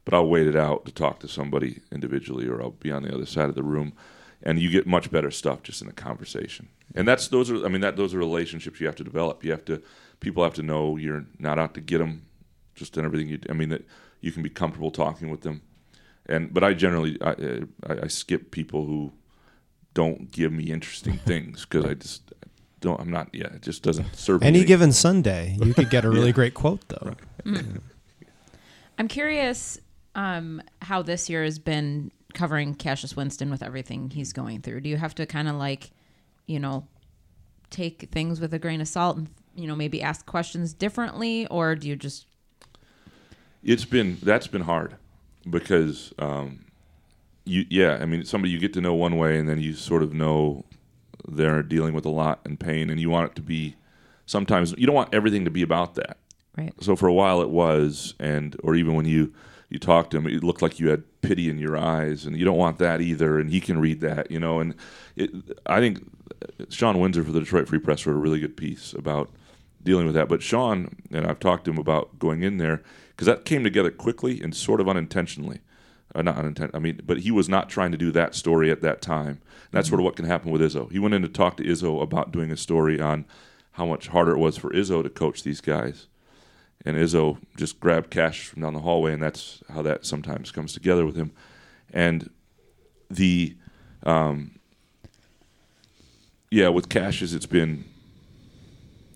but 0.04 0.14
I'll 0.14 0.26
wait 0.28 0.46
it 0.46 0.56
out 0.56 0.84
to 0.86 0.92
talk 0.92 1.20
to 1.20 1.28
somebody 1.28 1.80
individually, 1.92 2.48
or 2.48 2.60
I'll 2.60 2.70
be 2.70 2.90
on 2.90 3.02
the 3.02 3.14
other 3.14 3.26
side 3.26 3.48
of 3.48 3.54
the 3.54 3.62
room, 3.62 3.92
and 4.42 4.58
you 4.58 4.70
get 4.70 4.86
much 4.86 5.10
better 5.10 5.30
stuff 5.30 5.62
just 5.62 5.82
in 5.82 5.88
a 5.88 5.92
conversation. 5.92 6.68
And 6.94 7.06
that's 7.06 7.28
those 7.28 7.50
are, 7.50 7.64
I 7.64 7.68
mean, 7.68 7.82
that 7.82 7.96
those 7.96 8.14
are 8.14 8.18
relationships 8.18 8.80
you 8.80 8.86
have 8.86 8.96
to 8.96 9.04
develop. 9.04 9.44
You 9.44 9.52
have 9.52 9.64
to, 9.66 9.80
people 10.18 10.42
have 10.42 10.54
to 10.54 10.62
know 10.62 10.96
you're 10.96 11.26
not 11.38 11.58
out 11.58 11.74
to 11.74 11.80
get 11.80 11.98
them, 11.98 12.26
just 12.74 12.96
in 12.96 13.04
everything 13.04 13.28
you. 13.28 13.38
I 13.48 13.52
mean 13.52 13.68
that 13.68 13.84
you 14.20 14.32
can 14.32 14.42
be 14.42 14.50
comfortable 14.50 14.90
talking 14.90 15.30
with 15.30 15.42
them 15.42 15.62
and 16.26 16.52
but 16.54 16.64
I 16.64 16.74
generally 16.74 17.18
I, 17.20 17.30
I, 17.86 18.04
I 18.04 18.06
skip 18.06 18.50
people 18.50 18.86
who 18.86 19.12
don't 19.92 20.30
give 20.30 20.52
me 20.52 20.64
interesting 20.64 21.18
things 21.18 21.66
because 21.66 21.84
I 21.84 21.94
just 21.94 22.32
don't. 22.80 23.00
I'm 23.00 23.10
not. 23.10 23.28
Yeah, 23.32 23.46
it 23.46 23.62
just 23.62 23.82
doesn't 23.82 24.14
serve 24.16 24.42
Any 24.42 24.60
me. 24.60 24.64
given 24.64 24.92
Sunday, 24.92 25.56
you 25.62 25.74
could 25.74 25.90
get 25.90 26.04
a 26.04 26.10
really 26.10 26.32
great 26.40 26.54
quote 26.54 26.86
though. 26.88 27.14
I'm 28.98 29.08
curious 29.08 29.80
um, 30.14 30.62
how 30.82 31.02
this 31.02 31.30
year 31.30 31.44
has 31.44 31.58
been 31.58 32.10
covering 32.34 32.74
Cassius 32.74 33.16
Winston 33.16 33.50
with 33.50 33.62
everything 33.62 34.10
he's 34.10 34.32
going 34.32 34.60
through. 34.60 34.82
Do 34.82 34.88
you 34.88 34.96
have 34.96 35.14
to 35.16 35.26
kind 35.26 35.48
of 35.48 35.56
like, 35.56 35.90
you 36.46 36.60
know, 36.60 36.86
take 37.70 38.08
things 38.10 38.40
with 38.40 38.52
a 38.52 38.58
grain 38.58 38.80
of 38.80 38.88
salt 38.88 39.16
and 39.16 39.28
you 39.54 39.66
know 39.66 39.76
maybe 39.76 40.02
ask 40.02 40.26
questions 40.26 40.74
differently, 40.74 41.46
or 41.46 41.74
do 41.74 41.88
you 41.88 41.96
just 41.96 42.26
It's 43.62 43.84
been 43.84 44.18
that's 44.22 44.46
been 44.46 44.62
hard 44.62 44.96
because 45.48 46.12
um, 46.18 46.66
you 47.44 47.64
yeah. 47.70 47.98
I 48.00 48.06
mean, 48.06 48.24
somebody 48.24 48.52
you 48.52 48.58
get 48.58 48.72
to 48.74 48.80
know 48.80 48.94
one 48.94 49.16
way, 49.16 49.38
and 49.38 49.48
then 49.48 49.60
you 49.60 49.74
sort 49.74 50.02
of 50.02 50.12
know 50.14 50.64
they're 51.28 51.62
dealing 51.62 51.94
with 51.94 52.04
a 52.04 52.10
lot 52.10 52.40
and 52.44 52.58
pain, 52.58 52.90
and 52.90 53.00
you 53.00 53.10
want 53.10 53.30
it 53.30 53.34
to 53.36 53.42
be. 53.42 53.76
Sometimes 54.26 54.74
you 54.78 54.86
don't 54.86 54.94
want 54.94 55.12
everything 55.12 55.44
to 55.44 55.50
be 55.50 55.62
about 55.62 55.96
that. 55.96 56.18
right? 56.56 56.72
So 56.80 56.94
for 56.94 57.08
a 57.08 57.12
while 57.12 57.40
it 57.42 57.50
was, 57.50 58.14
and 58.20 58.56
or 58.62 58.74
even 58.74 58.94
when 58.94 59.06
you 59.06 59.32
you 59.68 59.78
talked 59.78 60.10
to 60.10 60.18
him, 60.18 60.26
it 60.26 60.42
looked 60.42 60.62
like 60.62 60.80
you 60.80 60.88
had 60.90 61.04
pity 61.22 61.48
in 61.48 61.58
your 61.58 61.76
eyes, 61.76 62.26
and 62.26 62.36
you 62.36 62.44
don't 62.44 62.58
want 62.58 62.78
that 62.78 63.00
either. 63.00 63.38
And 63.38 63.50
he 63.50 63.60
can 63.60 63.80
read 63.80 64.00
that, 64.00 64.30
you 64.30 64.40
know. 64.40 64.60
And 64.60 64.74
it, 65.16 65.30
I 65.66 65.80
think 65.80 66.04
Shawn 66.68 66.98
Windsor 66.98 67.24
for 67.24 67.32
the 67.32 67.40
Detroit 67.40 67.68
Free 67.68 67.78
Press 67.78 68.06
wrote 68.06 68.14
a 68.14 68.18
really 68.18 68.40
good 68.40 68.56
piece 68.56 68.92
about 68.92 69.30
dealing 69.82 70.06
with 70.06 70.14
that. 70.14 70.28
But 70.28 70.42
Shawn 70.42 70.96
and 71.10 71.26
I've 71.26 71.40
talked 71.40 71.64
to 71.66 71.70
him 71.70 71.78
about 71.78 72.18
going 72.18 72.42
in 72.42 72.58
there 72.58 72.82
because 73.10 73.26
that 73.26 73.44
came 73.44 73.64
together 73.64 73.90
quickly 73.90 74.40
and 74.40 74.54
sort 74.54 74.80
of 74.80 74.88
unintentionally. 74.88 75.60
Uh, 76.14 76.22
not 76.22 76.36
unintended. 76.36 76.74
I 76.74 76.78
mean, 76.78 77.00
but 77.04 77.20
he 77.20 77.30
was 77.30 77.48
not 77.48 77.68
trying 77.68 77.92
to 77.92 77.98
do 77.98 78.10
that 78.12 78.34
story 78.34 78.70
at 78.70 78.82
that 78.82 79.00
time. 79.00 79.28
And 79.28 79.72
that's 79.72 79.88
sort 79.88 80.00
of 80.00 80.04
what 80.04 80.16
can 80.16 80.24
happen 80.24 80.50
with 80.50 80.60
Izzo. 80.60 80.90
He 80.90 80.98
went 80.98 81.14
in 81.14 81.22
to 81.22 81.28
talk 81.28 81.56
to 81.58 81.62
Izzo 81.62 82.02
about 82.02 82.32
doing 82.32 82.50
a 82.50 82.56
story 82.56 83.00
on 83.00 83.24
how 83.72 83.86
much 83.86 84.08
harder 84.08 84.32
it 84.32 84.38
was 84.38 84.56
for 84.56 84.70
Izzo 84.70 85.02
to 85.02 85.10
coach 85.10 85.42
these 85.42 85.60
guys. 85.60 86.06
And 86.84 86.96
Izzo 86.96 87.38
just 87.56 87.78
grabbed 87.78 88.10
Cash 88.10 88.46
from 88.46 88.62
down 88.62 88.74
the 88.74 88.80
hallway, 88.80 89.12
and 89.12 89.22
that's 89.22 89.62
how 89.68 89.82
that 89.82 90.06
sometimes 90.06 90.50
comes 90.50 90.72
together 90.72 91.04
with 91.04 91.14
him. 91.14 91.30
And 91.92 92.30
the, 93.10 93.56
um, 94.02 94.58
yeah, 96.50 96.68
with 96.68 96.88
Cassius, 96.88 97.32
it's 97.32 97.46
been. 97.46 97.84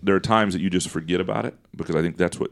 There 0.03 0.15
are 0.15 0.21
times 0.21 0.53
that 0.53 0.61
you 0.61 0.69
just 0.69 0.91
forget 0.91 1.19
about 1.19 1.47
it 1.47 1.55
because 1.75 1.97
I 1.97 2.03
think 2.03 2.19
that's 2.19 2.39
what 2.39 2.51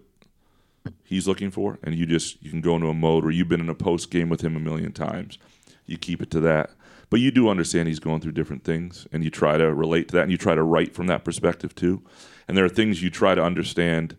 he's 1.04 1.28
looking 1.28 1.50
for, 1.50 1.78
and 1.82 1.94
you 1.94 2.06
just 2.06 2.42
you 2.42 2.50
can 2.50 2.60
go 2.60 2.74
into 2.74 2.88
a 2.88 2.94
mode 2.94 3.24
where 3.24 3.32
you've 3.32 3.48
been 3.48 3.60
in 3.60 3.68
a 3.68 3.74
post 3.74 4.10
game 4.10 4.28
with 4.28 4.42
him 4.42 4.56
a 4.56 4.60
million 4.60 4.92
times. 4.92 5.38
You 5.86 5.98
keep 5.98 6.22
it 6.22 6.30
to 6.30 6.40
that, 6.40 6.70
but 7.10 7.20
you 7.20 7.30
do 7.30 7.48
understand 7.48 7.88
he's 7.88 7.98
going 7.98 8.20
through 8.20 8.32
different 8.32 8.64
things, 8.64 9.06
and 9.12 9.24
you 9.24 9.30
try 9.30 9.56
to 9.58 9.72
relate 9.74 10.08
to 10.08 10.16
that, 10.16 10.22
and 10.22 10.32
you 10.32 10.38
try 10.38 10.54
to 10.54 10.62
write 10.62 10.94
from 10.94 11.06
that 11.08 11.24
perspective 11.24 11.74
too. 11.74 12.02
And 12.48 12.56
there 12.56 12.64
are 12.64 12.70
things 12.70 13.02
you 13.02 13.10
try 13.10 13.34
to 13.34 13.42
understand, 13.42 14.16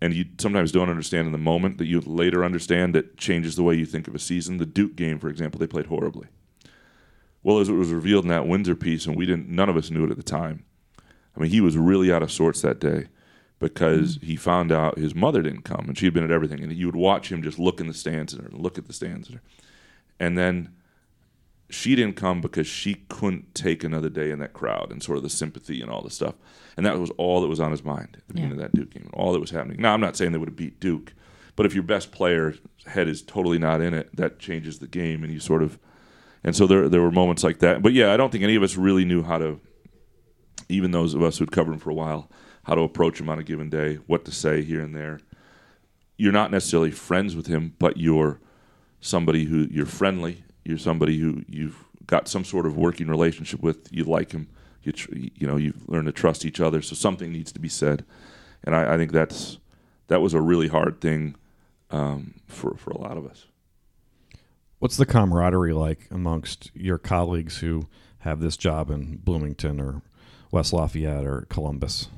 and 0.00 0.14
you 0.14 0.26
sometimes 0.38 0.72
don't 0.72 0.90
understand 0.90 1.26
in 1.26 1.32
the 1.32 1.38
moment 1.38 1.78
that 1.78 1.86
you 1.86 2.00
later 2.00 2.44
understand 2.44 2.94
that 2.94 3.16
changes 3.16 3.56
the 3.56 3.62
way 3.62 3.74
you 3.74 3.86
think 3.86 4.08
of 4.08 4.14
a 4.14 4.18
season. 4.18 4.58
The 4.58 4.66
Duke 4.66 4.96
game, 4.96 5.18
for 5.18 5.28
example, 5.28 5.58
they 5.58 5.66
played 5.66 5.86
horribly. 5.86 6.28
Well, 7.42 7.60
as 7.60 7.68
it 7.68 7.74
was 7.74 7.90
revealed 7.90 8.24
in 8.24 8.30
that 8.30 8.48
Windsor 8.48 8.74
piece, 8.74 9.06
and 9.06 9.16
we 9.16 9.26
didn't, 9.26 9.48
none 9.48 9.68
of 9.68 9.76
us 9.76 9.90
knew 9.90 10.04
it 10.04 10.10
at 10.10 10.16
the 10.16 10.22
time. 10.22 10.64
I 11.36 11.40
mean, 11.40 11.50
he 11.50 11.60
was 11.60 11.76
really 11.76 12.10
out 12.10 12.22
of 12.22 12.32
sorts 12.32 12.62
that 12.62 12.80
day 12.80 13.06
because 13.58 14.18
mm. 14.18 14.24
he 14.24 14.36
found 14.36 14.70
out 14.70 14.98
his 14.98 15.14
mother 15.14 15.42
didn't 15.42 15.62
come 15.62 15.86
and 15.88 15.96
she 15.96 16.06
had 16.06 16.14
been 16.14 16.24
at 16.24 16.30
everything. 16.30 16.62
And 16.62 16.72
you 16.72 16.86
would 16.86 16.96
watch 16.96 17.30
him 17.30 17.42
just 17.42 17.58
look 17.58 17.80
in 17.80 17.86
the 17.86 17.94
stands 17.94 18.34
at 18.34 18.40
her 18.40 18.46
and 18.46 18.58
look 18.58 18.78
at 18.78 18.86
the 18.86 18.92
stands 18.92 19.28
at 19.28 19.34
her. 19.34 19.42
And 20.18 20.36
then 20.36 20.74
she 21.68 21.96
didn't 21.96 22.16
come 22.16 22.40
because 22.40 22.66
she 22.66 22.94
couldn't 23.08 23.54
take 23.54 23.82
another 23.82 24.08
day 24.08 24.30
in 24.30 24.38
that 24.38 24.52
crowd 24.52 24.92
and 24.92 25.02
sort 25.02 25.16
of 25.16 25.22
the 25.22 25.30
sympathy 25.30 25.80
and 25.80 25.90
all 25.90 26.02
the 26.02 26.10
stuff. 26.10 26.34
And 26.76 26.86
that 26.86 26.98
was 26.98 27.10
all 27.16 27.40
that 27.40 27.48
was 27.48 27.60
on 27.60 27.70
his 27.70 27.82
mind 27.82 28.16
at 28.18 28.28
the 28.28 28.34
beginning 28.34 28.52
of 28.52 28.58
that 28.58 28.74
Duke 28.74 28.90
game, 28.90 29.10
all 29.12 29.32
that 29.32 29.40
was 29.40 29.50
happening. 29.50 29.80
Now, 29.80 29.94
I'm 29.94 30.00
not 30.00 30.16
saying 30.16 30.32
they 30.32 30.38
would 30.38 30.50
have 30.50 30.56
beat 30.56 30.78
Duke, 30.78 31.14
but 31.56 31.66
if 31.66 31.74
your 31.74 31.82
best 31.82 32.12
player's 32.12 32.58
head 32.86 33.08
is 33.08 33.22
totally 33.22 33.58
not 33.58 33.80
in 33.80 33.94
it, 33.94 34.14
that 34.14 34.38
changes 34.38 34.78
the 34.78 34.86
game 34.86 35.24
and 35.24 35.32
you 35.32 35.40
sort 35.40 35.62
of. 35.62 35.78
And 36.44 36.54
so 36.54 36.66
there, 36.66 36.88
there 36.88 37.02
were 37.02 37.10
moments 37.10 37.42
like 37.42 37.58
that. 37.60 37.82
But 37.82 37.92
yeah, 37.92 38.12
I 38.12 38.16
don't 38.16 38.30
think 38.30 38.44
any 38.44 38.54
of 38.54 38.62
us 38.62 38.76
really 38.76 39.04
knew 39.04 39.22
how 39.22 39.38
to, 39.38 39.58
even 40.68 40.92
those 40.92 41.14
of 41.14 41.22
us 41.22 41.38
who'd 41.38 41.50
covered 41.50 41.72
him 41.72 41.78
for 41.80 41.90
a 41.90 41.94
while, 41.94 42.30
how 42.66 42.74
to 42.74 42.80
approach 42.80 43.20
him 43.20 43.30
on 43.30 43.38
a 43.38 43.44
given 43.44 43.70
day, 43.70 43.94
what 44.08 44.24
to 44.24 44.32
say 44.32 44.60
here 44.60 44.80
and 44.80 44.94
there. 44.94 45.20
You're 46.16 46.32
not 46.32 46.50
necessarily 46.50 46.90
friends 46.90 47.36
with 47.36 47.46
him, 47.46 47.74
but 47.78 47.96
you're 47.96 48.40
somebody 49.00 49.44
who 49.44 49.68
you're 49.70 49.86
friendly. 49.86 50.42
You're 50.64 50.76
somebody 50.76 51.16
who 51.18 51.44
you've 51.48 51.84
got 52.08 52.26
some 52.26 52.44
sort 52.44 52.66
of 52.66 52.76
working 52.76 53.06
relationship 53.06 53.62
with. 53.62 53.86
You 53.92 54.02
like 54.02 54.32
him. 54.32 54.48
You 54.82 54.90
tr- 54.90 55.14
you 55.14 55.46
know 55.46 55.56
you've 55.56 55.88
learned 55.88 56.06
to 56.06 56.12
trust 56.12 56.44
each 56.44 56.60
other. 56.60 56.82
So 56.82 56.96
something 56.96 57.30
needs 57.30 57.52
to 57.52 57.60
be 57.60 57.68
said, 57.68 58.04
and 58.64 58.74
I, 58.74 58.94
I 58.94 58.96
think 58.96 59.12
that's 59.12 59.58
that 60.08 60.20
was 60.20 60.34
a 60.34 60.40
really 60.40 60.66
hard 60.66 61.00
thing 61.00 61.36
um, 61.90 62.34
for 62.48 62.74
for 62.76 62.90
a 62.90 62.98
lot 62.98 63.16
of 63.16 63.26
us. 63.26 63.46
What's 64.80 64.96
the 64.96 65.06
camaraderie 65.06 65.72
like 65.72 66.08
amongst 66.10 66.72
your 66.74 66.98
colleagues 66.98 67.58
who 67.58 67.86
have 68.20 68.40
this 68.40 68.56
job 68.56 68.90
in 68.90 69.18
Bloomington 69.18 69.80
or 69.80 70.02
West 70.50 70.72
Lafayette 70.72 71.24
or 71.24 71.46
Columbus? 71.48 72.08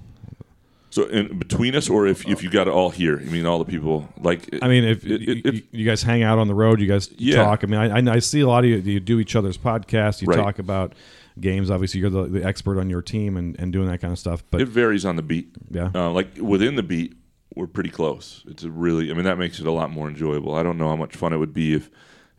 So 0.91 1.05
in 1.07 1.39
between 1.39 1.75
us, 1.75 1.91
or 1.91 2.07
if, 2.07 2.27
if 2.27 2.43
you 2.43 2.49
got 2.51 2.67
it 2.67 2.71
all 2.73 2.89
here, 2.91 3.19
I 3.21 3.25
mean 3.31 3.45
all 3.47 3.59
the 3.59 3.65
people 3.71 4.09
like. 4.21 4.49
I 4.63 4.69
mean, 4.69 4.85
if 4.85 5.05
it- 5.05 5.23
it- 5.23 5.29
you, 5.29 5.43
it- 5.45 5.65
you 5.71 5.85
guys 5.85 6.03
hang 6.03 6.23
out 6.23 6.39
on 6.39 6.49
the 6.49 6.55
road, 6.55 6.81
you 6.81 6.87
guys 6.87 7.11
Yeah. 7.19 7.37
talk. 7.45 7.63
I 7.63 7.67
mean, 7.67 7.79
I, 7.81 7.99
I- 7.99 8.15
I 8.15 8.19
see 8.21 8.41
a 8.41 8.47
lot 8.49 8.65
of 8.65 8.71
you. 8.71 8.77
You 8.79 8.99
do 9.01 9.21
each 9.21 9.37
other's 9.37 9.59
podcasts. 9.59 10.23
You 10.23 10.29
Right. 10.29 10.37
talk 10.37 10.59
about 10.59 10.95
games. 11.41 11.71
Obviously, 11.71 12.01
you're 12.01 12.11
the, 12.11 12.25
the 12.25 12.45
expert 12.45 12.79
on 12.81 12.89
your 12.89 13.03
team 13.03 13.37
and, 13.37 13.55
and 13.61 13.73
doing 13.73 13.87
that 13.89 14.01
kind 14.01 14.13
of 14.13 14.19
stuff. 14.19 14.43
But 14.51 14.61
it 14.63 14.69
varies 14.69 15.05
on 15.05 15.17
the 15.17 15.23
beat. 15.23 15.51
Yeah. 15.71 15.91
Uh, 15.95 16.11
like 16.11 16.29
within 16.39 16.77
the 16.77 16.83
beat, 16.83 17.15
we're 17.55 17.67
pretty 17.67 17.91
close. 17.91 18.43
It's 18.49 18.63
a 18.65 18.71
really, 18.71 19.11
I 19.11 19.15
mean, 19.15 19.25
that 19.25 19.37
makes 19.39 19.61
it 19.61 19.67
a 19.67 19.71
lot 19.73 19.91
more 19.91 20.09
enjoyable. 20.09 20.55
I 20.55 20.63
don't 20.63 20.79
know 20.79 20.89
how 20.89 20.97
much 20.97 21.15
fun 21.17 21.33
it 21.33 21.37
would 21.39 21.53
be 21.55 21.75
if 21.75 21.91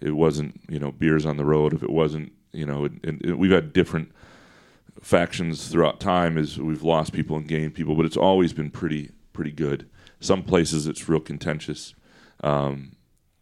it 0.02 0.12
wasn't, 0.16 0.60
you 0.70 0.80
know, 0.80 0.92
beers 0.92 1.26
on 1.26 1.38
the 1.38 1.46
road. 1.46 1.74
If 1.74 1.84
it 1.84 1.90
wasn't, 1.90 2.32
you 2.52 2.66
know, 2.66 2.86
and, 2.86 3.00
and 3.24 3.38
we've 3.38 3.52
had 3.52 3.74
different 3.74 4.12
factions 5.02 5.68
throughout 5.68 6.00
time 6.00 6.38
is 6.38 6.60
we've 6.60 6.84
lost 6.84 7.14
people 7.14 7.38
and 7.38 7.48
gained 7.48 7.74
people, 7.74 7.96
but 7.96 8.06
it's 8.06 8.18
always 8.18 8.54
been 8.54 8.70
pretty, 8.70 9.12
pretty 9.34 9.52
good. 9.52 9.90
Some 10.20 10.44
places 10.44 10.88
it's 10.88 11.08
real 11.08 11.20
contentious. 11.20 11.96
Um, 12.44 12.94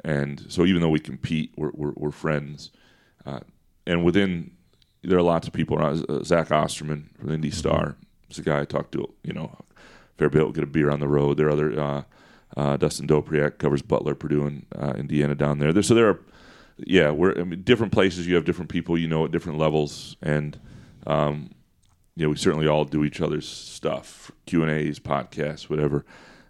and 0.03 0.45
so 0.47 0.65
even 0.65 0.81
though 0.81 0.89
we 0.89 0.99
compete, 0.99 1.53
we're, 1.57 1.71
we're, 1.73 1.93
we're 1.95 2.11
friends. 2.11 2.71
Uh, 3.25 3.39
and 3.85 4.03
within, 4.03 4.51
there 5.01 5.17
are 5.17 5.23
lots 5.23 5.47
of 5.47 5.53
people 5.53 5.77
around. 5.77 6.05
Uh, 6.09 6.23
Zach 6.23 6.51
Osterman 6.51 7.09
from 7.19 7.31
Indy 7.31 7.51
Star 7.51 7.97
is 8.29 8.37
a 8.37 8.43
guy 8.43 8.61
I 8.61 8.65
talked 8.65 8.91
to, 8.93 9.13
you 9.23 9.33
know, 9.33 9.55
fair 10.17 10.29
bit. 10.29 10.43
We'll 10.43 10.51
get 10.51 10.63
a 10.63 10.67
beer 10.67 10.91
on 10.91 10.99
the 10.99 11.07
road. 11.07 11.37
There 11.37 11.47
are 11.47 11.51
other, 11.51 11.79
uh, 11.79 12.03
uh, 12.55 12.77
Dustin 12.77 13.07
Dopirak 13.07 13.57
covers 13.57 13.81
Butler, 13.81 14.15
Purdue, 14.15 14.45
and 14.45 14.65
uh, 14.75 14.93
Indiana 14.97 15.35
down 15.35 15.59
there. 15.59 15.73
there. 15.73 15.83
So 15.83 15.93
there 15.93 16.09
are, 16.09 16.19
yeah, 16.77 17.11
we're 17.11 17.39
I 17.39 17.43
mean, 17.43 17.63
different 17.63 17.91
places. 17.91 18.27
You 18.27 18.35
have 18.35 18.45
different 18.45 18.69
people 18.69 18.97
you 18.97 19.07
know 19.07 19.25
at 19.25 19.31
different 19.31 19.57
levels, 19.57 20.15
and 20.21 20.59
um, 21.07 21.51
you 22.15 22.25
know 22.25 22.29
we 22.29 22.35
certainly 22.35 22.67
all 22.67 22.85
do 22.85 23.03
each 23.03 23.21
other's 23.21 23.47
stuff, 23.47 24.31
Q 24.45 24.61
and 24.63 24.71
A's, 24.71 24.99
podcasts, 24.99 25.69
whatever. 25.69 26.05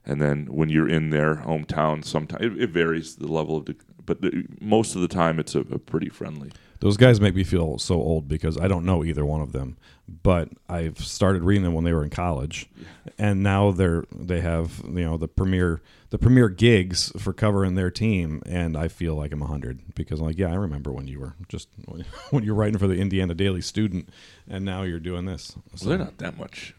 And 0.06 0.22
then 0.22 0.46
when 0.46 0.70
you're 0.70 0.88
in 0.88 1.10
their 1.10 1.36
hometown, 1.36 2.04
sometimes 2.04 2.46
it, 2.46 2.62
it 2.62 2.70
varies 2.70 3.18
the 3.18 3.28
level 3.28 3.58
of, 3.58 3.66
the, 3.66 3.76
but 4.06 4.22
the, 4.22 4.46
most 4.62 4.96
of 4.96 5.02
the 5.02 5.10
time 5.10 5.38
it's 5.38 5.54
a, 5.54 5.60
a 5.60 5.80
pretty 5.80 6.08
friendly. 6.08 6.52
Those 6.80 6.98
guys 6.98 7.20
make 7.20 7.36
me 7.36 7.44
feel 7.44 7.78
so 7.80 7.96
old 7.96 8.28
because 8.28 8.58
I 8.58 8.68
don't 8.68 8.86
know 8.86 9.04
either 9.04 9.26
one 9.26 9.42
of 9.42 9.52
them, 9.52 9.78
but 10.24 10.50
I've 10.70 11.00
started 11.00 11.44
reading 11.44 11.64
them 11.64 11.74
when 11.74 11.84
they 11.84 11.94
were 11.94 12.04
in 12.04 12.10
college, 12.10 12.70
and 13.18 13.42
now 13.42 13.72
they're 13.72 14.06
they 14.16 14.42
have 14.42 14.82
you 14.86 15.04
know 15.04 15.18
the 15.18 15.28
premier 15.28 15.82
the 16.10 16.18
premier 16.18 16.50
gigs 16.50 17.12
for 17.18 17.34
covering 17.34 17.76
their 17.76 17.90
team, 17.92 18.42
and 18.46 18.78
I 18.78 18.88
feel 18.88 19.16
like 19.16 19.32
I'm 19.34 19.42
hundred 19.42 19.96
because 19.96 20.20
I'm 20.20 20.28
like 20.28 20.38
yeah 20.38 20.52
I 20.52 20.56
remember 20.56 20.92
when 20.92 21.08
you 21.08 21.20
were 21.20 21.34
just 21.48 21.70
when 22.30 22.44
you're 22.44 22.56
writing 22.56 22.78
for 22.78 22.88
the 22.88 23.00
Indiana 23.00 23.34
Daily 23.34 23.62
Student, 23.62 24.10
and 24.48 24.64
now 24.64 24.84
you're 24.84 25.00
doing 25.00 25.26
this. 25.26 25.56
So 25.76 25.90
they're 25.90 25.98
not 25.98 26.18
that 26.20 26.38
much, 26.38 26.76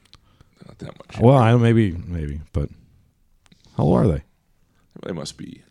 not 0.66 0.78
that 0.78 0.98
much. 0.98 1.20
Well, 1.20 1.36
I 1.36 1.54
maybe 1.56 1.92
maybe, 1.92 2.40
but 2.52 2.70
how 3.76 3.84
old 3.84 3.98
are 3.98 4.08
they? 4.08 4.22
They 5.02 5.12
must 5.12 5.36
be 5.36 5.62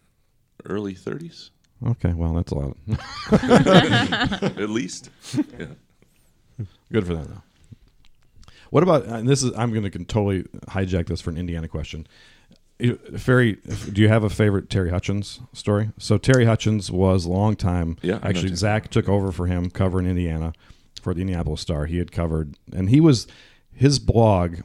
early 0.65 0.95
30s. 0.95 1.49
Okay, 1.85 2.13
well 2.13 2.33
that's 2.33 2.51
a 2.51 2.55
lot. 2.55 2.77
At 4.57 4.69
least. 4.69 5.09
Yeah. 5.35 5.67
Good 6.91 7.05
for 7.05 7.13
them, 7.13 7.25
though. 7.27 7.41
What 8.69 8.83
about 8.83 9.05
and 9.05 9.27
this 9.27 9.43
is 9.43 9.51
I'm 9.57 9.71
going 9.71 9.89
to 9.89 10.03
totally 10.05 10.43
hijack 10.67 11.07
this 11.07 11.21
for 11.21 11.29
an 11.29 11.37
Indiana 11.37 11.67
question. 11.67 12.07
Ferry, 13.17 13.53
do 13.91 14.01
you 14.01 14.07
have 14.07 14.23
a 14.23 14.29
favorite 14.29 14.69
Terry 14.69 14.91
Hutchens 14.91 15.39
story? 15.55 15.89
So 15.97 16.17
Terry 16.17 16.45
Hutchens 16.45 16.91
was 16.91 17.25
a 17.25 17.29
long 17.29 17.55
time. 17.55 17.97
Yeah, 18.03 18.19
actually, 18.21 18.55
Zach 18.55 18.89
took 18.89 19.09
over 19.09 19.31
for 19.31 19.47
him 19.47 19.71
covering 19.71 20.05
Indiana 20.05 20.53
for 21.01 21.13
the 21.13 21.21
Indianapolis 21.21 21.61
Star. 21.61 21.85
He 21.87 21.97
had 21.97 22.11
covered, 22.11 22.55
and 22.71 22.89
he 22.89 22.99
was 22.99 23.25
his 23.73 23.97
blog 23.97 24.57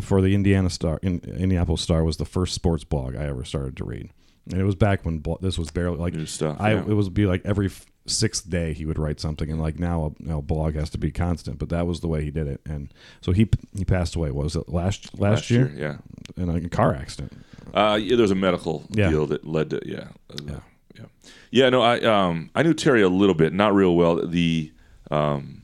for 0.00 0.20
the 0.20 0.34
Indiana 0.34 0.70
Star. 0.70 1.00
In, 1.02 1.20
Indianapolis 1.20 1.80
Star 1.80 2.04
was 2.04 2.18
the 2.18 2.24
first 2.24 2.54
sports 2.54 2.84
blog 2.84 3.16
I 3.16 3.24
ever 3.24 3.44
started 3.44 3.76
to 3.78 3.84
read, 3.84 4.10
and 4.50 4.60
it 4.60 4.64
was 4.64 4.74
back 4.74 5.04
when 5.04 5.18
blo- 5.18 5.38
this 5.40 5.58
was 5.58 5.70
barely 5.70 5.96
like 5.98 6.14
New 6.14 6.26
stuff, 6.26 6.56
I 6.60 6.72
yeah. 6.72 6.80
it 6.80 6.94
was 6.94 7.08
be 7.08 7.26
like 7.26 7.42
every 7.44 7.66
f- 7.66 7.86
sixth 8.06 8.48
day 8.48 8.72
he 8.72 8.84
would 8.86 8.98
write 8.98 9.18
something, 9.20 9.50
and 9.50 9.60
like 9.60 9.78
now 9.78 10.14
a, 10.28 10.40
blog 10.42 10.74
has 10.74 10.90
to 10.90 10.98
be 10.98 11.10
constant. 11.10 11.58
But 11.58 11.68
that 11.70 11.86
was 11.86 12.00
the 12.00 12.08
way 12.08 12.22
he 12.24 12.30
did 12.30 12.46
it, 12.46 12.60
and 12.64 12.92
so 13.20 13.32
he 13.32 13.48
he 13.76 13.84
passed 13.84 14.14
away. 14.16 14.30
What 14.30 14.44
was 14.44 14.56
it 14.56 14.68
last 14.68 15.18
last, 15.18 15.50
year? 15.50 15.72
yeah. 15.76 15.96
in 16.36 16.48
a 16.48 16.68
car 16.68 16.94
accident. 16.94 17.32
Uh, 17.74 17.98
yeah, 18.00 18.16
there 18.16 18.22
was 18.22 18.30
a 18.30 18.36
medical 18.36 18.84
Yeah. 18.90 19.10
deal 19.10 19.26
that 19.26 19.46
led 19.46 19.70
to 19.70 19.80
yeah, 19.84 20.08
uh, 20.30 20.36
Yeah. 20.46 20.60
yeah, 20.94 21.04
yeah. 21.50 21.68
No, 21.70 21.82
I 21.82 21.98
um 22.00 22.50
I 22.54 22.62
knew 22.62 22.74
Terry 22.74 23.02
a 23.02 23.08
little 23.08 23.34
bit, 23.34 23.52
not 23.52 23.74
real 23.74 23.96
well. 23.96 24.24
The 24.26 24.72
um 25.10 25.62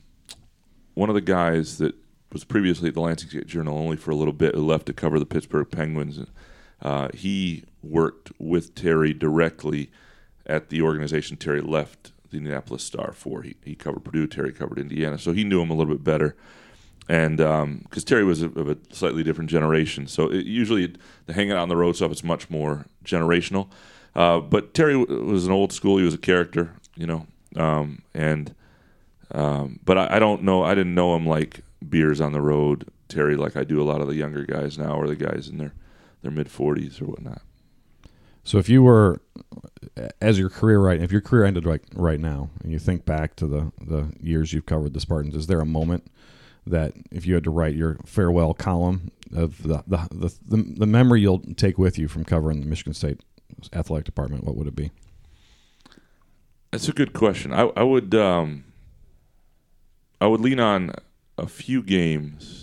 one 0.95 1.09
of 1.09 1.15
the 1.15 1.21
guys 1.21 1.77
that 1.79 1.95
was 2.31 2.43
previously 2.43 2.89
at 2.89 2.93
the 2.95 3.01
Lansing 3.01 3.29
State 3.29 3.47
Journal 3.47 3.77
only 3.77 3.95
for 3.95 4.11
a 4.11 4.15
little 4.15 4.33
bit, 4.33 4.55
who 4.55 4.65
left 4.65 4.87
to 4.87 4.93
cover 4.93 5.19
the 5.19 5.25
Pittsburgh 5.25 5.69
Penguins. 5.71 6.19
Uh, 6.83 7.07
he 7.13 7.63
worked 7.81 8.31
with 8.37 8.75
Terry 8.75 9.13
directly 9.13 9.89
at 10.45 10.69
the 10.69 10.81
organization 10.81 11.37
Terry 11.37 11.61
left 11.61 12.11
the 12.29 12.37
Indianapolis 12.37 12.83
Star 12.83 13.13
for. 13.13 13.41
He, 13.41 13.55
he 13.63 13.73
covered 13.73 14.03
Purdue, 14.03 14.27
Terry 14.27 14.51
covered 14.51 14.77
Indiana, 14.77 15.17
so 15.17 15.31
he 15.33 15.43
knew 15.43 15.61
him 15.61 15.71
a 15.71 15.73
little 15.73 15.93
bit 15.93 16.03
better 16.03 16.35
and 17.09 17.37
because 17.83 18.03
Terry 18.03 18.23
was 18.23 18.41
of 18.41 18.69
a 18.69 18.77
slightly 18.91 19.23
different 19.23 19.49
generation, 19.49 20.07
so 20.07 20.31
it, 20.31 20.45
usually 20.45 20.93
the 21.25 21.33
hanging 21.33 21.51
out 21.51 21.59
on 21.59 21.69
the 21.69 21.75
road 21.75 21.95
stuff 21.95 22.11
is 22.11 22.23
much 22.23 22.49
more 22.49 22.85
generational. 23.03 23.69
Uh, 24.15 24.39
but 24.39 24.73
Terry 24.73 24.93
w- 24.93 25.23
was 25.25 25.45
an 25.45 25.51
old 25.51 25.73
school; 25.73 25.97
he 25.97 26.05
was 26.05 26.13
a 26.13 26.19
character, 26.19 26.71
you 26.95 27.05
know. 27.05 27.27
Um, 27.55 28.03
and 28.13 28.55
um, 29.31 29.79
but 29.83 29.97
I, 29.97 30.15
I 30.15 30.19
don't 30.19 30.43
know; 30.43 30.63
I 30.63 30.75
didn't 30.75 30.95
know 30.95 31.15
him 31.15 31.27
like 31.27 31.61
beers 31.87 32.21
on 32.21 32.31
the 32.31 32.41
road, 32.41 32.87
Terry, 33.09 33.35
like 33.35 33.57
I 33.57 33.63
do 33.63 33.81
a 33.81 33.83
lot 33.83 34.01
of 34.01 34.07
the 34.07 34.15
younger 34.15 34.45
guys 34.45 34.77
now, 34.77 34.95
or 34.95 35.07
the 35.07 35.15
guys 35.15 35.49
in 35.49 35.57
their 35.57 35.73
their 36.23 36.31
mid 36.31 36.49
forties 36.49 36.99
or 36.99 37.05
whatnot. 37.05 37.41
So 38.43 38.57
if 38.57 38.67
you 38.67 38.83
were, 38.83 39.21
as 40.19 40.37
your 40.37 40.49
career 40.49 40.79
right, 40.79 41.01
if 41.01 41.11
your 41.11 41.21
career 41.21 41.45
ended 41.45 41.65
right 41.65 41.81
right 41.93 42.19
now, 42.19 42.49
and 42.61 42.71
you 42.71 42.79
think 42.79 43.05
back 43.05 43.35
to 43.37 43.47
the 43.47 43.71
the 43.79 44.11
years 44.19 44.51
you've 44.51 44.65
covered 44.65 44.93
the 44.93 44.99
Spartans, 44.99 45.35
is 45.35 45.47
there 45.47 45.61
a 45.61 45.65
moment 45.65 46.07
that 46.65 46.93
if 47.11 47.25
you 47.25 47.35
had 47.35 47.43
to 47.43 47.51
write 47.51 47.75
your 47.75 47.97
farewell 48.05 48.53
column 48.53 49.11
of 49.33 49.63
the 49.63 49.83
the 49.87 50.07
the, 50.11 50.33
the, 50.45 50.73
the 50.77 50.85
memory 50.85 51.21
you'll 51.21 51.43
take 51.55 51.77
with 51.77 51.97
you 51.97 52.07
from 52.07 52.23
covering 52.25 52.59
the 52.61 52.65
Michigan 52.65 52.93
State 52.93 53.21
athletic 53.71 54.05
department, 54.05 54.43
what 54.43 54.55
would 54.55 54.67
it 54.67 54.75
be? 54.75 54.91
That's 56.71 56.89
a 56.89 56.93
good 56.93 57.13
question. 57.13 57.53
I, 57.53 57.71
I 57.77 57.83
would 57.83 58.15
um, 58.15 58.65
I 60.19 60.27
would 60.27 60.41
lean 60.41 60.59
on 60.59 60.93
a 61.37 61.47
few 61.47 61.83
games. 61.83 62.62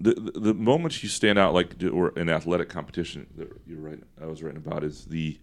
The, 0.00 0.14
the, 0.14 0.40
the 0.40 0.54
moments 0.54 1.02
you 1.02 1.10
stand 1.10 1.38
out 1.38 1.52
like 1.52 1.74
or 1.92 2.10
in 2.18 2.28
athletic 2.30 2.70
competition 2.70 3.26
that 3.36 3.52
you're 3.66 3.80
right 3.80 4.02
I 4.20 4.26
was 4.26 4.42
writing 4.42 4.56
about 4.58 4.82
is 4.82 5.04
the 5.04 5.38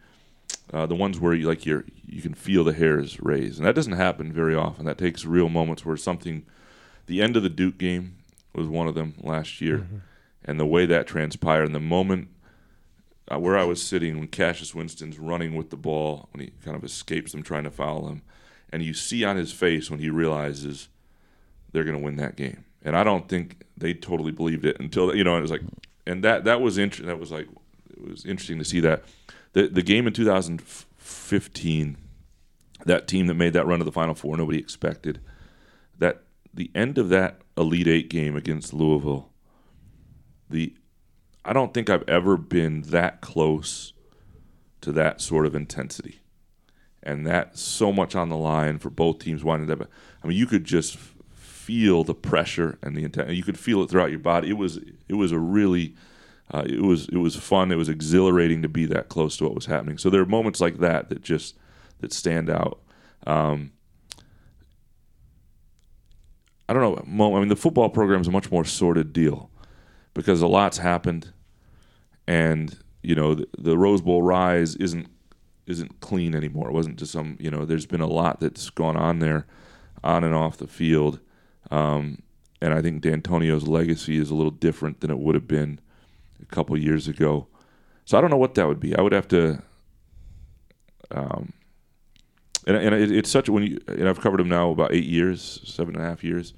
uh, 0.73 0.85
the 0.85 0.95
ones 0.95 1.19
where 1.19 1.33
you 1.33 1.47
like 1.47 1.65
you're 1.65 1.85
you 2.05 2.21
can 2.21 2.33
feel 2.33 2.63
the 2.63 2.73
hairs 2.73 3.19
raise 3.21 3.57
and 3.57 3.67
that 3.67 3.75
doesn't 3.75 3.93
happen 3.93 4.33
very 4.33 4.55
often. 4.55 4.85
That 4.85 4.97
takes 4.97 5.25
real 5.25 5.49
moments 5.49 5.85
where 5.85 5.97
something 5.97 6.45
the 7.05 7.21
end 7.21 7.37
of 7.37 7.43
the 7.43 7.49
Duke 7.49 7.77
game 7.77 8.17
was 8.53 8.67
one 8.67 8.87
of 8.87 8.95
them 8.95 9.13
last 9.19 9.61
year. 9.61 9.87
And 10.43 10.59
the 10.59 10.65
way 10.65 10.85
that 10.85 11.07
transpired 11.07 11.65
and 11.65 11.75
the 11.75 11.79
moment 11.79 12.29
uh, 13.29 13.39
where 13.39 13.57
I 13.57 13.65
was 13.65 13.81
sitting 13.81 14.17
when 14.17 14.27
Cassius 14.27 14.73
Winston's 14.73 15.19
running 15.19 15.55
with 15.55 15.69
the 15.69 15.77
ball 15.77 16.29
when 16.31 16.45
he 16.45 16.53
kind 16.63 16.77
of 16.77 16.83
escapes 16.83 17.31
them 17.31 17.43
trying 17.43 17.65
to 17.65 17.71
foul 17.71 18.07
him, 18.07 18.21
and 18.71 18.83
you 18.83 18.93
see 18.93 19.23
on 19.23 19.35
his 19.35 19.51
face 19.51 19.91
when 19.91 19.99
he 19.99 20.09
realizes 20.09 20.87
they're 21.71 21.83
going 21.83 21.97
to 21.97 22.03
win 22.03 22.15
that 22.17 22.35
game. 22.35 22.63
And 22.83 22.95
I 22.95 23.03
don't 23.03 23.27
think 23.27 23.63
they 23.75 23.93
totally 23.93 24.31
believed 24.31 24.65
it 24.65 24.79
until 24.79 25.15
you 25.15 25.23
know 25.23 25.37
it 25.37 25.41
was 25.41 25.51
like, 25.51 25.63
and 26.05 26.23
that 26.23 26.45
that 26.45 26.61
was 26.61 26.77
interesting. 26.77 27.07
that 27.07 27.19
was 27.19 27.31
like 27.31 27.47
it 27.89 28.09
was 28.09 28.25
interesting 28.25 28.59
to 28.59 28.65
see 28.65 28.79
that 28.81 29.03
the 29.53 29.67
the 29.67 29.81
game 29.81 30.07
in 30.07 30.13
2015, 30.13 31.97
that 32.85 33.07
team 33.07 33.27
that 33.27 33.33
made 33.33 33.53
that 33.53 33.65
run 33.65 33.79
to 33.79 33.85
the 33.85 33.91
Final 33.91 34.15
Four, 34.15 34.37
nobody 34.37 34.59
expected 34.59 35.19
that 35.97 36.23
the 36.53 36.71
end 36.73 36.97
of 36.97 37.09
that 37.09 37.41
Elite 37.57 37.87
Eight 37.87 38.09
game 38.09 38.35
against 38.35 38.73
Louisville, 38.73 39.29
the 40.49 40.73
I 41.43 41.53
don't 41.53 41.73
think 41.73 41.89
I've 41.89 42.07
ever 42.09 42.35
been 42.35 42.81
that 42.83 43.21
close 43.21 43.93
to 44.81 44.91
that 44.91 45.21
sort 45.21 45.45
of 45.45 45.55
intensity. 45.55 46.19
And 47.01 47.25
that 47.25 47.57
so 47.57 47.93
much 47.93 48.15
on 48.15 48.27
the 48.27 48.37
line 48.37 48.79
for 48.79 48.89
both 48.89 49.19
teams 49.19 49.43
winding 49.43 49.71
up. 49.71 49.87
I 50.23 50.27
mean, 50.27 50.37
you 50.37 50.45
could 50.45 50.65
just 50.65 50.97
feel 51.67 52.05
the 52.05 52.15
pressure 52.15 52.79
and 52.81 52.95
the 52.95 53.03
intent. 53.03 53.29
You 53.31 53.43
could 53.43 53.59
feel 53.59 53.83
it 53.83 53.89
throughout 53.89 54.09
your 54.09 54.19
body. 54.19 54.49
It 54.49 54.57
was 54.57 54.79
it 55.09 55.15
was 55.15 55.33
a 55.33 55.37
really 55.37 55.95
uh, 56.53 56.63
it 56.65 56.81
was 56.81 57.09
it 57.09 57.17
was 57.17 57.35
fun. 57.35 57.73
It 57.73 57.75
was 57.75 57.89
exhilarating 57.89 58.61
to 58.61 58.69
be 58.69 58.85
that 58.85 59.09
close 59.09 59.35
to 59.37 59.43
what 59.43 59.53
was 59.53 59.65
happening. 59.65 59.97
So 59.97 60.09
there 60.09 60.21
are 60.21 60.25
moments 60.25 60.61
like 60.61 60.77
that 60.77 61.09
that 61.09 61.21
just 61.21 61.57
that 61.99 62.13
stand 62.13 62.49
out. 62.49 62.79
Um, 63.25 63.73
I 66.69 66.73
don't 66.73 67.05
know. 67.05 67.35
I 67.35 67.39
mean, 67.39 67.49
the 67.49 67.57
football 67.57 67.89
program 67.89 68.21
is 68.21 68.27
a 68.27 68.31
much 68.31 68.49
more 68.49 68.63
sordid 68.63 69.11
deal 69.11 69.51
because 70.13 70.41
a 70.41 70.47
lot's 70.47 70.77
happened, 70.77 71.33
and 72.27 72.77
you 73.03 73.13
know 73.13 73.35
the, 73.35 73.47
the 73.57 73.77
Rose 73.77 74.01
Bowl 74.01 74.23
rise 74.23 74.75
isn't 74.77 75.07
isn't 75.65 75.99
clean 75.99 76.33
anymore. 76.33 76.69
It 76.69 76.73
wasn't 76.73 76.97
just 76.97 77.11
some 77.11 77.35
you 77.41 77.51
know. 77.51 77.65
There's 77.65 77.85
been 77.85 77.99
a 77.99 78.07
lot 78.07 78.39
that's 78.39 78.69
gone 78.69 78.95
on 78.95 79.19
there, 79.19 79.45
on 80.01 80.23
and 80.23 80.33
off 80.33 80.55
the 80.55 80.67
field, 80.67 81.19
um, 81.71 82.19
and 82.61 82.73
I 82.73 82.81
think 82.81 83.03
Dantonio's 83.03 83.67
legacy 83.67 84.17
is 84.17 84.29
a 84.29 84.35
little 84.35 84.51
different 84.51 85.01
than 85.01 85.11
it 85.11 85.19
would 85.19 85.35
have 85.35 85.47
been 85.47 85.79
a 86.41 86.45
couple 86.45 86.77
years 86.77 87.07
ago. 87.07 87.47
So 88.05 88.17
I 88.17 88.21
don't 88.21 88.31
know 88.31 88.37
what 88.37 88.55
that 88.55 88.67
would 88.67 88.79
be. 88.79 88.95
I 88.95 89.01
would 89.01 89.11
have 89.11 89.27
to. 89.29 89.61
Um, 91.11 91.53
and, 92.65 92.77
and 92.77 92.95
it, 92.95 93.11
it's 93.11 93.29
such 93.29 93.49
when 93.49 93.63
you 93.63 93.79
and 93.87 94.09
I've 94.09 94.19
covered 94.19 94.39
him 94.39 94.49
now 94.49 94.71
about 94.71 94.93
eight 94.93 95.05
years, 95.05 95.61
seven 95.65 95.95
and 95.95 96.03
a 96.03 96.07
half 96.07 96.23
years, 96.23 96.53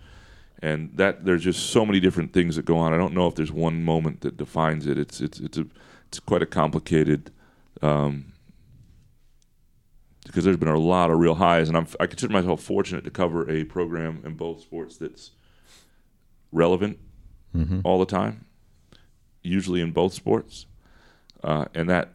and 0.61 0.91
that 0.95 1.25
there's 1.25 1.43
just 1.43 1.69
so 1.71 1.85
many 1.85 1.99
different 1.99 2.33
things 2.33 2.55
that 2.55 2.65
go 2.65 2.77
on. 2.77 2.93
I 2.93 2.97
don't 2.97 3.13
know 3.13 3.27
if 3.27 3.35
there's 3.35 3.51
one 3.51 3.83
moment 3.83 4.21
that 4.21 4.37
defines 4.37 4.87
it. 4.87 4.97
It's 4.97 5.21
it's 5.21 5.39
it's 5.39 5.57
a 5.57 5.65
it's 6.07 6.19
quite 6.19 6.41
a 6.41 6.47
complicated. 6.47 7.31
Um, 7.81 8.33
because 10.29 10.43
there's 10.43 10.57
been 10.57 10.67
a 10.67 10.77
lot 10.77 11.09
of 11.09 11.17
real 11.17 11.33
highs, 11.33 11.69
and 11.69 11.75
I'm 11.75 11.87
I 11.99 12.05
consider 12.05 12.31
myself 12.31 12.61
fortunate 12.61 13.03
to 13.03 13.09
cover 13.09 13.49
a 13.49 13.63
program 13.63 14.21
in 14.23 14.35
both 14.35 14.61
sports 14.61 14.95
that's 14.97 15.31
relevant 16.51 16.99
all 17.83 17.97
the 17.97 18.05
time, 18.05 18.45
usually 19.41 19.81
in 19.81 19.91
both 19.91 20.13
sports, 20.13 20.67
uh, 21.43 21.65
and 21.73 21.89
that 21.89 22.13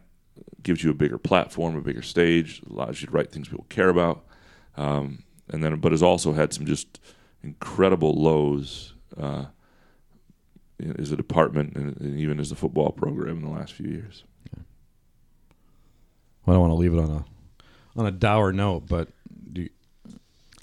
gives 0.63 0.81
you 0.81 0.91
a 0.91 0.93
bigger 0.93 1.17
platform, 1.17 1.75
a 1.75 1.81
bigger 1.81 2.01
stage, 2.01 2.61
allows 2.69 3.01
you 3.01 3.07
to 3.07 3.13
write 3.13 3.33
things 3.33 3.49
people 3.49 3.65
care 3.67 3.89
about, 3.89 4.23
um, 4.77 5.23
and 5.49 5.61
then 5.61 5.77
but 5.81 5.91
has 5.91 6.01
also 6.01 6.31
had 6.31 6.53
some 6.53 6.65
just 6.65 7.01
incredible 7.43 8.13
lows 8.13 8.93
uh, 9.17 9.45
as 10.97 11.11
a 11.11 11.17
department 11.17 11.75
and, 11.75 11.97
and 11.99 12.17
even 12.17 12.39
as 12.39 12.49
a 12.49 12.55
football 12.55 12.91
program 12.93 13.39
in 13.39 13.43
the 13.43 13.51
last 13.51 13.73
few 13.73 13.89
years. 13.89 14.23
I 16.47 16.51
don't 16.51 16.61
want 16.61 16.71
to 16.71 16.75
leave 16.75 16.93
it 16.93 16.99
on 16.99 17.09
a 17.11 17.25
on 17.95 18.05
a 18.05 18.11
dour 18.11 18.51
note, 18.51 18.87
but 18.87 19.09
do 19.53 19.61
you, 19.63 19.69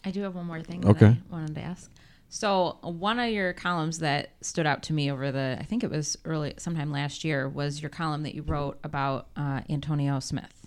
I 0.05 0.11
do 0.11 0.23
have 0.23 0.35
one 0.35 0.47
more 0.47 0.61
thing 0.63 0.87
Okay. 0.87 1.07
that 1.07 1.17
I 1.31 1.33
wanted 1.33 1.55
to 1.55 1.61
ask. 1.63 1.91
So 2.29 2.79
one 2.83 3.19
of 3.19 3.31
your 3.31 3.53
columns 3.53 3.99
that 3.99 4.31
stood 4.41 4.67
out 4.67 4.83
to 4.85 4.93
me 4.95 5.11
over 5.13 5.31
the, 5.31 5.57
I 5.61 5.65
think 5.65 5.85
it 5.85 5.91
was 5.91 6.17
early, 6.25 6.55
sometime 6.57 6.91
last 6.91 7.25
year, 7.25 7.49
was 7.49 7.83
your 7.83 7.91
column 7.91 8.23
that 8.23 8.35
you 8.35 8.43
wrote 8.43 8.79
about 8.85 9.29
uh, 9.37 9.61
Antonio 9.69 10.19
Smith. 10.19 10.67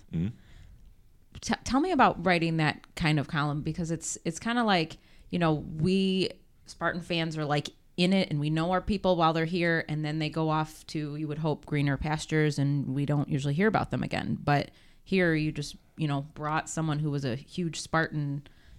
T- 1.40 1.54
tell 1.64 1.80
me 1.80 1.90
about 1.92 2.24
writing 2.24 2.56
that 2.58 2.94
kind 2.94 3.18
of 3.18 3.28
column 3.28 3.60
because 3.62 3.90
it's 3.90 4.16
it's 4.24 4.38
kind 4.38 4.58
of 4.58 4.64
like 4.64 4.96
you 5.28 5.38
know 5.38 5.52
we 5.78 6.30
Spartan 6.64 7.02
fans 7.02 7.36
are 7.36 7.44
like 7.44 7.68
in 7.98 8.14
it 8.14 8.30
and 8.30 8.40
we 8.40 8.48
know 8.48 8.70
our 8.70 8.80
people 8.80 9.16
while 9.16 9.34
they're 9.34 9.44
here 9.44 9.84
and 9.86 10.02
then 10.02 10.18
they 10.18 10.30
go 10.30 10.48
off 10.48 10.86
to 10.86 11.14
you 11.16 11.28
would 11.28 11.38
hope 11.38 11.66
greener 11.66 11.98
pastures 11.98 12.58
and 12.58 12.94
we 12.94 13.04
don't 13.04 13.28
usually 13.28 13.52
hear 13.52 13.68
about 13.68 13.90
them 13.90 14.02
again. 14.02 14.38
But 14.42 14.70
here 15.04 15.34
you 15.34 15.52
just 15.52 15.76
you 15.96 16.08
know 16.08 16.26
brought 16.34 16.68
someone 16.68 16.98
who 16.98 17.10
was 17.10 17.24
a 17.24 17.36
huge 17.36 17.80
Spartan 17.80 18.20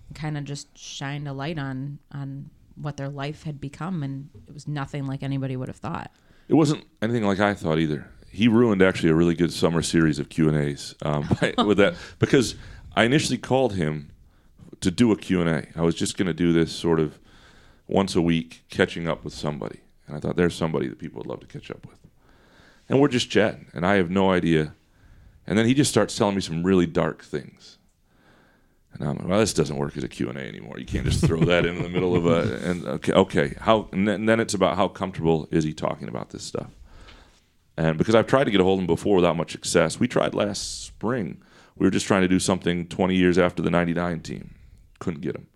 and 0.07 0.15
kind 0.15 0.37
of 0.37 0.43
just 0.43 0.77
shined 0.77 1.27
a 1.27 1.33
light 1.33 1.59
on 1.59 1.99
on 2.13 2.49
what 2.75 2.97
their 2.97 3.09
life 3.09 3.43
had 3.43 3.59
become 3.59 4.03
and 4.03 4.29
it 4.47 4.53
was 4.53 4.67
nothing 4.67 5.05
like 5.07 5.23
anybody 5.23 5.55
would 5.55 5.67
have 5.67 5.77
thought. 5.77 6.11
It 6.47 6.53
wasn't 6.53 6.85
anything 7.01 7.23
like 7.23 7.39
I 7.39 7.53
thought 7.53 7.79
either. 7.79 8.09
He 8.29 8.47
ruined 8.47 8.81
actually 8.81 9.09
a 9.09 9.15
really 9.15 9.35
good 9.35 9.51
summer 9.51 9.81
series 9.81 10.19
of 10.19 10.29
Q 10.29 10.47
and 10.47 10.57
A's 10.57 10.95
um, 11.01 11.27
with 11.65 11.77
that 11.77 11.95
because 12.19 12.55
I 12.95 13.03
initially 13.03 13.37
called 13.37 13.73
him 13.73 14.11
to 14.81 14.91
do 14.91 15.11
a 15.11 15.17
Q 15.17 15.41
and 15.41 15.49
A. 15.49 15.67
I 15.75 15.81
was 15.81 15.95
just 15.95 16.17
going 16.17 16.27
to 16.27 16.33
do 16.33 16.53
this 16.53 16.71
sort 16.71 16.99
of 16.99 17.19
once 17.87 18.15
a 18.15 18.21
week, 18.21 18.63
catching 18.69 19.07
up 19.07 19.23
with 19.23 19.33
somebody, 19.33 19.79
and 20.07 20.15
I 20.15 20.19
thought 20.19 20.35
there's 20.35 20.55
somebody 20.55 20.87
that 20.87 20.99
people 20.99 21.19
would 21.19 21.27
love 21.27 21.39
to 21.39 21.47
catch 21.47 21.71
up 21.71 21.85
with, 21.85 21.99
and 22.89 22.99
we're 22.99 23.07
just 23.07 23.29
chatting, 23.29 23.67
and 23.73 23.85
I 23.85 23.95
have 23.95 24.09
no 24.09 24.31
idea. 24.31 24.73
And 25.47 25.57
then 25.57 25.65
he 25.65 25.73
just 25.73 25.89
starts 25.89 26.15
telling 26.15 26.35
me 26.35 26.41
some 26.41 26.63
really 26.63 26.85
dark 26.85 27.23
things. 27.23 27.77
And 28.93 29.07
I'm 29.07 29.17
like, 29.17 29.27
well, 29.27 29.39
this 29.39 29.53
doesn't 29.53 29.77
work 29.77 29.95
as 29.95 30.03
a 30.03 30.07
Q&A 30.07 30.33
anymore. 30.33 30.79
You 30.79 30.85
can't 30.85 31.05
just 31.05 31.25
throw 31.25 31.39
that 31.41 31.65
in 31.65 31.81
the 31.81 31.89
middle 31.89 32.15
of 32.15 32.25
a, 32.25 32.57
and 32.69 32.85
okay, 32.85 33.13
okay. 33.13 33.55
How, 33.59 33.89
and 33.91 34.07
then, 34.07 34.39
it's 34.39 34.53
about 34.53 34.75
how 34.75 34.87
comfortable 34.87 35.47
is 35.51 35.63
he 35.63 35.73
talking 35.73 36.07
about 36.07 36.29
this 36.31 36.43
stuff? 36.43 36.71
And 37.77 37.97
because 37.97 38.15
I've 38.15 38.27
tried 38.27 38.45
to 38.45 38.51
get 38.51 38.59
a 38.59 38.63
hold 38.63 38.79
of 38.79 38.83
him 38.83 38.87
before 38.87 39.15
without 39.15 39.37
much 39.37 39.51
success, 39.51 39.99
we 39.99 40.07
tried 40.07 40.33
last 40.33 40.83
spring. 40.83 41.41
We 41.77 41.85
were 41.85 41.91
just 41.91 42.07
trying 42.07 42.23
to 42.23 42.27
do 42.27 42.39
something 42.39 42.87
20 42.87 43.15
years 43.15 43.37
after 43.37 43.61
the 43.61 43.69
99 43.69 44.21
team. 44.21 44.55
Couldn't 44.99 45.21
get 45.21 45.35
him. 45.35 45.47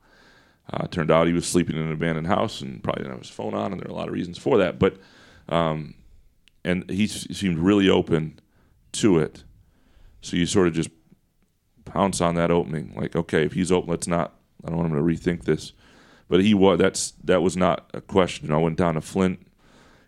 Uh, 0.72 0.86
turned 0.88 1.10
out 1.10 1.26
he 1.26 1.34
was 1.34 1.48
sleeping 1.48 1.76
in 1.76 1.82
an 1.82 1.92
abandoned 1.92 2.28
house 2.28 2.62
and 2.62 2.84
probably 2.84 3.04
didn't 3.04 3.14
have 3.14 3.24
his 3.24 3.32
phone 3.32 3.56
on, 3.56 3.72
and 3.72 3.82
there 3.82 3.88
are 3.90 3.92
a 3.92 3.98
lot 3.98 4.08
of 4.08 4.14
reasons 4.14 4.38
for 4.38 4.60
that. 4.60 4.78
But, 4.78 4.98
um, 5.50 5.96
and 6.64 6.88
he 6.90 7.08
seemed 7.08 7.58
really 7.58 7.90
open 7.90 8.40
to 8.94 9.18
it. 9.18 9.44
So 10.22 10.38
you 10.38 10.46
sort 10.46 10.68
of 10.68 10.74
just 10.74 10.90
pounce 11.86 12.22
on 12.22 12.36
that 12.36 12.52
opening. 12.52 12.94
Like, 12.96 13.16
okay, 13.16 13.44
if 13.44 13.54
he's 13.54 13.72
open, 13.72 13.90
let's 13.90 14.08
not. 14.08 14.34
I 14.64 14.70
don't 14.70 14.78
want 14.78 14.92
him 14.92 14.98
to 14.98 15.04
rethink 15.04 15.44
this. 15.44 15.74
But 16.30 16.42
he 16.42 16.54
was. 16.54 16.80
That's 16.80 17.12
that 17.24 17.42
was 17.42 17.58
not 17.58 17.90
a 17.94 18.02
question. 18.02 18.52
I 18.52 18.58
went 18.58 18.78
down 18.78 18.94
to 18.94 19.02
Flint. 19.02 19.46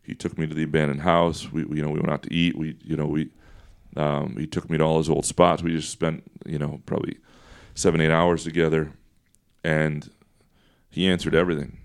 He 0.03 0.13
took 0.13 0.37
me 0.37 0.47
to 0.47 0.53
the 0.53 0.63
abandoned 0.63 1.01
house. 1.01 1.51
We, 1.51 1.65
we 1.65 1.77
you 1.77 1.83
know, 1.83 1.89
we 1.89 1.99
went 1.99 2.11
out 2.11 2.23
to 2.23 2.33
eat. 2.33 2.57
We, 2.57 2.77
you 2.83 2.95
know, 2.95 3.07
we. 3.07 3.29
Um, 3.95 4.35
he 4.37 4.47
took 4.47 4.69
me 4.69 4.77
to 4.77 4.83
all 4.83 4.97
his 4.97 5.09
old 5.09 5.25
spots. 5.25 5.61
We 5.61 5.71
just 5.71 5.91
spent, 5.91 6.23
you 6.45 6.57
know, 6.57 6.81
probably 6.85 7.17
seven, 7.75 8.01
eight 8.01 8.11
hours 8.11 8.43
together, 8.43 8.91
and 9.63 10.09
he 10.89 11.07
answered 11.07 11.35
everything. 11.35 11.77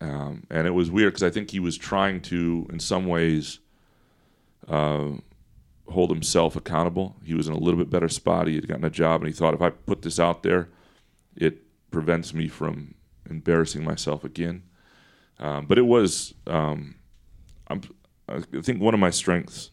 Um, 0.00 0.44
and 0.50 0.66
it 0.66 0.70
was 0.70 0.90
weird 0.90 1.12
because 1.12 1.22
I 1.22 1.30
think 1.30 1.50
he 1.50 1.60
was 1.60 1.76
trying 1.76 2.20
to, 2.22 2.66
in 2.70 2.80
some 2.80 3.06
ways, 3.06 3.60
uh, 4.68 5.12
hold 5.90 6.10
himself 6.10 6.56
accountable. 6.56 7.16
He 7.24 7.34
was 7.34 7.48
in 7.48 7.54
a 7.54 7.58
little 7.58 7.78
bit 7.78 7.90
better 7.90 8.08
spot. 8.08 8.46
He 8.46 8.56
had 8.56 8.68
gotten 8.68 8.84
a 8.84 8.90
job, 8.90 9.22
and 9.22 9.28
he 9.28 9.34
thought, 9.34 9.54
if 9.54 9.62
I 9.62 9.70
put 9.70 10.02
this 10.02 10.20
out 10.20 10.42
there, 10.42 10.68
it 11.36 11.62
prevents 11.90 12.34
me 12.34 12.48
from 12.48 12.94
embarrassing 13.28 13.84
myself 13.84 14.24
again. 14.24 14.62
Um, 15.38 15.66
but 15.66 15.78
it 15.78 15.86
was, 15.86 16.34
um, 16.46 16.96
I 17.68 17.80
think, 18.62 18.80
one 18.80 18.94
of 18.94 19.00
my 19.00 19.10
strengths 19.10 19.70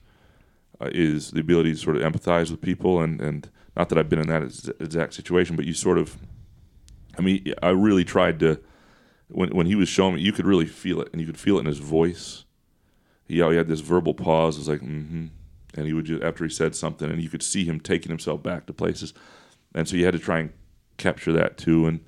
uh, 0.80 0.89
is 0.91 1.32
the 1.32 1.41
ability 1.41 1.74
to 1.74 1.78
sort 1.78 1.97
of 1.97 2.01
empathize 2.03 2.51
with 2.51 2.61
people, 2.61 3.01
and 3.01 3.20
and 3.20 3.49
not 3.76 3.89
that 3.89 3.97
I've 3.97 4.09
been 4.09 4.20
in 4.20 4.28
that 4.28 4.43
exact 4.80 5.13
situation, 5.13 5.55
but 5.55 5.66
you 5.66 5.74
sort 5.74 5.97
of, 5.97 6.18
I 7.18 7.22
mean, 7.22 7.53
I 7.61 7.70
really 7.70 8.05
tried 8.05 8.39
to. 8.39 8.59
When 9.28 9.49
when 9.55 9.66
he 9.66 9.76
was 9.76 9.89
showing 9.89 10.16
me, 10.16 10.22
you 10.22 10.32
could 10.32 10.45
really 10.45 10.68
feel 10.68 11.01
it, 11.01 11.09
and 11.11 11.20
you 11.20 11.26
could 11.26 11.39
feel 11.39 11.57
it 11.57 11.61
in 11.61 11.66
his 11.66 11.80
voice. 11.80 12.45
He, 13.28 13.36
he 13.36 13.55
had 13.55 13.68
this 13.68 13.80
verbal 13.80 14.13
pause. 14.13 14.55
It 14.55 14.59
was 14.59 14.70
like, 14.70 14.82
mm-hmm. 14.82 15.28
And 15.76 15.86
he 15.86 15.93
would 15.93 16.05
just, 16.05 16.23
after 16.23 16.43
he 16.43 16.49
said 16.49 16.76
something, 16.76 17.09
and 17.09 17.21
you 17.21 17.30
could 17.30 17.43
see 17.43 17.65
him 17.65 17.80
taking 17.80 18.09
himself 18.09 18.41
back 18.41 18.65
to 18.65 18.73
places. 18.73 19.13
And 19.73 19.88
so 19.88 19.95
you 19.95 20.05
had 20.05 20.13
to 20.13 20.19
try 20.19 20.39
and 20.39 20.53
capture 20.97 21.34
that 21.34 21.57
too. 21.57 21.86
And 21.86 21.99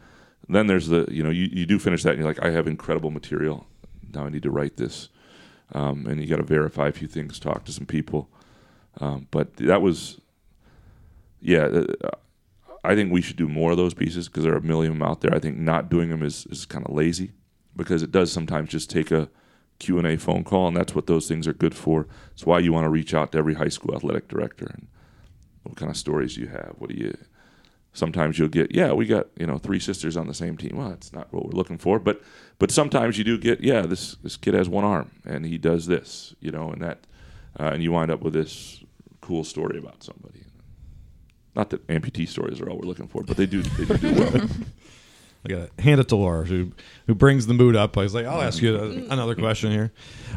then 0.48 0.68
there's 0.68 0.88
the, 0.88 1.06
you 1.12 1.22
know, 1.22 1.30
you, 1.30 1.50
you 1.52 1.66
do 1.66 1.78
finish 1.78 2.04
that 2.04 2.12
and 2.12 2.20
you're 2.20 2.28
like, 2.28 2.44
I 2.44 2.52
have 2.52 2.68
incredible 2.68 3.12
material. 3.12 3.68
Now 4.14 4.26
I 4.26 4.30
need 4.30 4.44
to 4.44 4.52
write 4.52 4.78
this. 4.78 5.10
Um, 5.74 6.08
and 6.08 6.22
you 6.22 6.28
got 6.28 6.38
to 6.38 6.44
verify 6.44 6.88
a 6.88 6.94
few 6.94 7.08
things, 7.08 7.40
talk 7.40 7.66
to 7.66 7.74
some 7.74 7.86
people. 7.86 8.30
Um, 9.02 9.28
but 9.32 9.58
that 9.58 9.82
was, 9.82 10.22
yeah, 11.42 11.66
uh, 11.66 12.10
I 12.84 12.96
think 12.96 13.12
we 13.12 13.22
should 13.22 13.36
do 13.36 13.50
more 13.50 13.72
of 13.72 13.78
those 13.78 13.94
pieces 13.94 14.28
because 14.28 14.44
there 14.44 14.54
are 14.54 14.58
a 14.58 14.62
million 14.62 14.94
of 14.94 15.00
them 15.00 15.08
out 15.08 15.20
there. 15.20 15.36
I 15.36 15.40
think 15.40 15.58
not 15.58 15.90
doing 15.90 16.10
them 16.10 16.24
is, 16.24 16.46
is 16.46 16.66
kind 16.66 16.86
of 16.86 16.96
lazy 16.96 17.32
because 17.76 18.02
it 18.02 18.12
does 18.12 18.32
sometimes 18.32 18.70
just 18.70 18.90
take 18.90 19.12
a 19.12 19.30
Q&A 19.80 20.18
phone 20.18 20.44
call, 20.44 20.68
and 20.68 20.78
that's 20.78 20.96
what 20.96 21.08
those 21.08 21.28
things 21.28 21.48
are 21.48 21.54
good 21.54 21.76
for. 21.76 22.08
It's 22.32 22.46
why 22.46 22.60
you 22.60 22.74
want 22.74 22.86
to 22.86 22.90
reach 22.90 23.14
out 23.14 23.32
to 23.32 23.38
every 23.38 23.56
high 23.56 23.70
school 23.70 23.96
athletic 23.96 24.28
director 24.28 24.66
and 24.66 24.88
what 25.64 25.76
kind 25.76 25.92
of 25.92 25.98
stories 25.98 26.38
you 26.38 26.48
have? 26.48 26.76
What 26.78 26.90
do 26.90 26.96
you 26.96 27.18
sometimes 27.98 28.38
you'll 28.38 28.48
get 28.48 28.74
yeah 28.74 28.94
we 28.94 29.08
got 29.08 29.26
you 29.38 29.46
know 29.48 29.58
three 29.58 29.80
sisters 29.80 30.16
on 30.16 30.28
the 30.28 30.34
same 30.34 30.56
team 30.56 30.78
well 30.78 30.90
that's 30.90 31.12
not 31.12 31.28
what 31.34 31.44
we're 31.46 31.58
looking 31.58 31.80
for 31.80 31.98
but 31.98 32.22
but 32.60 32.70
sometimes 32.70 33.18
you 33.18 33.24
do 33.24 33.40
get 33.40 33.60
yeah 33.62 33.82
this 33.82 34.16
this 34.22 34.38
kid 34.38 34.54
has 34.54 34.70
one 34.70 34.84
arm 34.84 35.10
and 35.26 35.46
he 35.46 35.58
does 35.58 35.88
this 35.88 36.36
you 36.40 36.52
know 36.52 36.72
and 36.72 36.82
that 36.82 37.00
uh, 37.60 37.72
and 37.74 37.82
you 37.82 37.92
wind 37.92 38.12
up 38.12 38.22
with 38.22 38.34
this 38.34 38.84
cool 39.20 39.44
story 39.44 39.80
about 39.80 40.04
somebody 40.04 40.44
not 41.56 41.72
that 41.72 41.86
amputee 41.88 42.28
stories 42.28 42.62
are 42.62 42.70
all 42.70 42.78
we're 42.78 42.86
looking 42.86 43.08
for 43.08 43.24
but 43.24 43.36
they 43.36 43.48
do 43.48 43.64
they 43.64 43.86
do, 43.86 43.98
do 43.98 44.14
well 44.14 44.32
I 45.48 45.60
got 45.60 45.78
to 45.78 45.84
hand 45.84 46.00
it 46.02 46.08
to 46.10 46.16
Laura, 46.16 46.46
who 46.46 46.72
who 47.08 47.16
brings 47.16 47.48
the 47.48 47.54
mood 47.54 47.76
up. 47.76 47.98
I 47.98 48.02
was 48.02 48.14
like, 48.14 48.26
I'll 48.26 48.42
ask 48.42 48.62
you 48.62 48.76
a, 48.76 48.90
another 49.14 49.36
question 49.36 49.72
here. 49.72 49.92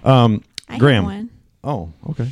Um, 0.05 0.43
I 0.69 0.73
have 0.73 0.81
Graham. 0.81 1.05
one. 1.05 1.31
Oh, 1.65 1.93
okay. 2.11 2.31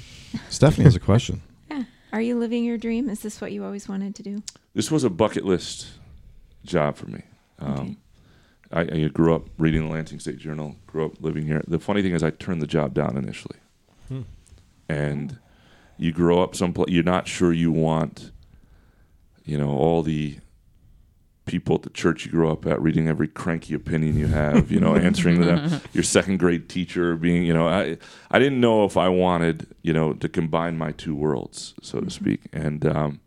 Stephanie 0.49 0.85
has 0.85 0.97
a 0.97 1.01
question. 1.01 1.43
Yeah. 1.71 1.85
Are 2.13 2.21
you 2.23 2.39
living 2.39 2.65
your 2.65 2.79
dream? 2.79 3.11
Is 3.11 3.21
this 3.21 3.41
what 3.43 3.53
you 3.53 3.63
always 3.65 3.89
wanted 3.89 4.15
to 4.15 4.23
do? 4.23 4.43
this 4.75 4.91
was 4.91 5.05
a 5.05 5.11
bucket 5.11 5.45
list 5.45 5.89
job 6.65 6.97
for 6.97 7.07
me. 7.07 7.23
Um, 7.59 7.99
I, 8.73 8.81
I 8.81 9.09
grew 9.09 9.35
up 9.35 9.49
reading 9.59 9.85
the 9.87 9.93
Lansing 9.93 10.19
State 10.21 10.39
Journal, 10.39 10.77
grew 10.87 11.05
up 11.05 11.21
living 11.21 11.47
here. 11.47 11.63
The 11.69 11.79
funny 11.79 12.01
thing 12.03 12.13
is, 12.15 12.23
I 12.23 12.31
turned 12.31 12.63
the 12.63 12.67
job 12.67 12.95
down 12.95 13.17
initially, 13.19 13.59
Hmm. 14.09 14.23
and 14.89 15.39
you 15.99 16.13
grow 16.13 16.43
up 16.43 16.55
someplace 16.57 16.89
you're 16.89 17.03
not 17.03 17.29
sure 17.29 17.53
you 17.53 17.71
want, 17.73 18.31
you 19.45 19.59
know, 19.59 19.71
all 19.71 20.03
the 20.03 20.39
people 21.49 21.75
at 21.75 21.83
the 21.83 21.91
church 21.91 22.25
you 22.25 22.31
grew 22.31 22.51
up 22.51 22.67
at 22.67 22.81
reading 22.81 23.09
every 23.09 23.27
cranky 23.27 23.75
opinion 23.75 24.17
you 24.17 24.29
have, 24.29 24.71
you 24.71 24.79
know, 24.79 24.95
answering 24.95 25.41
them. 25.41 25.81
Your 25.93 26.05
second 26.05 26.39
grade 26.39 26.69
teacher 26.69 27.17
being, 27.17 27.45
you 27.45 27.53
know, 27.53 27.67
I 27.69 27.99
I 28.31 28.39
didn't 28.39 28.61
know 28.61 28.85
if 28.85 28.97
I 28.97 29.09
wanted, 29.09 29.67
you 29.83 29.93
know, 29.93 30.13
to 30.13 30.29
combine 30.29 30.79
my 30.79 30.93
two 30.93 31.15
worlds, 31.15 31.75
so 31.83 32.01
to 32.01 32.11
speak, 32.11 32.43
and. 32.53 32.87
Um, 32.87 33.21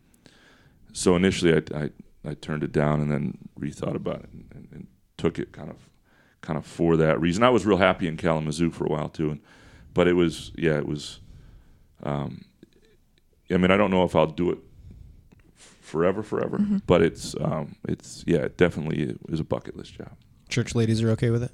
so 0.92 1.16
initially 1.16 1.54
I, 1.54 1.84
I, 1.84 1.90
I 2.24 2.34
turned 2.34 2.62
it 2.62 2.72
down 2.72 3.00
and 3.00 3.10
then 3.10 3.38
rethought 3.58 3.96
about 3.96 4.20
it 4.20 4.28
and, 4.32 4.44
and, 4.54 4.68
and 4.72 4.86
took 5.16 5.38
it 5.38 5.52
kind 5.52 5.70
of 5.70 5.88
kind 6.42 6.58
of 6.58 6.66
for 6.66 6.96
that 6.96 7.20
reason. 7.20 7.42
I 7.42 7.50
was 7.50 7.64
real 7.64 7.78
happy 7.78 8.06
in 8.06 8.16
Kalamazoo 8.16 8.70
for 8.70 8.84
a 8.84 8.88
while 8.88 9.08
too, 9.08 9.30
and 9.30 9.40
but 9.94 10.06
it 10.06 10.14
was 10.14 10.52
yeah 10.56 10.76
it 10.76 10.86
was. 10.86 11.20
Um, 12.02 12.44
I 13.50 13.56
mean 13.56 13.70
I 13.70 13.76
don't 13.76 13.90
know 13.90 14.04
if 14.04 14.14
I'll 14.16 14.26
do 14.26 14.50
it 14.50 14.58
f- 15.92 15.94
forever 15.94 16.22
forever, 16.22 16.58
but 16.86 17.02
it's 17.02 17.34
um, 17.40 17.76
it's 17.86 18.24
yeah 18.26 18.38
it 18.38 18.56
definitely 18.56 19.16
is 19.28 19.40
a 19.40 19.44
bucket 19.44 19.76
list 19.76 19.94
job. 19.94 20.12
Church 20.48 20.74
ladies 20.74 21.02
are 21.02 21.10
okay 21.10 21.30
with 21.30 21.42
it. 21.42 21.50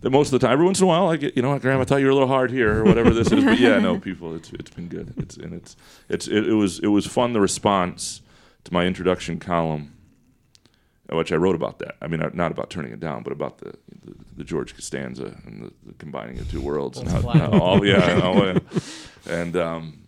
That 0.00 0.10
most 0.10 0.32
of 0.32 0.40
the 0.40 0.46
time, 0.46 0.52
every 0.54 0.64
once 0.64 0.80
in 0.80 0.84
a 0.84 0.88
while, 0.88 1.08
I 1.08 1.16
get 1.16 1.36
you 1.36 1.42
know, 1.42 1.56
Graham, 1.58 1.80
I 1.80 1.84
thought 1.84 1.96
you 2.00 2.06
were 2.06 2.10
a 2.10 2.14
little 2.14 2.28
hard 2.28 2.50
here 2.50 2.78
or 2.80 2.84
whatever 2.84 3.10
this 3.10 3.30
is, 3.30 3.44
but 3.44 3.58
yeah, 3.60 3.78
no, 3.78 3.98
people, 4.08 4.34
it's 4.34 4.50
it's 4.52 4.70
been 4.70 4.88
good. 4.88 5.14
It's 5.16 5.36
and 5.36 5.52
it's 5.52 5.76
it's 6.08 6.26
it, 6.28 6.48
it 6.48 6.54
was 6.54 6.78
it 6.80 6.88
was 6.88 7.06
fun 7.06 7.32
the 7.32 7.40
response 7.40 8.20
to 8.64 8.72
my 8.72 8.84
introduction 8.86 9.38
column, 9.38 9.92
uh, 11.12 11.16
which 11.16 11.30
I 11.32 11.36
wrote 11.36 11.54
about 11.54 11.78
that. 11.80 11.96
I 12.02 12.06
mean, 12.08 12.20
not- 12.20 12.34
not 12.34 12.50
about 12.52 12.70
turning 12.70 12.92
it 12.92 13.00
down, 13.00 13.22
but 13.22 13.32
about 13.32 13.58
the 13.58 13.74
the, 14.04 14.14
the 14.38 14.44
George 14.44 14.74
Costanza 14.74 15.36
and 15.46 15.64
the, 15.64 15.72
the 15.86 15.94
combining 15.94 16.38
of 16.40 16.50
two 16.50 16.60
worlds 16.60 16.98
and 16.98 17.08
how, 17.08 17.20
how 17.22 17.58
all 17.60 17.84
yeah, 17.86 18.10
and, 18.10 18.22
all, 18.22 18.42
and, 18.42 18.60
and 19.28 19.56
um 19.56 19.98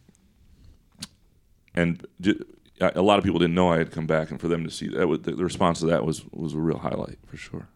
and 1.76 2.04
j- 2.20 2.38
a 2.80 2.92
a 2.96 3.02
lot 3.02 3.18
of 3.18 3.24
people 3.24 3.38
didn't 3.38 3.54
know 3.54 3.70
I 3.72 3.78
had 3.78 3.90
come 3.90 4.06
back, 4.06 4.30
and 4.30 4.40
for 4.40 4.48
them 4.48 4.64
to 4.64 4.70
see 4.70 4.88
that, 4.88 5.06
was, 5.08 5.20
the, 5.20 5.32
the 5.32 5.44
response 5.44 5.80
to 5.80 5.86
that 5.86 6.04
was 6.04 6.24
was 6.32 6.54
a 6.54 6.58
real 6.58 6.78
highlight 6.78 7.18
for 7.26 7.36
sure. 7.36 7.68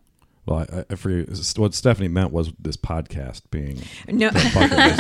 Well, 0.46 0.66
I, 0.72 0.84
I 0.90 0.94
forget 0.94 1.28
what 1.56 1.74
Stephanie 1.74 2.08
meant 2.08 2.32
was 2.32 2.52
this 2.58 2.78
podcast 2.78 3.42
being 3.50 3.82
No. 4.08 4.30
the 4.30 4.50
bucket 4.54 4.78
list. 4.78 4.98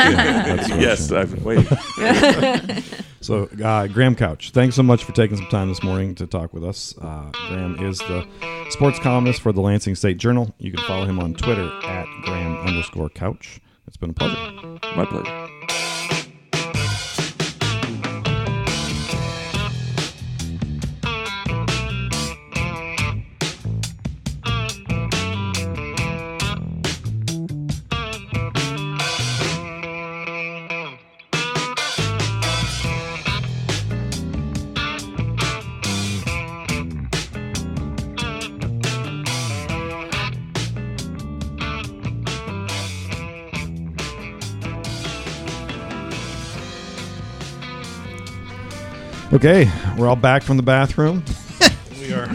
Yeah, 0.68 0.78
Yes, 0.78 1.10
I've 1.10 1.34
been 1.34 1.42
waiting. 1.44 2.82
So, 3.20 3.48
uh, 3.64 3.88
Graham 3.88 4.14
Couch, 4.14 4.52
thanks 4.52 4.76
so 4.76 4.82
much 4.84 5.02
for 5.02 5.10
taking 5.10 5.36
some 5.36 5.48
time 5.48 5.68
this 5.68 5.82
morning 5.82 6.14
to 6.16 6.26
talk 6.28 6.52
with 6.54 6.64
us. 6.64 6.96
Uh, 6.98 7.30
Graham 7.48 7.76
is 7.84 7.98
the 7.98 8.24
sports 8.70 9.00
columnist 9.00 9.40
for 9.42 9.50
the 9.50 9.60
Lansing 9.60 9.96
State 9.96 10.18
Journal. 10.18 10.54
You 10.58 10.70
can 10.70 10.84
follow 10.84 11.04
him 11.04 11.18
on 11.18 11.34
Twitter 11.34 11.68
at 11.84 12.06
Graham 12.22 12.56
underscore 12.58 13.08
Couch. 13.08 13.60
It's 13.88 13.96
been 13.96 14.10
a 14.10 14.12
pleasure. 14.12 14.52
My 14.94 15.04
pleasure. 15.04 15.47
Okay, 49.30 49.70
we're 49.98 50.08
all 50.08 50.16
back 50.16 50.42
from 50.42 50.56
the 50.56 50.62
bathroom. 50.62 51.22
we 52.00 52.14
are 52.14 52.28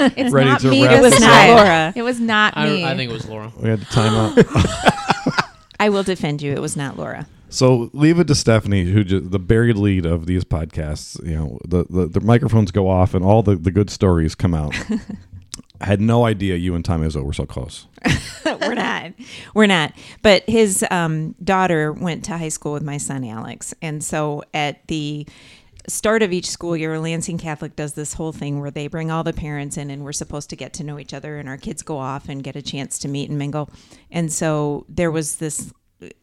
It's 0.00 0.32
ready 0.32 0.50
not 0.50 0.60
to 0.62 0.70
me. 0.70 0.84
wrap 0.84 0.98
It 0.98 1.00
was 1.00 1.12
this 1.12 1.20
not 1.20 1.48
up. 1.48 1.56
Laura. 1.56 1.92
It 1.94 2.02
was 2.02 2.18
not 2.18 2.56
me. 2.56 2.82
I, 2.84 2.90
I 2.92 2.96
think 2.96 3.08
it 3.08 3.14
was 3.14 3.28
Laura. 3.28 3.52
We 3.56 3.68
had 3.68 3.80
to 3.80 3.86
time 3.86 4.14
out. 4.14 4.44
I 5.80 5.90
will 5.90 6.02
defend 6.02 6.42
you. 6.42 6.52
It 6.52 6.60
was 6.60 6.76
not 6.76 6.98
Laura. 6.98 7.28
So 7.50 7.88
leave 7.92 8.18
it 8.18 8.26
to 8.26 8.34
Stephanie, 8.34 8.82
who 8.84 9.04
just, 9.04 9.30
the 9.30 9.38
buried 9.38 9.76
lead 9.76 10.04
of 10.04 10.26
these 10.26 10.42
podcasts. 10.42 11.24
You 11.24 11.36
know, 11.36 11.58
the, 11.64 11.84
the, 11.88 12.06
the 12.06 12.20
microphones 12.20 12.72
go 12.72 12.88
off 12.88 13.14
and 13.14 13.24
all 13.24 13.44
the, 13.44 13.54
the 13.54 13.70
good 13.70 13.88
stories 13.88 14.34
come 14.34 14.52
out. 14.52 14.74
I 15.80 15.86
had 15.86 16.00
no 16.00 16.26
idea 16.26 16.56
you 16.56 16.74
and 16.74 16.84
Tom 16.84 17.02
Izzo 17.02 17.24
were 17.24 17.32
so 17.32 17.46
close. 17.46 17.86
we're 18.44 18.74
not. 18.74 19.12
We're 19.54 19.66
not. 19.66 19.92
But 20.22 20.42
his 20.48 20.84
um, 20.90 21.36
daughter 21.42 21.92
went 21.92 22.24
to 22.24 22.36
high 22.36 22.48
school 22.50 22.72
with 22.72 22.82
my 22.82 22.98
son 22.98 23.24
Alex, 23.24 23.72
and 23.80 24.02
so 24.04 24.42
at 24.52 24.86
the 24.88 25.26
start 25.88 26.22
of 26.22 26.32
each 26.32 26.48
school 26.48 26.76
year, 26.76 26.98
Lansing 26.98 27.38
Catholic 27.38 27.76
does 27.76 27.94
this 27.94 28.14
whole 28.14 28.32
thing 28.32 28.60
where 28.60 28.70
they 28.70 28.86
bring 28.86 29.10
all 29.10 29.24
the 29.24 29.32
parents 29.32 29.76
in, 29.76 29.90
and 29.90 30.04
we're 30.04 30.12
supposed 30.12 30.50
to 30.50 30.56
get 30.56 30.72
to 30.74 30.84
know 30.84 30.98
each 30.98 31.14
other, 31.14 31.38
and 31.38 31.48
our 31.48 31.56
kids 31.56 31.82
go 31.82 31.98
off 31.98 32.28
and 32.28 32.42
get 32.42 32.56
a 32.56 32.62
chance 32.62 32.98
to 33.00 33.08
meet 33.08 33.30
and 33.30 33.38
mingle. 33.38 33.70
And 34.10 34.32
so 34.32 34.84
there 34.88 35.10
was 35.10 35.36
this 35.36 35.72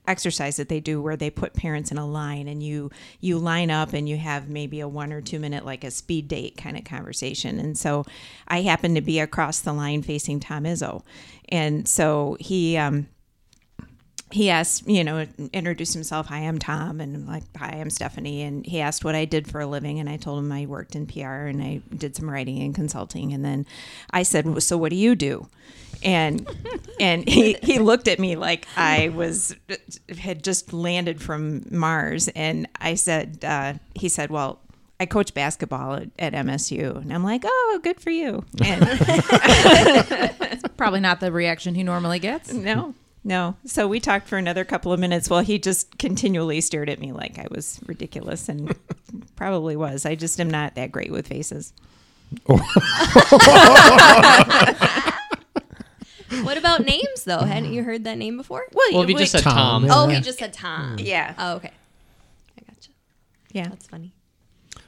exercise 0.08 0.58
that 0.58 0.70
they 0.70 0.80
do 0.80 1.02
where 1.02 1.16
they 1.16 1.30
put 1.30 1.54
parents 1.54 1.92
in 1.92 1.98
a 1.98 2.08
line 2.08 2.48
and 2.48 2.64
you 2.64 2.90
you 3.20 3.38
line 3.38 3.70
up 3.70 3.94
and 3.94 4.10
you 4.10 4.18
have 4.18 4.50
maybe 4.50 4.80
a 4.80 4.88
one 4.88 5.14
or 5.14 5.22
two 5.22 5.40
minute 5.40 5.66
like 5.66 5.84
a 5.84 5.92
speed 5.92 6.28
date 6.28 6.58
kind 6.58 6.78
of 6.78 6.84
conversation 6.84 7.60
and 7.60 7.78
so 7.78 8.04
i 8.48 8.62
happened 8.62 8.96
to 8.96 9.02
be 9.02 9.20
across 9.20 9.60
the 9.60 9.74
line 9.74 10.02
facing 10.02 10.40
tom 10.40 10.64
izzo 10.64 11.04
and 11.50 11.88
so 11.88 12.36
he 12.40 12.76
um 12.76 13.08
he 14.32 14.50
asked, 14.50 14.88
you 14.88 15.04
know, 15.04 15.26
introduced 15.54 15.94
himself. 15.94 16.28
Hi, 16.28 16.40
I'm 16.40 16.60
Tom, 16.60 17.00
and 17.00 17.16
I'm 17.16 17.28
like, 17.28 17.44
hi, 17.56 17.70
I'm 17.70 17.90
Stephanie. 17.90 18.42
And 18.42 18.66
he 18.66 18.82
asked 18.82 19.06
what 19.06 19.16
I 19.16 19.26
did 19.26 19.50
for 19.50 19.62
a 19.62 19.68
living, 19.68 20.00
and 20.00 20.10
I 20.10 20.18
told 20.18 20.40
him 20.40 20.52
I 20.52 20.66
worked 20.66 20.96
in 20.96 21.08
PR 21.08 21.46
and 21.46 21.62
I 21.64 21.82
did 21.96 22.16
some 22.16 22.30
writing 22.30 22.62
and 22.62 22.76
consulting. 22.76 23.32
And 23.34 23.46
then 23.46 23.66
I 24.12 24.24
said, 24.24 24.62
so 24.64 24.78
what 24.78 24.90
do 24.90 24.98
you 24.98 25.16
do? 25.16 25.48
And 26.04 26.48
and 27.00 27.28
he, 27.28 27.58
he 27.64 27.80
looked 27.80 28.08
at 28.10 28.20
me 28.20 28.36
like 28.36 28.68
I 28.76 29.10
was 29.10 29.56
had 30.20 30.44
just 30.44 30.74
landed 30.74 31.22
from 31.22 31.66
Mars, 31.72 32.28
and 32.30 32.68
I 32.82 32.96
said, 32.96 33.44
uh, 33.44 33.74
he 33.96 34.10
said, 34.10 34.30
well. 34.30 34.60
I 35.00 35.06
coach 35.06 35.36
basketball 35.36 35.94
at, 35.94 36.10
at 36.18 36.34
MSU, 36.34 36.96
and 37.00 37.14
I'm 37.14 37.24
like, 37.24 37.44
"Oh, 37.46 37.80
good 37.84 38.00
for 38.00 38.10
you!" 38.10 38.44
And 38.66 38.82
Probably 40.78 41.02
not 41.02 41.20
the 41.20 41.32
reaction 41.32 41.76
he 41.76 41.84
normally 41.84 42.18
gets. 42.18 42.52
no, 42.52 42.96
No. 43.24 43.56
So 43.66 43.88
we 43.88 44.00
talked 44.00 44.28
for 44.28 44.38
another 44.38 44.64
couple 44.64 44.94
of 44.94 45.00
minutes 45.00 45.30
while 45.30 45.42
he 45.42 45.60
just 45.60 45.98
continually 45.98 46.62
stared 46.62 46.90
at 46.90 47.00
me 47.00 47.12
like 47.12 47.38
I 47.40 47.48
was 47.52 47.80
ridiculous 47.86 48.48
and 48.48 48.74
probably 49.36 49.76
was. 49.76 50.06
I 50.06 50.16
just 50.16 50.40
am 50.40 50.50
not 50.50 50.76
that 50.76 50.92
great 50.92 51.12
with 51.12 51.28
faces. 51.28 51.74
What 56.44 56.58
about 56.58 56.86
names 56.86 57.24
though? 57.26 57.40
Hadn't 57.40 57.74
you 57.74 57.84
heard 57.84 58.04
that 58.04 58.18
name 58.18 58.36
before? 58.38 58.66
Well, 58.74 58.86
Well, 58.92 59.02
if 59.04 59.10
you 59.10 59.16
wait- 59.16 59.22
just 59.22 59.32
said 59.32 59.44
Tom. 59.44 59.88
Tom. 59.88 59.92
Oh, 59.92 60.10
Yeah. 60.10 60.16
he 60.18 60.22
just 60.22 60.40
said 60.40 60.52
Tom. 60.54 60.98
Yeah. 61.00 61.34
Oh, 61.38 61.56
okay. 61.56 61.72
I 62.58 62.62
gotcha. 62.70 62.90
yeah. 63.54 63.70
That's 63.70 63.88
funny. 63.88 64.12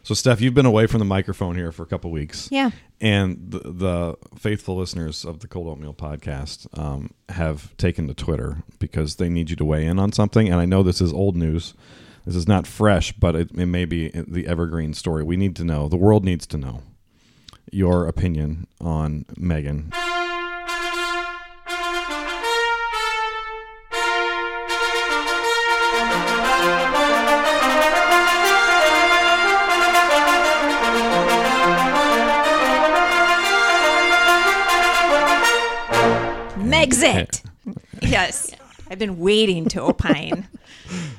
So, 0.09 0.15
Steph, 0.15 0.41
you've 0.41 0.55
been 0.55 0.65
away 0.65 0.87
from 0.87 0.97
the 0.97 1.05
microphone 1.05 1.55
here 1.55 1.71
for 1.71 1.83
a 1.83 1.85
couple 1.85 2.09
weeks. 2.09 2.47
Yeah. 2.49 2.71
And 2.99 3.51
the, 3.51 3.59
the 3.59 4.17
faithful 4.39 4.75
listeners 4.75 5.23
of 5.23 5.41
the 5.41 5.47
Cold 5.47 5.67
Oatmeal 5.67 5.93
podcast 5.93 6.65
um, 6.75 7.11
have 7.29 7.77
taken 7.77 8.07
to 8.07 8.15
Twitter 8.15 8.63
because 8.79 9.17
they 9.17 9.29
need 9.29 9.51
you 9.51 9.55
to 9.57 9.63
weigh 9.63 9.85
in 9.85 9.99
on 9.99 10.11
something. 10.11 10.47
And 10.47 10.59
I 10.59 10.65
know 10.65 10.81
this 10.81 10.99
is 10.99 11.13
old 11.13 11.37
news. 11.37 11.75
This 12.25 12.35
is 12.35 12.47
not 12.47 12.65
fresh, 12.65 13.11
but 13.11 13.35
it, 13.35 13.51
it 13.51 13.67
may 13.67 13.85
be 13.85 14.09
the 14.09 14.47
evergreen 14.47 14.95
story. 14.95 15.21
We 15.21 15.37
need 15.37 15.55
to 15.57 15.63
know, 15.63 15.87
the 15.87 15.95
world 15.95 16.25
needs 16.25 16.47
to 16.47 16.57
know 16.57 16.81
your 17.71 18.07
opinion 18.07 18.65
on 18.81 19.25
Megan. 19.37 19.93
Megxit. 36.79 37.43
yes. 38.01 38.51
I've 38.91 38.99
been 38.99 39.19
waiting 39.19 39.67
to 39.69 39.81
opine. 39.83 40.47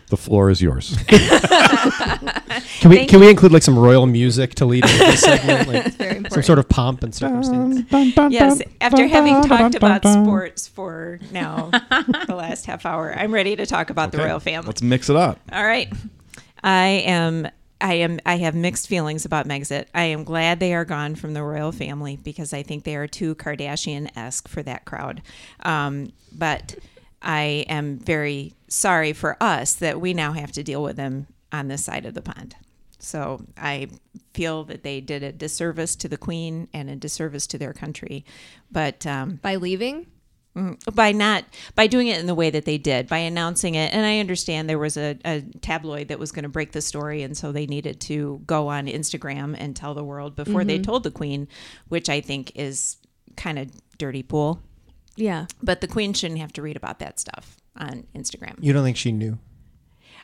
The 0.09 0.17
floor 0.17 0.51
is 0.51 0.61
yours. 0.61 0.97
Can 1.07 2.91
we 2.91 2.97
Thank 2.97 3.11
can 3.11 3.21
we 3.21 3.31
include 3.31 3.53
like 3.53 3.63
some 3.63 3.79
royal 3.79 4.07
music 4.07 4.57
to 4.57 4.65
lead 4.67 4.85
into 4.85 4.99
this 4.99 5.21
segment, 5.21 5.69
like 5.69 5.95
Very 5.95 6.25
some 6.29 6.43
sort 6.43 6.59
of 6.59 6.69
pomp 6.69 7.05
and 7.05 7.15
circumstance? 7.15 7.83
yes. 8.33 8.61
After 8.81 9.07
having 9.07 9.41
talked 9.43 9.77
about 9.77 10.03
sports 10.05 10.67
for 10.67 11.21
now 11.31 11.71
the 12.27 12.35
last 12.35 12.67
half 12.67 12.85
hour, 12.85 13.15
I'm 13.17 13.33
ready 13.33 13.55
to 13.55 13.67
talk 13.67 13.91
about 13.91 14.11
the 14.11 14.19
Okay, 14.19 14.27
royal 14.29 14.41
family. 14.41 14.67
Let's 14.67 14.83
mix 14.83 15.09
it 15.09 15.15
up. 15.17 15.39
All 15.53 15.65
right. 15.65 15.93
I 16.65 17.05
am 17.07 17.47
I 17.81 17.95
am 17.95 18.21
I 18.27 18.37
have 18.37 18.55
mixed 18.55 18.89
feelings 18.89 19.25
about 19.25 19.47
Megxit. 19.47 19.87
I 19.95 20.05
am 20.05 20.25
glad 20.25 20.61
they 20.61 20.75
are 20.75 20.85
gone 20.85 21.15
from 21.15 21.35
the 21.35 21.43
royal 21.43 21.73
family 21.73 22.17
because 22.17 22.53
I 22.53 22.63
think 22.63 22.85
they 22.85 22.97
are 22.97 23.07
too 23.07 23.35
Kardashian 23.35 24.11
esque 24.17 24.49
for 24.49 24.63
that 24.63 24.85
crowd. 24.85 25.23
Um, 25.65 26.13
but 26.33 26.77
I 27.23 27.65
am 27.69 27.99
very 27.99 28.55
sorry 28.69 29.13
for 29.13 29.37
us 29.41 29.75
that 29.75 30.01
we 30.01 30.15
now 30.15 30.33
have 30.33 30.53
to 30.53 30.63
deal 30.63 30.83
with 30.83 30.97
them 30.97 31.27
on 31.53 31.69
this 31.69 31.85
side 31.85 32.07
of 32.07 32.15
the 32.15 32.23
pond. 32.23 32.57
So 32.99 33.45
I 33.57 33.89
feel 34.35 34.65
that 34.65 34.83
they 34.83 35.01
did 35.01 35.23
a 35.23 35.33
disservice 35.33 35.97
to 35.97 36.09
the 36.09 36.19
queen 36.19 36.69
and 36.73 36.91
a 36.91 36.97
disservice 36.97 37.47
to 37.49 37.59
their 37.59 37.73
country. 37.73 38.25
But 38.71 39.07
um, 39.07 39.41
By 39.43 39.57
leaving? 39.57 40.07
Mm-hmm. 40.57 40.95
by 40.97 41.13
not 41.13 41.45
by 41.77 41.87
doing 41.87 42.09
it 42.09 42.19
in 42.19 42.27
the 42.27 42.35
way 42.35 42.51
that 42.51 42.65
they 42.65 42.77
did 42.77 43.07
by 43.07 43.19
announcing 43.19 43.77
it. 43.77 43.95
And 43.95 44.05
i 44.05 44.19
understand 44.19 44.69
there 44.69 44.81
was 44.81 44.97
a, 44.97 45.17
a 45.25 45.43
tabloid 45.61 46.09
that 46.09 46.19
was 46.19 46.33
going 46.33 46.43
to 46.43 46.49
break 46.49 46.73
the 46.73 46.83
story 46.83 47.23
and 47.23 47.37
so 47.37 47.53
they 47.53 47.67
needed 47.67 48.01
to 48.03 48.43
go 48.47 48.67
on 48.67 48.87
instagram 48.87 49.55
and 49.57 49.77
tell 49.77 49.95
the 49.95 50.03
world 50.03 50.35
before 50.35 50.65
they 50.65 50.75
mm-hmm. 50.75 50.83
told 50.83 51.05
the 51.05 51.13
queen 51.13 51.47
which 51.89 52.09
i 52.09 52.21
think 52.21 52.51
is 52.57 52.97
kind 53.37 53.61
of 53.61 53.71
dirty 53.97 54.25
pool. 54.25 54.61
Yeah. 55.17 55.47
but 55.63 55.81
the 55.83 55.89
queen 55.89 56.15
shouldn't 56.15 56.41
have 56.41 56.53
to 56.55 56.63
read 56.63 56.77
about 56.77 56.99
that 57.01 57.21
stuff 57.21 57.57
on 57.77 58.07
instagram. 58.15 58.57
You 58.61 58.73
don't 58.73 58.85
think 58.85 58.97
she 58.97 59.13
knew? 59.13 59.39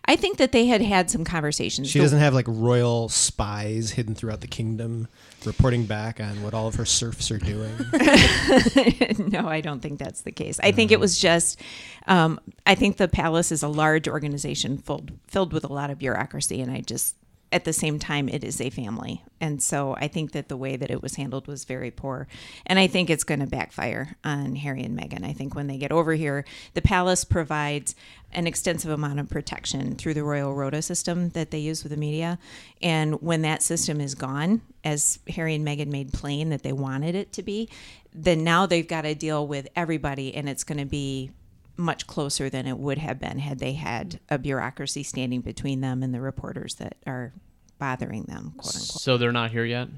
I 0.08 0.16
think 0.16 0.38
that 0.38 0.52
they 0.52 0.66
had 0.66 0.80
had 0.80 1.10
some 1.10 1.24
conversations 1.24 1.88
She 1.88 1.98
doesn't 1.98 2.18
have 2.18 2.34
like 2.34 2.46
royal 2.48 3.08
spies 3.08 3.90
hidden 3.90 4.14
throughout 4.14 4.40
the 4.40 4.46
kingdom, 4.46 5.08
reporting 5.44 5.84
back 5.86 6.20
on 6.20 6.42
what 6.42 6.54
all 6.54 6.66
of 6.66 6.74
her 6.76 6.84
serfs 6.84 7.30
are 7.30 7.38
doing. 7.38 7.72
no, 9.30 9.48
I 9.48 9.60
don't 9.62 9.80
think 9.80 9.98
that's 9.98 10.22
the 10.22 10.32
case. 10.32 10.60
I 10.62 10.72
think 10.72 10.90
it 10.90 11.00
was 11.00 11.18
just, 11.18 11.60
um, 12.06 12.40
I 12.64 12.74
think 12.74 12.96
the 12.96 13.08
palace 13.08 13.52
is 13.52 13.62
a 13.62 13.68
large 13.68 14.08
organization 14.08 14.78
filled 14.78 15.12
filled 15.26 15.52
with 15.52 15.64
a 15.64 15.72
lot 15.72 15.90
of 15.90 15.98
bureaucracy, 15.98 16.60
and 16.60 16.70
I 16.70 16.80
just, 16.80 17.16
at 17.56 17.64
the 17.64 17.72
same 17.72 17.98
time, 17.98 18.28
it 18.28 18.44
is 18.44 18.60
a 18.60 18.68
family, 18.68 19.24
and 19.40 19.62
so 19.62 19.96
I 19.98 20.08
think 20.08 20.32
that 20.32 20.50
the 20.50 20.58
way 20.58 20.76
that 20.76 20.90
it 20.90 21.00
was 21.00 21.14
handled 21.14 21.46
was 21.46 21.64
very 21.64 21.90
poor, 21.90 22.28
and 22.66 22.78
I 22.78 22.86
think 22.86 23.08
it's 23.08 23.24
going 23.24 23.40
to 23.40 23.46
backfire 23.46 24.18
on 24.22 24.56
Harry 24.56 24.82
and 24.82 24.96
Meghan. 24.96 25.24
I 25.24 25.32
think 25.32 25.54
when 25.54 25.66
they 25.66 25.78
get 25.78 25.90
over 25.90 26.12
here, 26.12 26.44
the 26.74 26.82
palace 26.82 27.24
provides 27.24 27.94
an 28.32 28.46
extensive 28.46 28.90
amount 28.90 29.20
of 29.20 29.30
protection 29.30 29.94
through 29.94 30.12
the 30.12 30.22
Royal 30.22 30.52
Rota 30.54 30.82
system 30.82 31.30
that 31.30 31.50
they 31.50 31.58
use 31.58 31.82
with 31.82 31.92
the 31.92 31.96
media, 31.96 32.38
and 32.82 33.22
when 33.22 33.40
that 33.40 33.62
system 33.62 34.02
is 34.02 34.14
gone, 34.14 34.60
as 34.84 35.18
Harry 35.28 35.54
and 35.54 35.66
Meghan 35.66 35.88
made 35.88 36.12
plain 36.12 36.50
that 36.50 36.62
they 36.62 36.74
wanted 36.74 37.14
it 37.14 37.32
to 37.32 37.42
be, 37.42 37.70
then 38.12 38.44
now 38.44 38.66
they've 38.66 38.86
got 38.86 39.02
to 39.02 39.14
deal 39.14 39.46
with 39.46 39.66
everybody, 39.74 40.34
and 40.34 40.46
it's 40.46 40.62
going 40.62 40.78
to 40.78 40.84
be 40.84 41.30
much 41.76 42.06
closer 42.06 42.48
than 42.48 42.66
it 42.66 42.78
would 42.78 42.98
have 42.98 43.18
been 43.18 43.38
had 43.38 43.58
they 43.58 43.74
had 43.74 44.18
a 44.30 44.38
bureaucracy 44.38 45.02
standing 45.02 45.40
between 45.40 45.80
them 45.80 46.02
and 46.02 46.14
the 46.14 46.20
reporters 46.20 46.76
that 46.76 46.96
are 47.06 47.32
bothering 47.78 48.24
them, 48.24 48.52
quote 48.56 48.74
unquote. 48.74 49.00
So 49.00 49.18
they're 49.18 49.32
not 49.32 49.50
here 49.50 49.64
yet. 49.64 49.88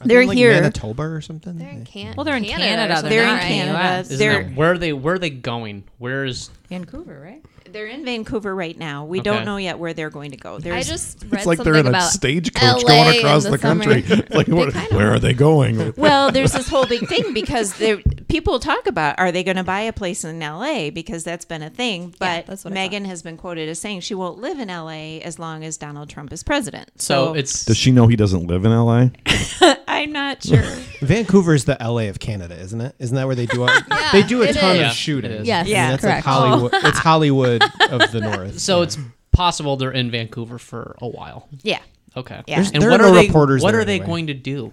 Are 0.00 0.06
They're 0.08 0.22
in, 0.22 0.28
like, 0.28 0.36
here. 0.36 0.52
Manitoba 0.52 1.02
or 1.02 1.20
something. 1.20 1.58
They're 1.58 1.68
in 1.70 1.84
Can- 1.84 2.14
Well, 2.16 2.24
they're 2.24 2.36
in 2.36 2.44
Canada. 2.44 2.64
Canada, 2.64 2.92
or 2.92 2.96
something, 2.96 3.10
They're 3.10 3.22
in 3.22 3.34
right? 3.34 3.42
Canada. 3.42 4.00
Isn't 4.00 4.18
They're- 4.18 4.32
there- 4.44 4.52
where 4.52 4.72
are 4.72 4.78
they? 4.78 4.92
Where 4.92 5.14
are 5.14 5.18
they 5.18 5.30
going? 5.30 5.84
Where's 5.98 6.50
Vancouver, 6.68 7.20
right? 7.20 7.44
They're 7.72 7.86
in 7.86 8.04
Vancouver 8.04 8.54
right 8.54 8.76
now. 8.78 9.04
We 9.04 9.20
Okay. 9.20 9.30
don't 9.30 9.44
know 9.44 9.56
yet 9.56 9.78
where 9.78 9.94
they're 9.94 10.10
going 10.10 10.30
to 10.32 10.36
go. 10.36 10.56
I 10.56 10.58
There's, 10.58 10.88
just 10.88 11.22
read 11.24 11.34
It's 11.34 11.46
like 11.46 11.56
something 11.56 11.72
they're 11.72 11.80
in 11.80 11.86
a 11.86 11.90
about 11.90 12.10
stagecoach 12.10 12.82
LA 12.84 12.88
going 12.88 13.18
across 13.18 13.44
the 13.44 13.50
the, 13.52 13.58
summer. 13.58 13.84
country. 13.84 14.02
like, 14.30 14.48
what, 14.48 14.72
kinda- 14.72 14.94
where 14.96 15.12
are 15.12 15.18
they 15.18 15.32
going? 15.34 15.94
well, 15.96 16.30
there's 16.30 16.52
this 16.52 16.68
whole 16.68 16.86
big 16.86 17.08
thing 17.08 17.32
because 17.32 17.74
there, 17.78 17.98
people 18.28 18.58
talk 18.58 18.86
about 18.86 19.18
are 19.18 19.32
they 19.32 19.42
going 19.42 19.56
to 19.56 19.64
buy 19.64 19.80
a 19.80 19.92
place 19.92 20.24
in 20.24 20.38
LA 20.38 20.90
because 20.90 21.24
that's 21.24 21.44
been 21.44 21.62
a 21.62 21.70
thing. 21.70 22.14
But 22.18 22.46
that's 22.46 22.64
what 22.64 22.76
I 22.76 22.88
Meghan 22.88 23.06
has 23.06 23.22
been 23.22 23.36
quoted 23.36 23.68
as 23.68 23.78
saying 23.78 24.00
she 24.00 24.14
won't 24.14 24.38
live 24.38 24.58
in 24.58 24.68
LA 24.68 25.18
as 25.22 25.38
long 25.38 25.64
as 25.64 25.76
Donald 25.76 26.08
Trump 26.10 26.32
is 26.32 26.42
president. 26.42 26.90
so, 27.00 27.28
So, 27.28 27.34
it's 27.34 27.64
Does 27.64 27.76
she 27.76 27.90
know 27.90 28.06
he 28.06 28.16
doesn't 28.16 28.46
live 28.46 28.64
in 28.64 28.72
L.A.? 28.72 29.12
I'm 29.88 30.12
not 30.12 30.42
sure. 30.42 30.62
Vancouver's 31.00 31.64
the 31.64 31.76
LA 31.80 32.08
of 32.08 32.18
Canada, 32.18 32.58
isn't 32.58 32.80
it? 32.80 32.94
Isn't 32.98 33.14
that 33.16 33.26
where 33.26 33.34
they 33.36 33.46
do? 33.46 33.62
All, 33.62 33.70
they 34.12 34.22
do 34.22 34.42
a 34.42 34.46
it 34.46 34.54
ton 34.56 34.76
is. 34.76 34.80
Yeah, 34.80 34.90
of 34.90 34.96
shooting. 34.96 35.30
it 35.30 35.40
is. 35.42 35.46
Yes, 35.46 35.60
I 35.60 35.64
mean, 35.64 35.72
Yeah. 35.72 35.90
that's 35.90 36.02
correct. 36.02 36.26
like 36.26 36.34
Hollywood. 36.34 36.74
it's 36.74 36.98
Hollywood 36.98 37.61
of 37.90 38.12
the 38.12 38.20
North. 38.22 38.58
so 38.60 38.78
Yeah. 38.78 38.82
it's 38.84 38.98
possible 39.32 39.76
they're 39.76 39.90
in 39.92 40.10
Vancouver 40.10 40.58
for 40.58 40.96
a 41.00 41.08
while. 41.08 41.48
yeah. 41.62 41.78
Okay. 42.14 42.42
Yeah. 42.46 42.56
There's- 42.56 42.70
And 42.72 42.82
there 42.82 42.90
what 42.90 43.00
are 43.00 43.04
are 43.04 43.08
no 43.10 43.14
they? 43.14 43.26
reporters 43.26 43.62
What 43.62 43.72
there 43.72 43.80
are 43.80 43.84
they 43.86 43.98
going 43.98 44.26
to 44.26 44.34
do? 44.34 44.70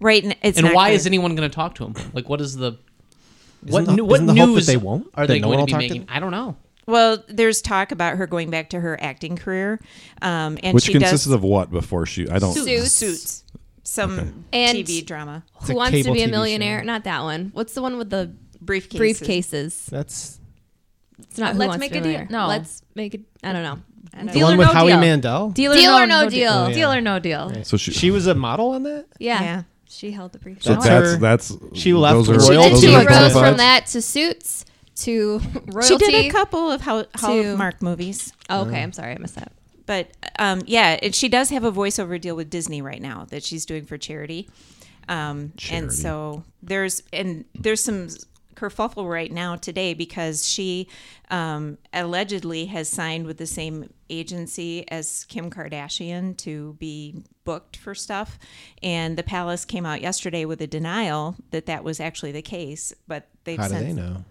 Right. 0.00 0.22
And, 0.22 0.36
it's 0.42 0.56
and 0.58 0.72
why 0.72 0.88
clear. 0.88 0.94
is 0.96 1.06
anyone 1.06 1.34
going 1.34 1.48
to 1.50 1.54
talk 1.54 1.74
to 1.76 1.84
him? 1.86 1.94
Like, 2.12 2.28
what 2.28 2.40
is 2.40 2.54
the 2.56 2.78
Isn't 3.66 3.72
what 3.72 3.86
the- 3.86 3.96
new, 3.96 4.04
what 4.04 4.14
isn't 4.14 4.26
the 4.26 4.34
hope 4.34 4.46
that 4.50 4.54
news 4.54 4.66
they 4.66 4.76
won't? 4.76 5.08
are 5.14 5.26
That 5.26 5.32
they 5.32 5.40
no 5.40 5.48
going 5.48 5.58
to 5.60 5.64
be 5.66 5.72
talk 5.72 5.80
to 5.80 5.88
making? 5.88 6.06
I 6.08 6.20
don't 6.20 6.30
know. 6.30 6.56
Well, 6.86 7.22
there's 7.28 7.60
talk 7.60 7.90
about 7.92 8.16
her 8.16 8.26
going 8.28 8.50
back 8.50 8.70
to 8.70 8.80
her 8.80 8.96
acting 9.02 9.36
career, 9.36 9.78
um, 10.22 10.58
and 10.62 10.74
Which 10.74 10.84
she 10.84 10.92
consisted 10.92 11.28
does 11.30 11.34
of 11.34 11.42
what 11.42 11.70
before 11.70 12.06
she? 12.06 12.28
I 12.30 12.38
don't. 12.38 12.54
Suits. 12.54 12.92
suits, 12.92 13.44
some 13.82 14.44
And- 14.52 14.78
TV 14.78 15.04
drama, 15.04 15.42
Who 15.66 15.74
wants 15.74 16.02
to 16.04 16.12
be 16.12 16.22
a 16.22 16.28
millionaire? 16.28 16.78
show. 16.80 16.86
Not 16.86 17.04
that 17.04 17.24
one. 17.24 17.50
What's 17.52 17.74
the 17.74 17.82
one 17.82 17.98
with 17.98 18.08
the 18.10 18.32
briefcases. 18.64 18.96
briefcases? 19.20 19.86
That's 19.86 20.37
It's 21.20 21.38
not 21.38 21.52
Who 21.54 21.58
Let's 21.58 21.68
Wants 21.68 21.80
make 21.80 21.92
to 21.92 21.98
a 21.98 22.02
deal. 22.02 22.26
No. 22.30 22.46
Let's 22.46 22.82
make 22.94 23.14
it. 23.14 23.22
I 23.42 23.52
don't 23.52 23.62
know. 23.62 23.78
I 24.14 24.16
don't 24.18 24.26
the 24.26 24.32
Deal 24.32 24.40
know. 24.40 24.46
one 24.46 24.54
or 24.54 24.58
with 24.58 24.66
no 24.68 24.72
Howie 24.74 24.90
deal. 24.92 25.00
Mandel. 25.00 25.50
Deal 25.50 25.72
or, 25.72 25.74
Deal 25.74 25.92
no, 25.92 26.02
or 26.02 26.06
no 26.06 26.22
no 26.24 26.30
deal. 26.30 26.52
Oh, 26.52 26.68
yeah. 26.68 26.74
Deal 26.74 26.92
or 26.92 27.00
no 27.00 27.18
deal. 27.18 27.64
So 27.64 27.76
she. 27.76 27.92
She 27.92 28.10
was 28.10 28.26
a 28.26 28.34
model 28.34 28.70
on 28.70 28.82
that. 28.84 29.06
Yeah. 29.18 29.40
Yeah. 29.42 29.62
She 29.88 30.10
held 30.12 30.32
the 30.32 30.38
briefcase. 30.38 30.64
so 30.64 30.74
That's 30.74 31.16
that's 31.18 31.48
that's. 31.48 31.78
she 31.78 31.92
left 31.94 32.26
those 32.26 32.46
She 32.46 32.52
royal- 32.54 32.68
did 32.70 32.78
she 32.80 32.86
the 32.88 32.96
rose 32.96 33.06
bona 33.06 33.30
from 33.30 33.56
that 33.56 33.86
to 33.86 34.02
suits 34.02 34.64
to 34.96 35.40
royalty. 35.66 35.86
She 35.88 35.96
did 35.98 36.14
a 36.26 36.30
couple 36.30 36.70
of 36.70 36.82
Hall- 36.82 37.04
to- 37.04 37.18
Hallmark 37.18 37.80
movies. 37.82 38.32
Oh, 38.50 38.66
okay, 38.66 38.82
I'm 38.82 38.92
sorry, 38.92 39.14
I 39.14 39.18
missed 39.18 39.36
that. 39.36 39.52
But 39.86 40.10
um, 40.38 40.62
yeah, 40.66 40.98
it, 41.00 41.14
she 41.14 41.28
does 41.30 41.48
have 41.50 41.64
a 41.64 41.72
voiceover 41.72 42.20
deal 42.20 42.36
with 42.36 42.50
Disney 42.50 42.82
right 42.82 43.00
now 43.00 43.26
that 43.30 43.42
she's 43.42 43.64
doing 43.64 43.86
for 43.86 43.96
charity. 43.96 44.48
Um, 45.08 45.52
Charity. 45.56 45.84
And 45.86 45.92
so 45.94 46.44
there's 46.62 47.02
and 47.10 47.46
there's 47.54 47.82
some 47.82 48.08
kerfuffle 48.58 49.08
right 49.08 49.30
now 49.30 49.56
today 49.56 49.94
because 49.94 50.48
she 50.48 50.88
um, 51.30 51.78
allegedly 51.92 52.66
has 52.66 52.88
signed 52.88 53.26
with 53.26 53.38
the 53.38 53.46
same 53.46 53.92
agency 54.10 54.88
as 54.90 55.24
Kim 55.28 55.50
Kardashian 55.50 56.36
to 56.38 56.74
be 56.74 57.22
booked 57.44 57.76
for 57.76 57.94
stuff. 57.94 58.38
And 58.82 59.16
the 59.16 59.22
palace 59.22 59.64
came 59.64 59.86
out 59.86 60.00
yesterday 60.00 60.44
with 60.44 60.60
a 60.60 60.66
denial 60.66 61.36
that 61.50 61.66
that 61.66 61.84
was 61.84 62.00
actually 62.00 62.32
the 62.32 62.42
case. 62.42 62.92
But 63.06 63.28
they've 63.44 63.58
How 63.58 63.68
do 63.68 63.74
since 63.74 63.94
they 63.94 64.02
know? 64.02 64.24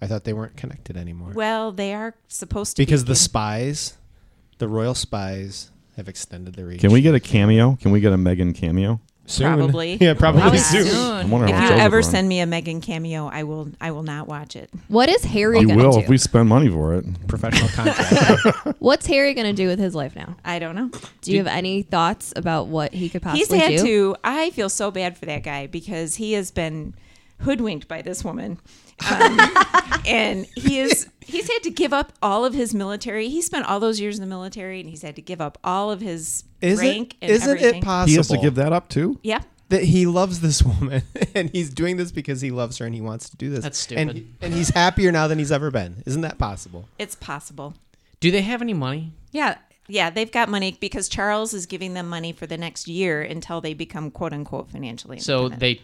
I 0.00 0.06
thought 0.06 0.24
they 0.24 0.32
weren't 0.32 0.56
connected 0.56 0.96
anymore. 0.96 1.30
well, 1.34 1.72
they 1.72 1.94
are 1.94 2.14
supposed 2.28 2.76
to 2.76 2.82
because 2.82 3.04
be 3.04 3.08
the 3.08 3.14
kin- 3.14 3.16
spies, 3.16 3.96
the 4.58 4.68
royal 4.68 4.94
spies, 4.94 5.70
have 5.96 6.08
extended 6.08 6.54
their 6.54 6.66
reach. 6.66 6.80
Can 6.80 6.92
we 6.92 7.00
get 7.00 7.14
a 7.14 7.20
cameo? 7.20 7.76
Can 7.80 7.92
we 7.92 8.00
get 8.00 8.12
a 8.12 8.16
Meghan 8.16 8.54
cameo? 8.54 9.00
Soon. 9.26 9.56
Probably. 9.56 9.96
Yeah, 10.00 10.12
probably 10.14 10.42
Probably 10.42 10.58
soon. 10.58 10.86
I 10.94 11.24
wonder 11.24 11.46
If 11.48 11.54
how 11.54 11.62
you 11.64 11.70
much 11.70 11.78
ever 11.80 11.98
overrun. 11.98 12.10
send 12.10 12.28
me 12.28 12.40
a 12.40 12.46
Meghan 12.46 12.82
cameo, 12.82 13.26
I 13.26 13.44
will. 13.44 13.70
I 13.80 13.90
will 13.90 14.02
not 14.02 14.28
watch 14.28 14.54
it. 14.54 14.68
What 14.88 15.08
is 15.08 15.24
Harry 15.24 15.60
you 15.60 15.68
gonna 15.68 15.82
will 15.82 15.92
do? 15.92 16.00
if 16.00 16.08
we 16.10 16.18
spend 16.18 16.48
money 16.48 16.68
for 16.68 16.94
it. 16.94 17.06
Professional 17.26 17.68
contract. 17.74 18.76
What's 18.80 19.06
Harry 19.06 19.32
gonna 19.32 19.54
do 19.54 19.66
with 19.66 19.78
his 19.78 19.94
life 19.94 20.14
now? 20.14 20.36
I 20.44 20.58
don't 20.58 20.74
know. 20.74 20.90
Do 21.22 21.32
you 21.32 21.38
have 21.38 21.46
any 21.46 21.82
thoughts 21.82 22.34
about 22.36 22.66
what 22.66 22.92
he 22.92 23.08
could 23.08 23.22
possibly 23.22 23.46
do? 23.46 23.54
He's 23.54 23.62
had 23.80 23.84
do? 23.86 24.12
to. 24.12 24.16
I 24.24 24.50
feel 24.50 24.68
so 24.68 24.90
bad 24.90 25.16
for 25.16 25.24
that 25.26 25.42
guy 25.42 25.68
because 25.68 26.16
he 26.16 26.34
has 26.34 26.50
been 26.50 26.92
hoodwinked 27.40 27.88
by 27.88 28.02
this 28.02 28.24
woman, 28.24 28.58
um, 29.10 29.38
and 30.06 30.46
he 30.56 30.78
is. 30.80 31.08
He's 31.20 31.50
had 31.50 31.62
to 31.62 31.70
give 31.70 31.92
up 31.94 32.12
all 32.22 32.44
of 32.44 32.52
his 32.52 32.74
military. 32.74 33.28
He 33.28 33.40
spent 33.40 33.66
all 33.66 33.80
those 33.80 33.98
years 33.98 34.18
in 34.18 34.20
the 34.22 34.28
military, 34.28 34.80
and 34.80 34.88
he's 34.90 35.02
had 35.02 35.16
to 35.16 35.22
give 35.22 35.40
up 35.40 35.56
all 35.64 35.90
of 35.90 36.00
his 36.00 36.44
Is 36.60 36.78
rank 36.80 37.14
it, 37.14 37.16
and 37.22 37.30
isn't 37.32 37.48
everything. 37.48 37.82
it 37.82 37.84
possible 37.84 38.10
He 38.10 38.16
has 38.16 38.28
to 38.28 38.36
give 38.38 38.54
that 38.56 38.72
up 38.74 38.88
too. 38.88 39.18
Yeah. 39.22 39.40
that 39.70 39.84
he 39.84 40.04
loves 40.04 40.40
this 40.40 40.62
woman 40.62 41.02
and 41.34 41.48
he's 41.50 41.70
doing 41.70 41.96
this 41.96 42.12
because 42.12 42.42
he 42.42 42.50
loves 42.50 42.76
her 42.78 42.84
and 42.86 42.94
he 42.94 43.00
wants 43.00 43.30
to 43.30 43.36
do 43.38 43.48
this? 43.48 43.62
That's 43.64 43.90
And, 43.92 44.10
stupid. 44.10 44.34
and 44.42 44.52
he's 44.54 44.68
happier 44.68 45.10
now 45.10 45.26
than 45.26 45.38
he's 45.38 45.50
ever 45.50 45.70
been. 45.70 46.02
Isn't 46.04 46.20
that 46.20 46.36
possible? 46.38 46.86
It's 46.98 47.14
possible. 47.14 47.72
Do 48.20 48.30
they 48.30 48.42
have 48.42 48.60
any 48.60 48.74
money? 48.74 49.12
Yeah. 49.32 49.56
Yeah, 49.88 50.10
they've 50.10 50.30
got 50.30 50.48
money 50.50 50.76
because 50.78 51.08
Charles 51.08 51.52
is 51.54 51.64
giving 51.66 51.94
them 51.94 52.08
money 52.08 52.32
for 52.32 52.46
the 52.46 52.56
next 52.58 52.86
year 52.88 53.22
until 53.22 53.60
they 53.62 53.72
become 53.74 54.10
quote 54.10 54.32
unquote 54.34 54.70
financially 54.70 55.18
So 55.20 55.48
they 55.48 55.80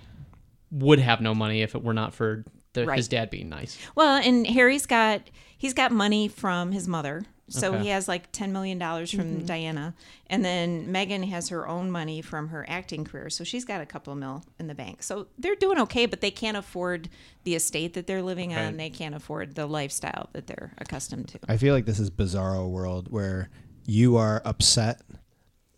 would 0.71 0.99
have 0.99 1.21
no 1.21 1.35
money 1.35 1.63
if 1.63 1.75
it 1.75 1.83
were 1.83 1.95
not 1.95 2.15
for 2.15 2.45
the, 2.73 2.87
Right. 2.87 2.97
his 2.97 3.09
dad 3.09 3.31
being 3.31 3.49
nice. 3.49 3.77
Well, 3.95 4.21
and 4.23 4.47
Harry's 4.47 4.87
got 4.87 5.23
he's 5.59 5.75
got 5.75 5.93
money 5.93 6.29
from 6.29 6.73
his 6.73 6.87
mother. 6.87 7.25
So 7.49 7.75
Okay. 7.75 7.83
he 7.83 7.89
has 7.89 8.07
like 8.07 8.31
ten 8.31 8.53
million 8.53 8.79
dollars 8.79 9.11
from 9.11 9.25
mm-hmm. 9.25 9.45
Diana, 9.45 9.95
and 10.29 10.45
then 10.45 10.87
Meghan 10.87 11.29
has 11.31 11.49
her 11.49 11.67
own 11.67 11.91
money 11.91 12.23
from 12.23 12.49
her 12.51 12.65
acting 12.69 13.05
career. 13.05 13.29
So 13.29 13.43
she's 13.43 13.65
got 13.65 13.81
a 13.81 13.87
couple 13.87 14.13
of 14.13 14.21
mil 14.21 14.45
in 14.61 14.69
the 14.69 14.75
bank. 14.75 15.03
So 15.03 15.27
they're 15.37 15.57
doing 15.57 15.81
okay, 15.81 16.07
but 16.07 16.21
they 16.21 16.31
can't 16.31 16.57
afford 16.57 17.09
the 17.43 17.57
estate 17.57 17.95
that 17.95 18.07
they're 18.07 18.23
living 18.23 18.55
on. 18.55 18.77
They 18.77 18.89
can't 18.91 19.17
afford 19.17 19.57
the 19.57 19.67
lifestyle 19.67 20.31
that 20.33 20.47
they're 20.47 20.73
accustomed 20.79 21.27
to. 21.31 21.41
I 21.49 21.57
feel 21.57 21.75
like 21.75 21.87
this 21.87 21.99
is 21.99 22.09
bizarro 22.09 22.71
world 22.71 23.11
where 23.11 23.51
you 23.85 24.17
are 24.17 24.41
upset 24.45 25.01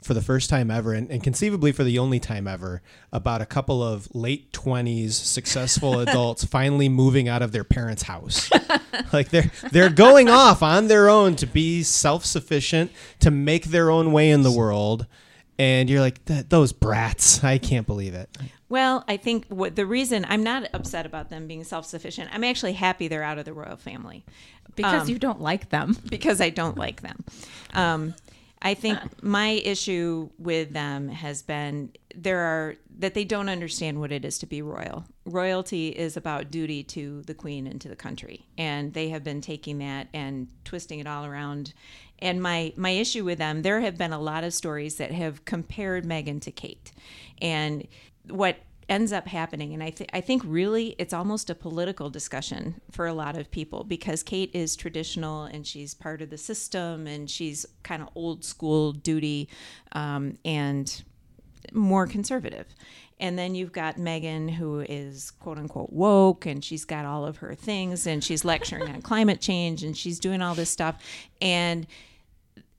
for 0.03 0.15
the 0.15 0.23
first 0.23 0.51
time 0.51 0.71
ever 0.71 0.93
and, 0.93 1.11
and 1.11 1.23
conceivably 1.23 1.73
for 1.73 1.85
the 1.85 1.99
only 1.99 2.19
time 2.21 2.47
ever 2.49 2.83
about 3.13 3.41
a 3.41 3.47
couple 3.47 3.83
of 3.83 4.09
late 4.15 4.53
20s 4.53 5.13
successful 5.13 6.01
adults 6.07 6.45
finally 6.45 6.89
moving 6.89 7.29
out 7.29 7.43
of 7.43 7.53
their 7.53 7.65
parents' 7.65 8.03
house. 8.03 8.51
like 9.13 9.31
they're 9.31 9.51
they're 9.71 9.91
going 9.91 10.29
off 10.29 10.63
on 10.63 10.89
their 10.89 11.09
own 11.09 11.37
to 11.37 11.47
be 11.47 11.83
self-sufficient, 11.83 12.91
to 13.21 13.31
make 13.31 13.67
their 13.67 13.91
own 13.91 14.13
way 14.13 14.31
in 14.31 14.43
the 14.43 14.53
world. 14.53 15.07
And 15.59 15.89
you're 15.91 16.01
like, 16.01 16.25
"Th- 16.25 16.47
those 16.49 16.73
brats. 16.73 17.45
I 17.45 17.59
can't 17.59 17.87
believe 17.87 18.15
it. 18.15 18.29
Well, 18.69 19.05
I 19.07 19.19
think 19.19 19.47
what 19.49 19.77
the 19.77 19.85
reason 19.85 20.25
I'm 20.29 20.43
not 20.43 20.67
upset 20.73 21.05
about 21.07 21.29
them 21.29 21.47
being 21.47 21.63
self 21.63 21.85
sufficient. 21.87 22.31
I'm 22.33 22.43
actually 22.43 22.73
happy 22.73 23.07
they're 23.07 23.23
out 23.23 23.39
of 23.39 23.45
the 23.45 23.53
royal 23.53 23.77
family 23.77 24.25
because 24.75 25.03
Um, 25.03 25.09
you 25.11 25.19
don't 25.19 25.41
like 25.43 25.69
them. 25.69 25.97
because 26.09 26.41
I 26.41 26.49
don't 26.49 26.79
like 26.79 27.03
them. 27.03 27.23
Um, 27.75 28.15
I 28.63 28.75
think 28.75 28.99
my 29.23 29.51
issue 29.51 30.31
with 30.39 30.73
them 30.73 31.09
has 31.09 31.43
been 31.43 31.93
there 32.15 32.39
are 32.39 32.77
that 32.99 33.15
they 33.15 33.25
don't 33.25 33.49
understand 33.49 33.99
what 33.99 34.13
it 34.13 34.25
is 34.25 34.39
to 34.39 34.47
be 34.47 34.63
royal. 34.63 35.05
Royalty 35.25 35.89
is 35.89 36.17
about 36.17 36.51
duty 36.51 36.83
to 36.85 37.23
the 37.23 37.35
queen 37.35 37.67
and 37.67 37.81
to 37.81 37.89
the 37.89 37.97
country, 37.97 38.47
and 38.57 38.95
they 38.95 39.09
have 39.09 39.25
been 39.25 39.41
taking 39.41 39.79
that 39.79 40.09
and 40.15 40.49
twisting 40.65 41.01
it 41.01 41.07
all 41.07 41.25
around. 41.27 41.75
And 42.21 42.41
my 42.41 42.73
my 42.77 42.91
issue 42.91 43.25
with 43.25 43.39
them, 43.39 43.63
there 43.63 43.81
have 43.81 43.99
been 43.99 44.13
a 44.13 44.21
lot 44.21 44.45
of 44.45 44.55
stories 44.55 44.97
that 44.97 45.11
have 45.11 45.45
compared 45.45 46.05
Meghan 46.05 46.41
to 46.43 46.53
Kate, 46.53 46.93
and 47.41 47.87
what 48.29 48.57
ends 48.93 49.11
up 49.11 49.27
happening 49.27 49.73
and 49.73 49.83
I, 49.83 49.89
th- 49.89 50.11
I 50.13 50.21
think 50.21 50.43
really 50.45 50.95
it's 50.99 51.15
almost 51.15 51.49
a 51.49 51.55
political 51.55 52.11
discussion 52.11 52.79
for 52.91 53.07
a 53.07 53.15
lot 53.15 53.39
of 53.39 53.51
people 53.51 53.85
because 53.85 54.23
kate 54.23 54.51
is 54.53 54.77
traditional 54.77 55.45
and 55.45 55.67
she's 55.67 55.95
part 55.95 56.21
of 56.21 56.29
the 56.29 56.37
system 56.37 57.07
and 57.07 57.31
she's 57.31 57.65
kind 57.83 58.03
of 58.03 58.11
old 58.15 58.45
school 58.45 58.93
duty 58.93 59.49
um, 59.93 60.37
and 60.45 61.03
more 61.73 62.07
conservative 62.07 62.67
and 63.19 63.39
then 63.39 63.55
you've 63.55 63.71
got 63.71 63.99
Meghan, 63.99 64.51
who 64.51 64.81
is 64.81 65.31
quote 65.31 65.57
unquote 65.57 65.93
woke, 65.93 66.45
and 66.45 66.65
she's 66.65 66.85
got 66.85 67.05
all 67.05 67.25
of 67.25 67.37
her 67.37 67.55
things, 67.55 68.05
and 68.05 68.23
she's 68.23 68.45
lecturing 68.45 68.89
on 68.89 69.01
climate 69.11 69.41
change, 69.41 69.85
and 69.85 69.97
she's 69.97 70.19
doing 70.19 70.43
all 70.43 70.57
this 70.57 70.71
stuff. 70.71 71.01
And 71.41 71.87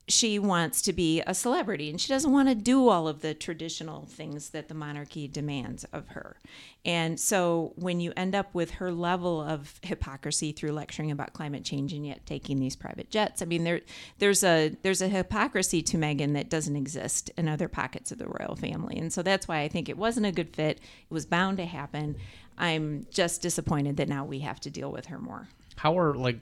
she 0.06 0.38
wants 0.38 0.82
to 0.82 0.92
be 0.92 1.22
a 1.26 1.34
celebrity 1.34 1.88
and 1.88 1.98
she 1.98 2.08
doesn't 2.08 2.30
want 2.30 2.48
to 2.48 2.54
do 2.54 2.88
all 2.88 3.08
of 3.08 3.22
the 3.22 3.32
traditional 3.32 4.04
things 4.04 4.50
that 4.50 4.68
the 4.68 4.74
monarchy 4.74 5.26
demands 5.26 5.84
of 5.92 6.08
her. 6.08 6.36
And 6.84 7.18
so 7.18 7.72
when 7.76 8.00
you 8.00 8.12
end 8.14 8.34
up 8.34 8.54
with 8.54 8.72
her 8.72 8.92
level 8.92 9.40
of 9.40 9.80
hypocrisy 9.82 10.52
through 10.52 10.72
lecturing 10.72 11.10
about 11.10 11.32
climate 11.32 11.64
change 11.64 11.94
and 11.94 12.06
yet 12.06 12.26
taking 12.26 12.60
these 12.60 12.76
private 12.76 13.10
jets, 13.10 13.40
I 13.40 13.46
mean 13.46 13.64
there 13.64 13.80
there's 14.18 14.44
a 14.44 14.76
there's 14.82 15.00
a 15.00 15.08
hypocrisy 15.08 15.80
to 15.82 15.96
Meghan 15.96 16.34
that 16.34 16.50
doesn't 16.50 16.76
exist 16.76 17.30
in 17.38 17.48
other 17.48 17.68
pockets 17.68 18.12
of 18.12 18.18
the 18.18 18.28
royal 18.28 18.56
family. 18.56 18.98
And 18.98 19.10
so 19.10 19.22
that's 19.22 19.48
why 19.48 19.60
I 19.60 19.68
think 19.68 19.88
it 19.88 19.96
wasn't 19.96 20.26
a 20.26 20.32
good 20.32 20.54
fit. 20.54 20.78
It 20.78 21.14
was 21.14 21.24
bound 21.24 21.56
to 21.56 21.64
happen. 21.64 22.16
I'm 22.58 23.06
just 23.10 23.40
disappointed 23.40 23.96
that 23.96 24.08
now 24.08 24.26
we 24.26 24.40
have 24.40 24.60
to 24.60 24.70
deal 24.70 24.92
with 24.92 25.06
her 25.06 25.18
more. 25.18 25.48
How 25.76 25.98
are 25.98 26.14
like 26.14 26.40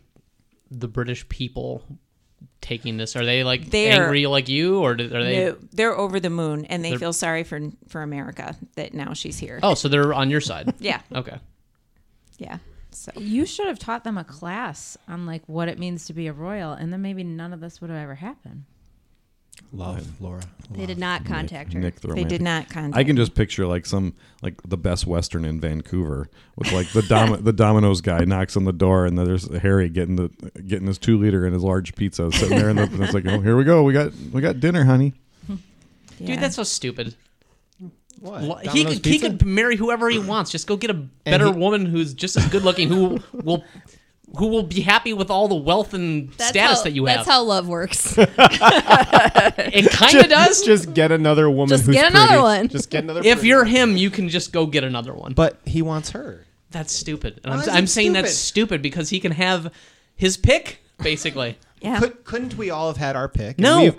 the 0.68 0.88
British 0.88 1.28
people 1.28 1.84
taking 2.60 2.96
this? 2.96 3.16
Are 3.16 3.24
they 3.24 3.44
like 3.44 3.70
They're- 3.70 4.02
angry 4.02 4.26
like 4.26 4.48
you, 4.48 4.78
or 4.80 4.94
do- 4.94 5.06
are 5.14 5.22
they? 5.24 5.44
No, 5.46 5.56
they're 5.72 5.96
over 5.96 6.20
the 6.20 6.30
moon 6.30 6.64
and 6.66 6.84
they 6.84 6.96
feel 6.96 7.12
sorry 7.12 7.44
for 7.44 7.60
for 7.88 8.02
America 8.02 8.56
that 8.76 8.94
now 8.94 9.12
she's 9.14 9.38
here. 9.38 9.58
Oh, 9.62 9.74
so 9.74 9.88
they're 9.88 10.12
on 10.14 10.30
your 10.30 10.40
side. 10.40 10.74
Yeah. 10.80 11.00
Okay. 11.14 11.38
Yeah. 12.38 12.58
So 12.90 13.12
You 13.16 13.46
should 13.46 13.66
have 13.68 13.78
taught 13.78 14.04
them 14.04 14.18
a 14.18 14.24
class 14.24 14.96
on 15.08 15.24
like 15.26 15.42
what 15.48 15.68
it 15.68 15.78
means 15.78 16.06
to 16.06 16.12
be 16.12 16.26
a 16.26 16.32
royal, 16.32 16.72
and 16.72 16.92
then 16.92 17.00
maybe 17.02 17.24
none 17.24 17.52
of 17.52 17.60
this 17.60 17.80
would 17.80 17.90
have 17.90 17.98
ever 17.98 18.14
happened. 18.16 18.64
Love 19.74 20.20
Laura. 20.20 20.42
They 20.70 20.84
did 20.86 20.98
not 20.98 21.24
contact 21.24 21.72
her. 21.72 21.80
Nick 21.80 22.00
the 22.00 22.08
They 22.08 22.24
did 22.24 22.42
not 22.42 22.68
contact 22.68 22.96
I 22.96 23.04
can 23.04 23.16
just 23.16 23.34
picture 23.34 23.66
like 23.66 23.86
some 23.86 24.14
like 24.42 24.60
the 24.62 24.76
best 24.76 25.06
western 25.06 25.44
in 25.46 25.60
Vancouver 25.60 26.28
with 26.56 26.72
like 26.72 26.88
the 26.92 27.02
dom- 27.02 27.42
the 27.44 27.52
Domino's 27.52 28.00
guy 28.02 28.24
knocks 28.24 28.56
on 28.56 28.64
the 28.64 28.72
door 28.72 29.06
and 29.06 29.18
then 29.18 29.24
there's 29.24 29.50
Harry 29.58 29.88
getting 29.88 30.16
the 30.16 30.28
getting 30.66 30.86
his 30.86 30.98
two 30.98 31.18
liter 31.18 31.44
and 31.46 31.54
his 31.54 31.62
large 31.62 31.94
pizza 31.94 32.30
sitting 32.32 32.58
there 32.58 32.68
and, 32.68 32.78
the, 32.78 32.82
and 32.84 33.02
it's 33.02 33.14
like 33.14 33.26
oh 33.26 33.40
here 33.40 33.56
we 33.56 33.64
go 33.64 33.82
we 33.82 33.92
got 33.94 34.12
we 34.32 34.40
got 34.42 34.60
dinner 34.60 34.84
honey 34.84 35.14
Yeah. 35.48 35.56
Dude, 36.34 36.40
that's 36.40 36.56
so 36.56 36.62
stupid. 36.64 37.14
What? 38.20 38.66
He 38.68 38.84
could, 38.84 39.04
he 39.04 39.18
could 39.18 39.44
marry 39.44 39.74
whoever 39.76 40.08
he 40.08 40.18
wants. 40.20 40.52
Just 40.52 40.68
go 40.68 40.76
get 40.76 40.90
a 40.90 40.94
better 40.94 41.46
he- 41.46 41.58
woman 41.58 41.86
who's 41.86 42.14
just 42.14 42.36
as 42.36 42.46
good 42.46 42.62
looking, 42.62 42.88
who 42.88 43.18
will 43.32 43.64
who 44.36 44.48
will 44.48 44.62
be 44.62 44.80
happy 44.80 45.12
with 45.12 45.30
all 45.30 45.48
the 45.48 45.54
wealth 45.54 45.94
and 45.94 46.30
That's 46.32 46.50
status 46.50 46.78
how, 46.78 46.84
that 46.84 46.92
you 46.92 47.06
have. 47.06 47.18
That's 47.18 47.28
how 47.28 47.42
love 47.42 47.68
works. 47.68 48.14
it 48.18 49.90
kind 49.90 50.16
of 50.18 50.28
does. 50.28 50.62
Just 50.62 50.94
get 50.94 51.12
another 51.12 51.50
woman 51.50 51.68
Just 51.68 51.86
who's 51.86 51.94
get 51.94 52.10
another 52.10 52.28
pretty. 52.28 52.42
one. 52.42 52.68
Just 52.68 52.90
get 52.90 53.04
another 53.04 53.20
if 53.24 53.44
you're 53.44 53.64
one. 53.64 53.66
him, 53.68 53.96
you 53.96 54.10
can 54.10 54.28
just 54.28 54.52
go 54.52 54.66
get 54.66 54.84
another 54.84 55.12
one. 55.14 55.32
But 55.34 55.58
he 55.64 55.82
wants 55.82 56.10
her. 56.10 56.46
That's 56.70 56.92
stupid. 56.92 57.40
And 57.44 57.54
Why 57.54 57.62
I'm, 57.64 57.70
I'm 57.70 57.84
it 57.84 57.88
saying 57.88 58.14
that's 58.14 58.34
stupid 58.34 58.80
because 58.82 59.10
he 59.10 59.20
can 59.20 59.32
have 59.32 59.72
his 60.16 60.36
pick, 60.36 60.82
basically. 61.02 61.58
yeah. 61.80 61.98
Could, 62.00 62.24
couldn't 62.24 62.56
we 62.56 62.70
all 62.70 62.86
have 62.88 62.96
had 62.96 63.16
our 63.16 63.28
pick? 63.28 63.58
And 63.58 63.64
No. 63.64 63.94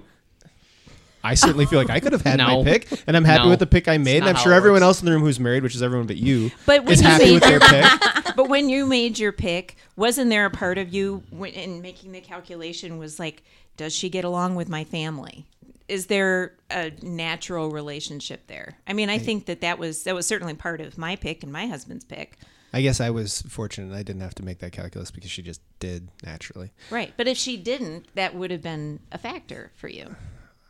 We've- 1.24 1.32
I 1.32 1.34
certainly 1.36 1.66
feel 1.66 1.80
like 1.80 1.90
I 1.90 2.00
could 2.00 2.12
have 2.14 2.22
had 2.22 2.38
No. 2.38 2.64
my 2.64 2.70
pick, 2.72 2.88
and 3.08 3.16
I'm 3.18 3.24
happy 3.26 3.44
No. 3.44 3.50
with 3.50 3.60
the 3.60 3.66
pick 3.68 3.88
I 3.88 3.98
made. 3.98 4.18
And 4.18 4.26
not 4.26 4.30
I'm 4.30 4.36
how 4.36 4.44
sure 4.44 4.54
it 4.54 4.58
everyone 4.58 4.82
works. 4.82 4.84
else 4.88 5.00
in 5.02 5.06
the 5.06 5.12
room 5.12 5.22
who's 5.22 5.40
married, 5.40 5.64
which 5.64 5.76
is 5.76 5.82
everyone 5.84 6.08
but 6.08 6.18
you, 6.18 6.52
But 6.66 6.84
when 6.84 6.94
is 6.94 7.02
you 7.02 7.08
happy 7.08 7.24
made 7.26 7.34
with 7.34 7.44
their 7.44 7.52
your- 7.52 7.60
pick. 7.62 8.36
but 8.36 8.50
when 8.50 8.70
you 8.70 8.86
made 8.86 9.18
your 9.20 9.32
pick, 9.32 9.78
wasn't 9.96 10.30
there 10.30 10.46
a 10.46 10.50
part 10.52 10.78
of 10.78 10.94
you 10.94 11.24
when, 11.30 11.52
in 11.54 11.82
making 11.82 12.12
the 12.12 12.22
calculation 12.22 12.98
was 12.98 13.20
like, 13.20 13.44
does 13.78 13.94
she 13.96 14.10
get 14.10 14.24
along 14.26 14.56
with 14.56 14.70
my 14.70 14.84
family? 14.84 15.46
Is 15.90 16.06
there 16.08 16.54
a 16.72 16.92
natural 17.02 17.70
relationship 17.70 18.48
there? 18.48 18.78
I 18.88 18.94
mean, 18.94 19.10
I 19.10 19.18
think 19.20 19.46
that 19.48 19.62
that 19.62 19.78
was 19.80 20.04
that 20.04 20.16
was 20.16 20.26
certainly 20.26 20.54
part 20.54 20.80
of 20.80 20.98
my 20.98 21.16
pick 21.18 21.44
and 21.44 21.52
my 21.52 21.68
husband's 21.68 22.06
pick. 22.06 22.38
I 22.72 22.82
guess 22.82 23.00
I 23.02 23.10
was 23.12 23.42
fortunate. 23.44 23.94
I 23.94 24.02
didn't 24.02 24.22
have 24.22 24.34
to 24.36 24.44
make 24.44 24.60
that 24.60 24.72
calculus 24.72 25.12
because 25.12 25.30
she 25.30 25.42
just 25.44 25.62
did 25.80 26.08
naturally. 26.24 26.72
Right. 26.90 27.14
But 27.18 27.28
if 27.28 27.38
she 27.38 27.58
didn't, 27.58 28.08
that 28.16 28.34
would 28.34 28.50
have 28.50 28.62
been 28.62 29.00
a 29.12 29.18
factor 29.18 29.72
for 29.76 29.88
you. 29.88 30.16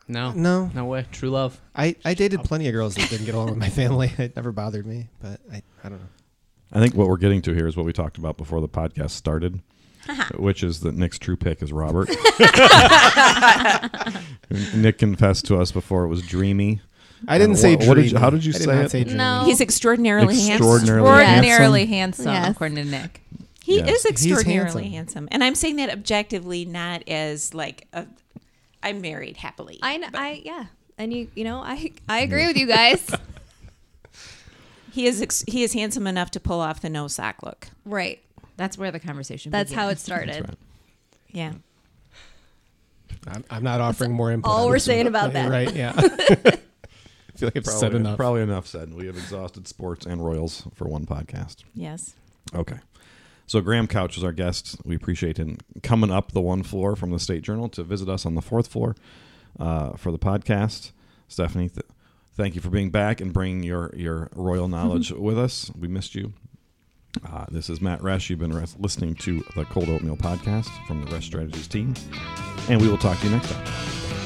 No. 0.08 0.32
No. 0.32 0.70
No 0.74 0.86
way. 0.86 1.06
True 1.12 1.30
love. 1.30 1.60
I, 1.76 1.96
I 2.04 2.14
dated 2.14 2.44
plenty 2.44 2.68
of 2.68 2.74
girls 2.74 2.96
that 2.96 3.10
didn't 3.10 3.26
get 3.26 3.36
along 3.36 3.50
with 3.50 3.58
my 3.58 3.70
family. 3.82 4.12
It 4.18 4.36
never 4.36 4.52
bothered 4.52 4.86
me, 4.86 5.08
but 5.22 5.40
I, 5.52 5.62
I 5.84 5.90
don't 5.90 6.00
know. 6.00 6.08
I 6.72 6.80
think 6.80 6.96
what 6.96 7.08
we're 7.08 7.18
getting 7.18 7.42
to 7.44 7.54
here 7.54 7.68
is 7.68 7.78
what 7.78 7.86
we 7.86 7.94
talked 7.94 8.18
about 8.18 8.36
before 8.38 8.60
the 8.60 8.68
podcast 8.68 9.12
started, 9.12 9.62
which 10.36 10.64
is 10.64 10.80
that 10.82 10.96
Nick's 10.96 11.20
true 11.20 11.36
pick 11.38 11.62
is 11.62 11.72
Robert. 11.72 12.10
Nick 14.76 14.98
confessed 14.98 15.46
to 15.46 15.58
us 15.60 15.72
before 15.72 16.04
it 16.04 16.08
was 16.10 16.22
dreamy. 16.22 16.82
I 17.28 17.38
didn't 17.38 17.56
Uh, 17.56 17.60
say 17.60 17.76
what- 17.76 17.88
what 17.88 17.94
did 17.96 18.06
you- 18.06 18.10
dreamy. 18.12 18.22
how 18.22 18.30
did 18.30 18.44
you 18.46 18.54
I 18.54 18.58
say 18.58 18.66
not 18.76 18.86
it? 18.86 18.92
say 18.92 19.04
dreamy. 19.04 19.18
No. 19.18 19.44
He's 19.46 19.62
extraordinarily 19.62 20.36
handsome. 20.36 20.52
Extraordinarily 20.56 21.86
handsome. 21.86 22.26
handsome, 22.26 22.34
Yes. 22.34 22.50
according 22.52 22.76
to 22.78 22.84
Nick. 22.86 23.22
He 23.64 23.78
Yes. 23.78 24.00
is 24.00 24.06
extraordinarily 24.06 24.90
handsome. 24.90 24.94
handsome. 24.94 25.28
And 25.32 25.44
I'm 25.44 25.56
saying 25.56 25.78
that 25.78 25.90
objectively, 25.90 26.66
not 26.66 27.08
as 27.08 27.54
like 27.54 27.88
a, 27.94 28.06
I'm 28.84 29.02
married 29.02 29.38
happily. 29.38 29.80
I, 29.82 29.98
kn- 29.98 30.16
I, 30.16 30.42
yeah, 30.44 30.66
and 30.98 31.14
you, 31.14 31.30
you 31.36 31.44
know, 31.44 31.60
I, 31.60 31.74
I 31.74 31.78
mm-hmm. 31.78 32.24
agree 32.24 32.48
with 32.48 32.58
you 32.58 32.68
guys. 32.68 33.10
he 34.92 35.08
is 35.08 35.22
ex- 35.22 35.44
he 35.48 35.64
is 35.64 35.74
handsome 35.74 36.06
enough 36.06 36.32
to 36.32 36.40
pull 36.40 36.60
off 36.60 36.82
the 36.82 36.90
no 36.90 37.08
sock 37.08 37.42
look. 37.44 37.68
Right. 37.86 38.22
That's 38.58 38.78
where 38.78 38.92
the 38.92 39.00
conversation. 39.00 39.52
That's 39.52 39.74
how 39.74 39.90
it 39.90 39.98
started. 39.98 40.48
right. 40.48 40.58
Yeah. 41.32 41.54
I'm, 43.28 43.44
I'm 43.50 43.64
not 43.64 43.82
offering 43.82 44.12
more 44.12 44.32
input. 44.32 44.52
all 44.52 44.68
we're 44.68 44.80
saying 44.80 45.08
about 45.08 45.34
that. 45.34 45.50
Right? 45.50 45.74
Yeah. 45.74 45.94
I 45.98 47.36
feel 47.36 47.48
like 47.48 47.58
I've 47.58 47.64
Probably, 47.64 47.80
said 47.80 47.96
enough. 47.96 48.18
probably 48.18 48.42
enough 48.42 48.68
said. 48.68 48.94
We 48.94 49.08
have 49.08 49.16
exhausted 49.16 49.68
sports 49.68 50.06
and 50.06 50.24
Royals 50.24 50.68
for 50.76 50.88
one 50.88 51.08
podcast. 51.08 51.64
Yes. 51.74 52.14
Okay. 52.54 52.78
So 53.54 53.62
Graham 53.62 53.86
Couch 53.86 54.18
is 54.18 54.24
our 54.24 54.32
guest. 54.32 54.78
We 54.84 54.96
appreciate 54.96 55.38
him 55.38 55.60
coming 55.84 56.10
up 56.10 56.32
the 56.32 56.42
one 56.42 56.64
floor 56.64 56.96
from 56.96 57.12
the 57.12 57.20
State 57.20 57.44
Journal 57.44 57.70
to 57.70 57.84
visit 57.84 58.10
us 58.10 58.26
on 58.26 58.34
the 58.34 58.42
fourth 58.42 58.66
floor 58.66 58.96
uh, 59.60 59.92
for 59.92 60.12
the 60.12 60.18
podcast. 60.18 60.92
Stephanie, 61.28 61.70
th- 61.70 61.86
thank 62.34 62.56
you 62.56 62.62
for 62.62 62.72
being 62.72 62.90
back 62.90 63.22
and 63.22 63.32
bringing 63.32 63.62
your 63.62 63.94
your 63.96 64.32
royal 64.34 64.68
knowledge 64.68 65.12
with 65.12 65.38
us. 65.38 65.70
We 65.78 65.88
missed 65.88 66.16
you. 66.16 66.34
Uh, 67.24 67.46
this 67.52 67.70
is 67.70 67.80
Matt 67.80 68.00
Resch. 68.00 68.32
You've 68.32 68.40
been 68.40 68.54
res- 68.54 68.76
listening 68.80 69.14
to 69.18 69.46
the 69.56 69.66
Cold 69.66 69.88
Oatmeal 69.88 70.18
podcast 70.18 70.72
from 70.88 71.06
the 71.06 71.12
Resch 71.12 71.26
Strategies 71.26 71.68
team, 71.68 71.94
and 72.70 72.82
we 72.82 72.90
will 72.90 72.98
talk 72.98 73.20
to 73.20 73.28
you 73.28 73.34
next 73.34 73.52
time. 73.52 74.23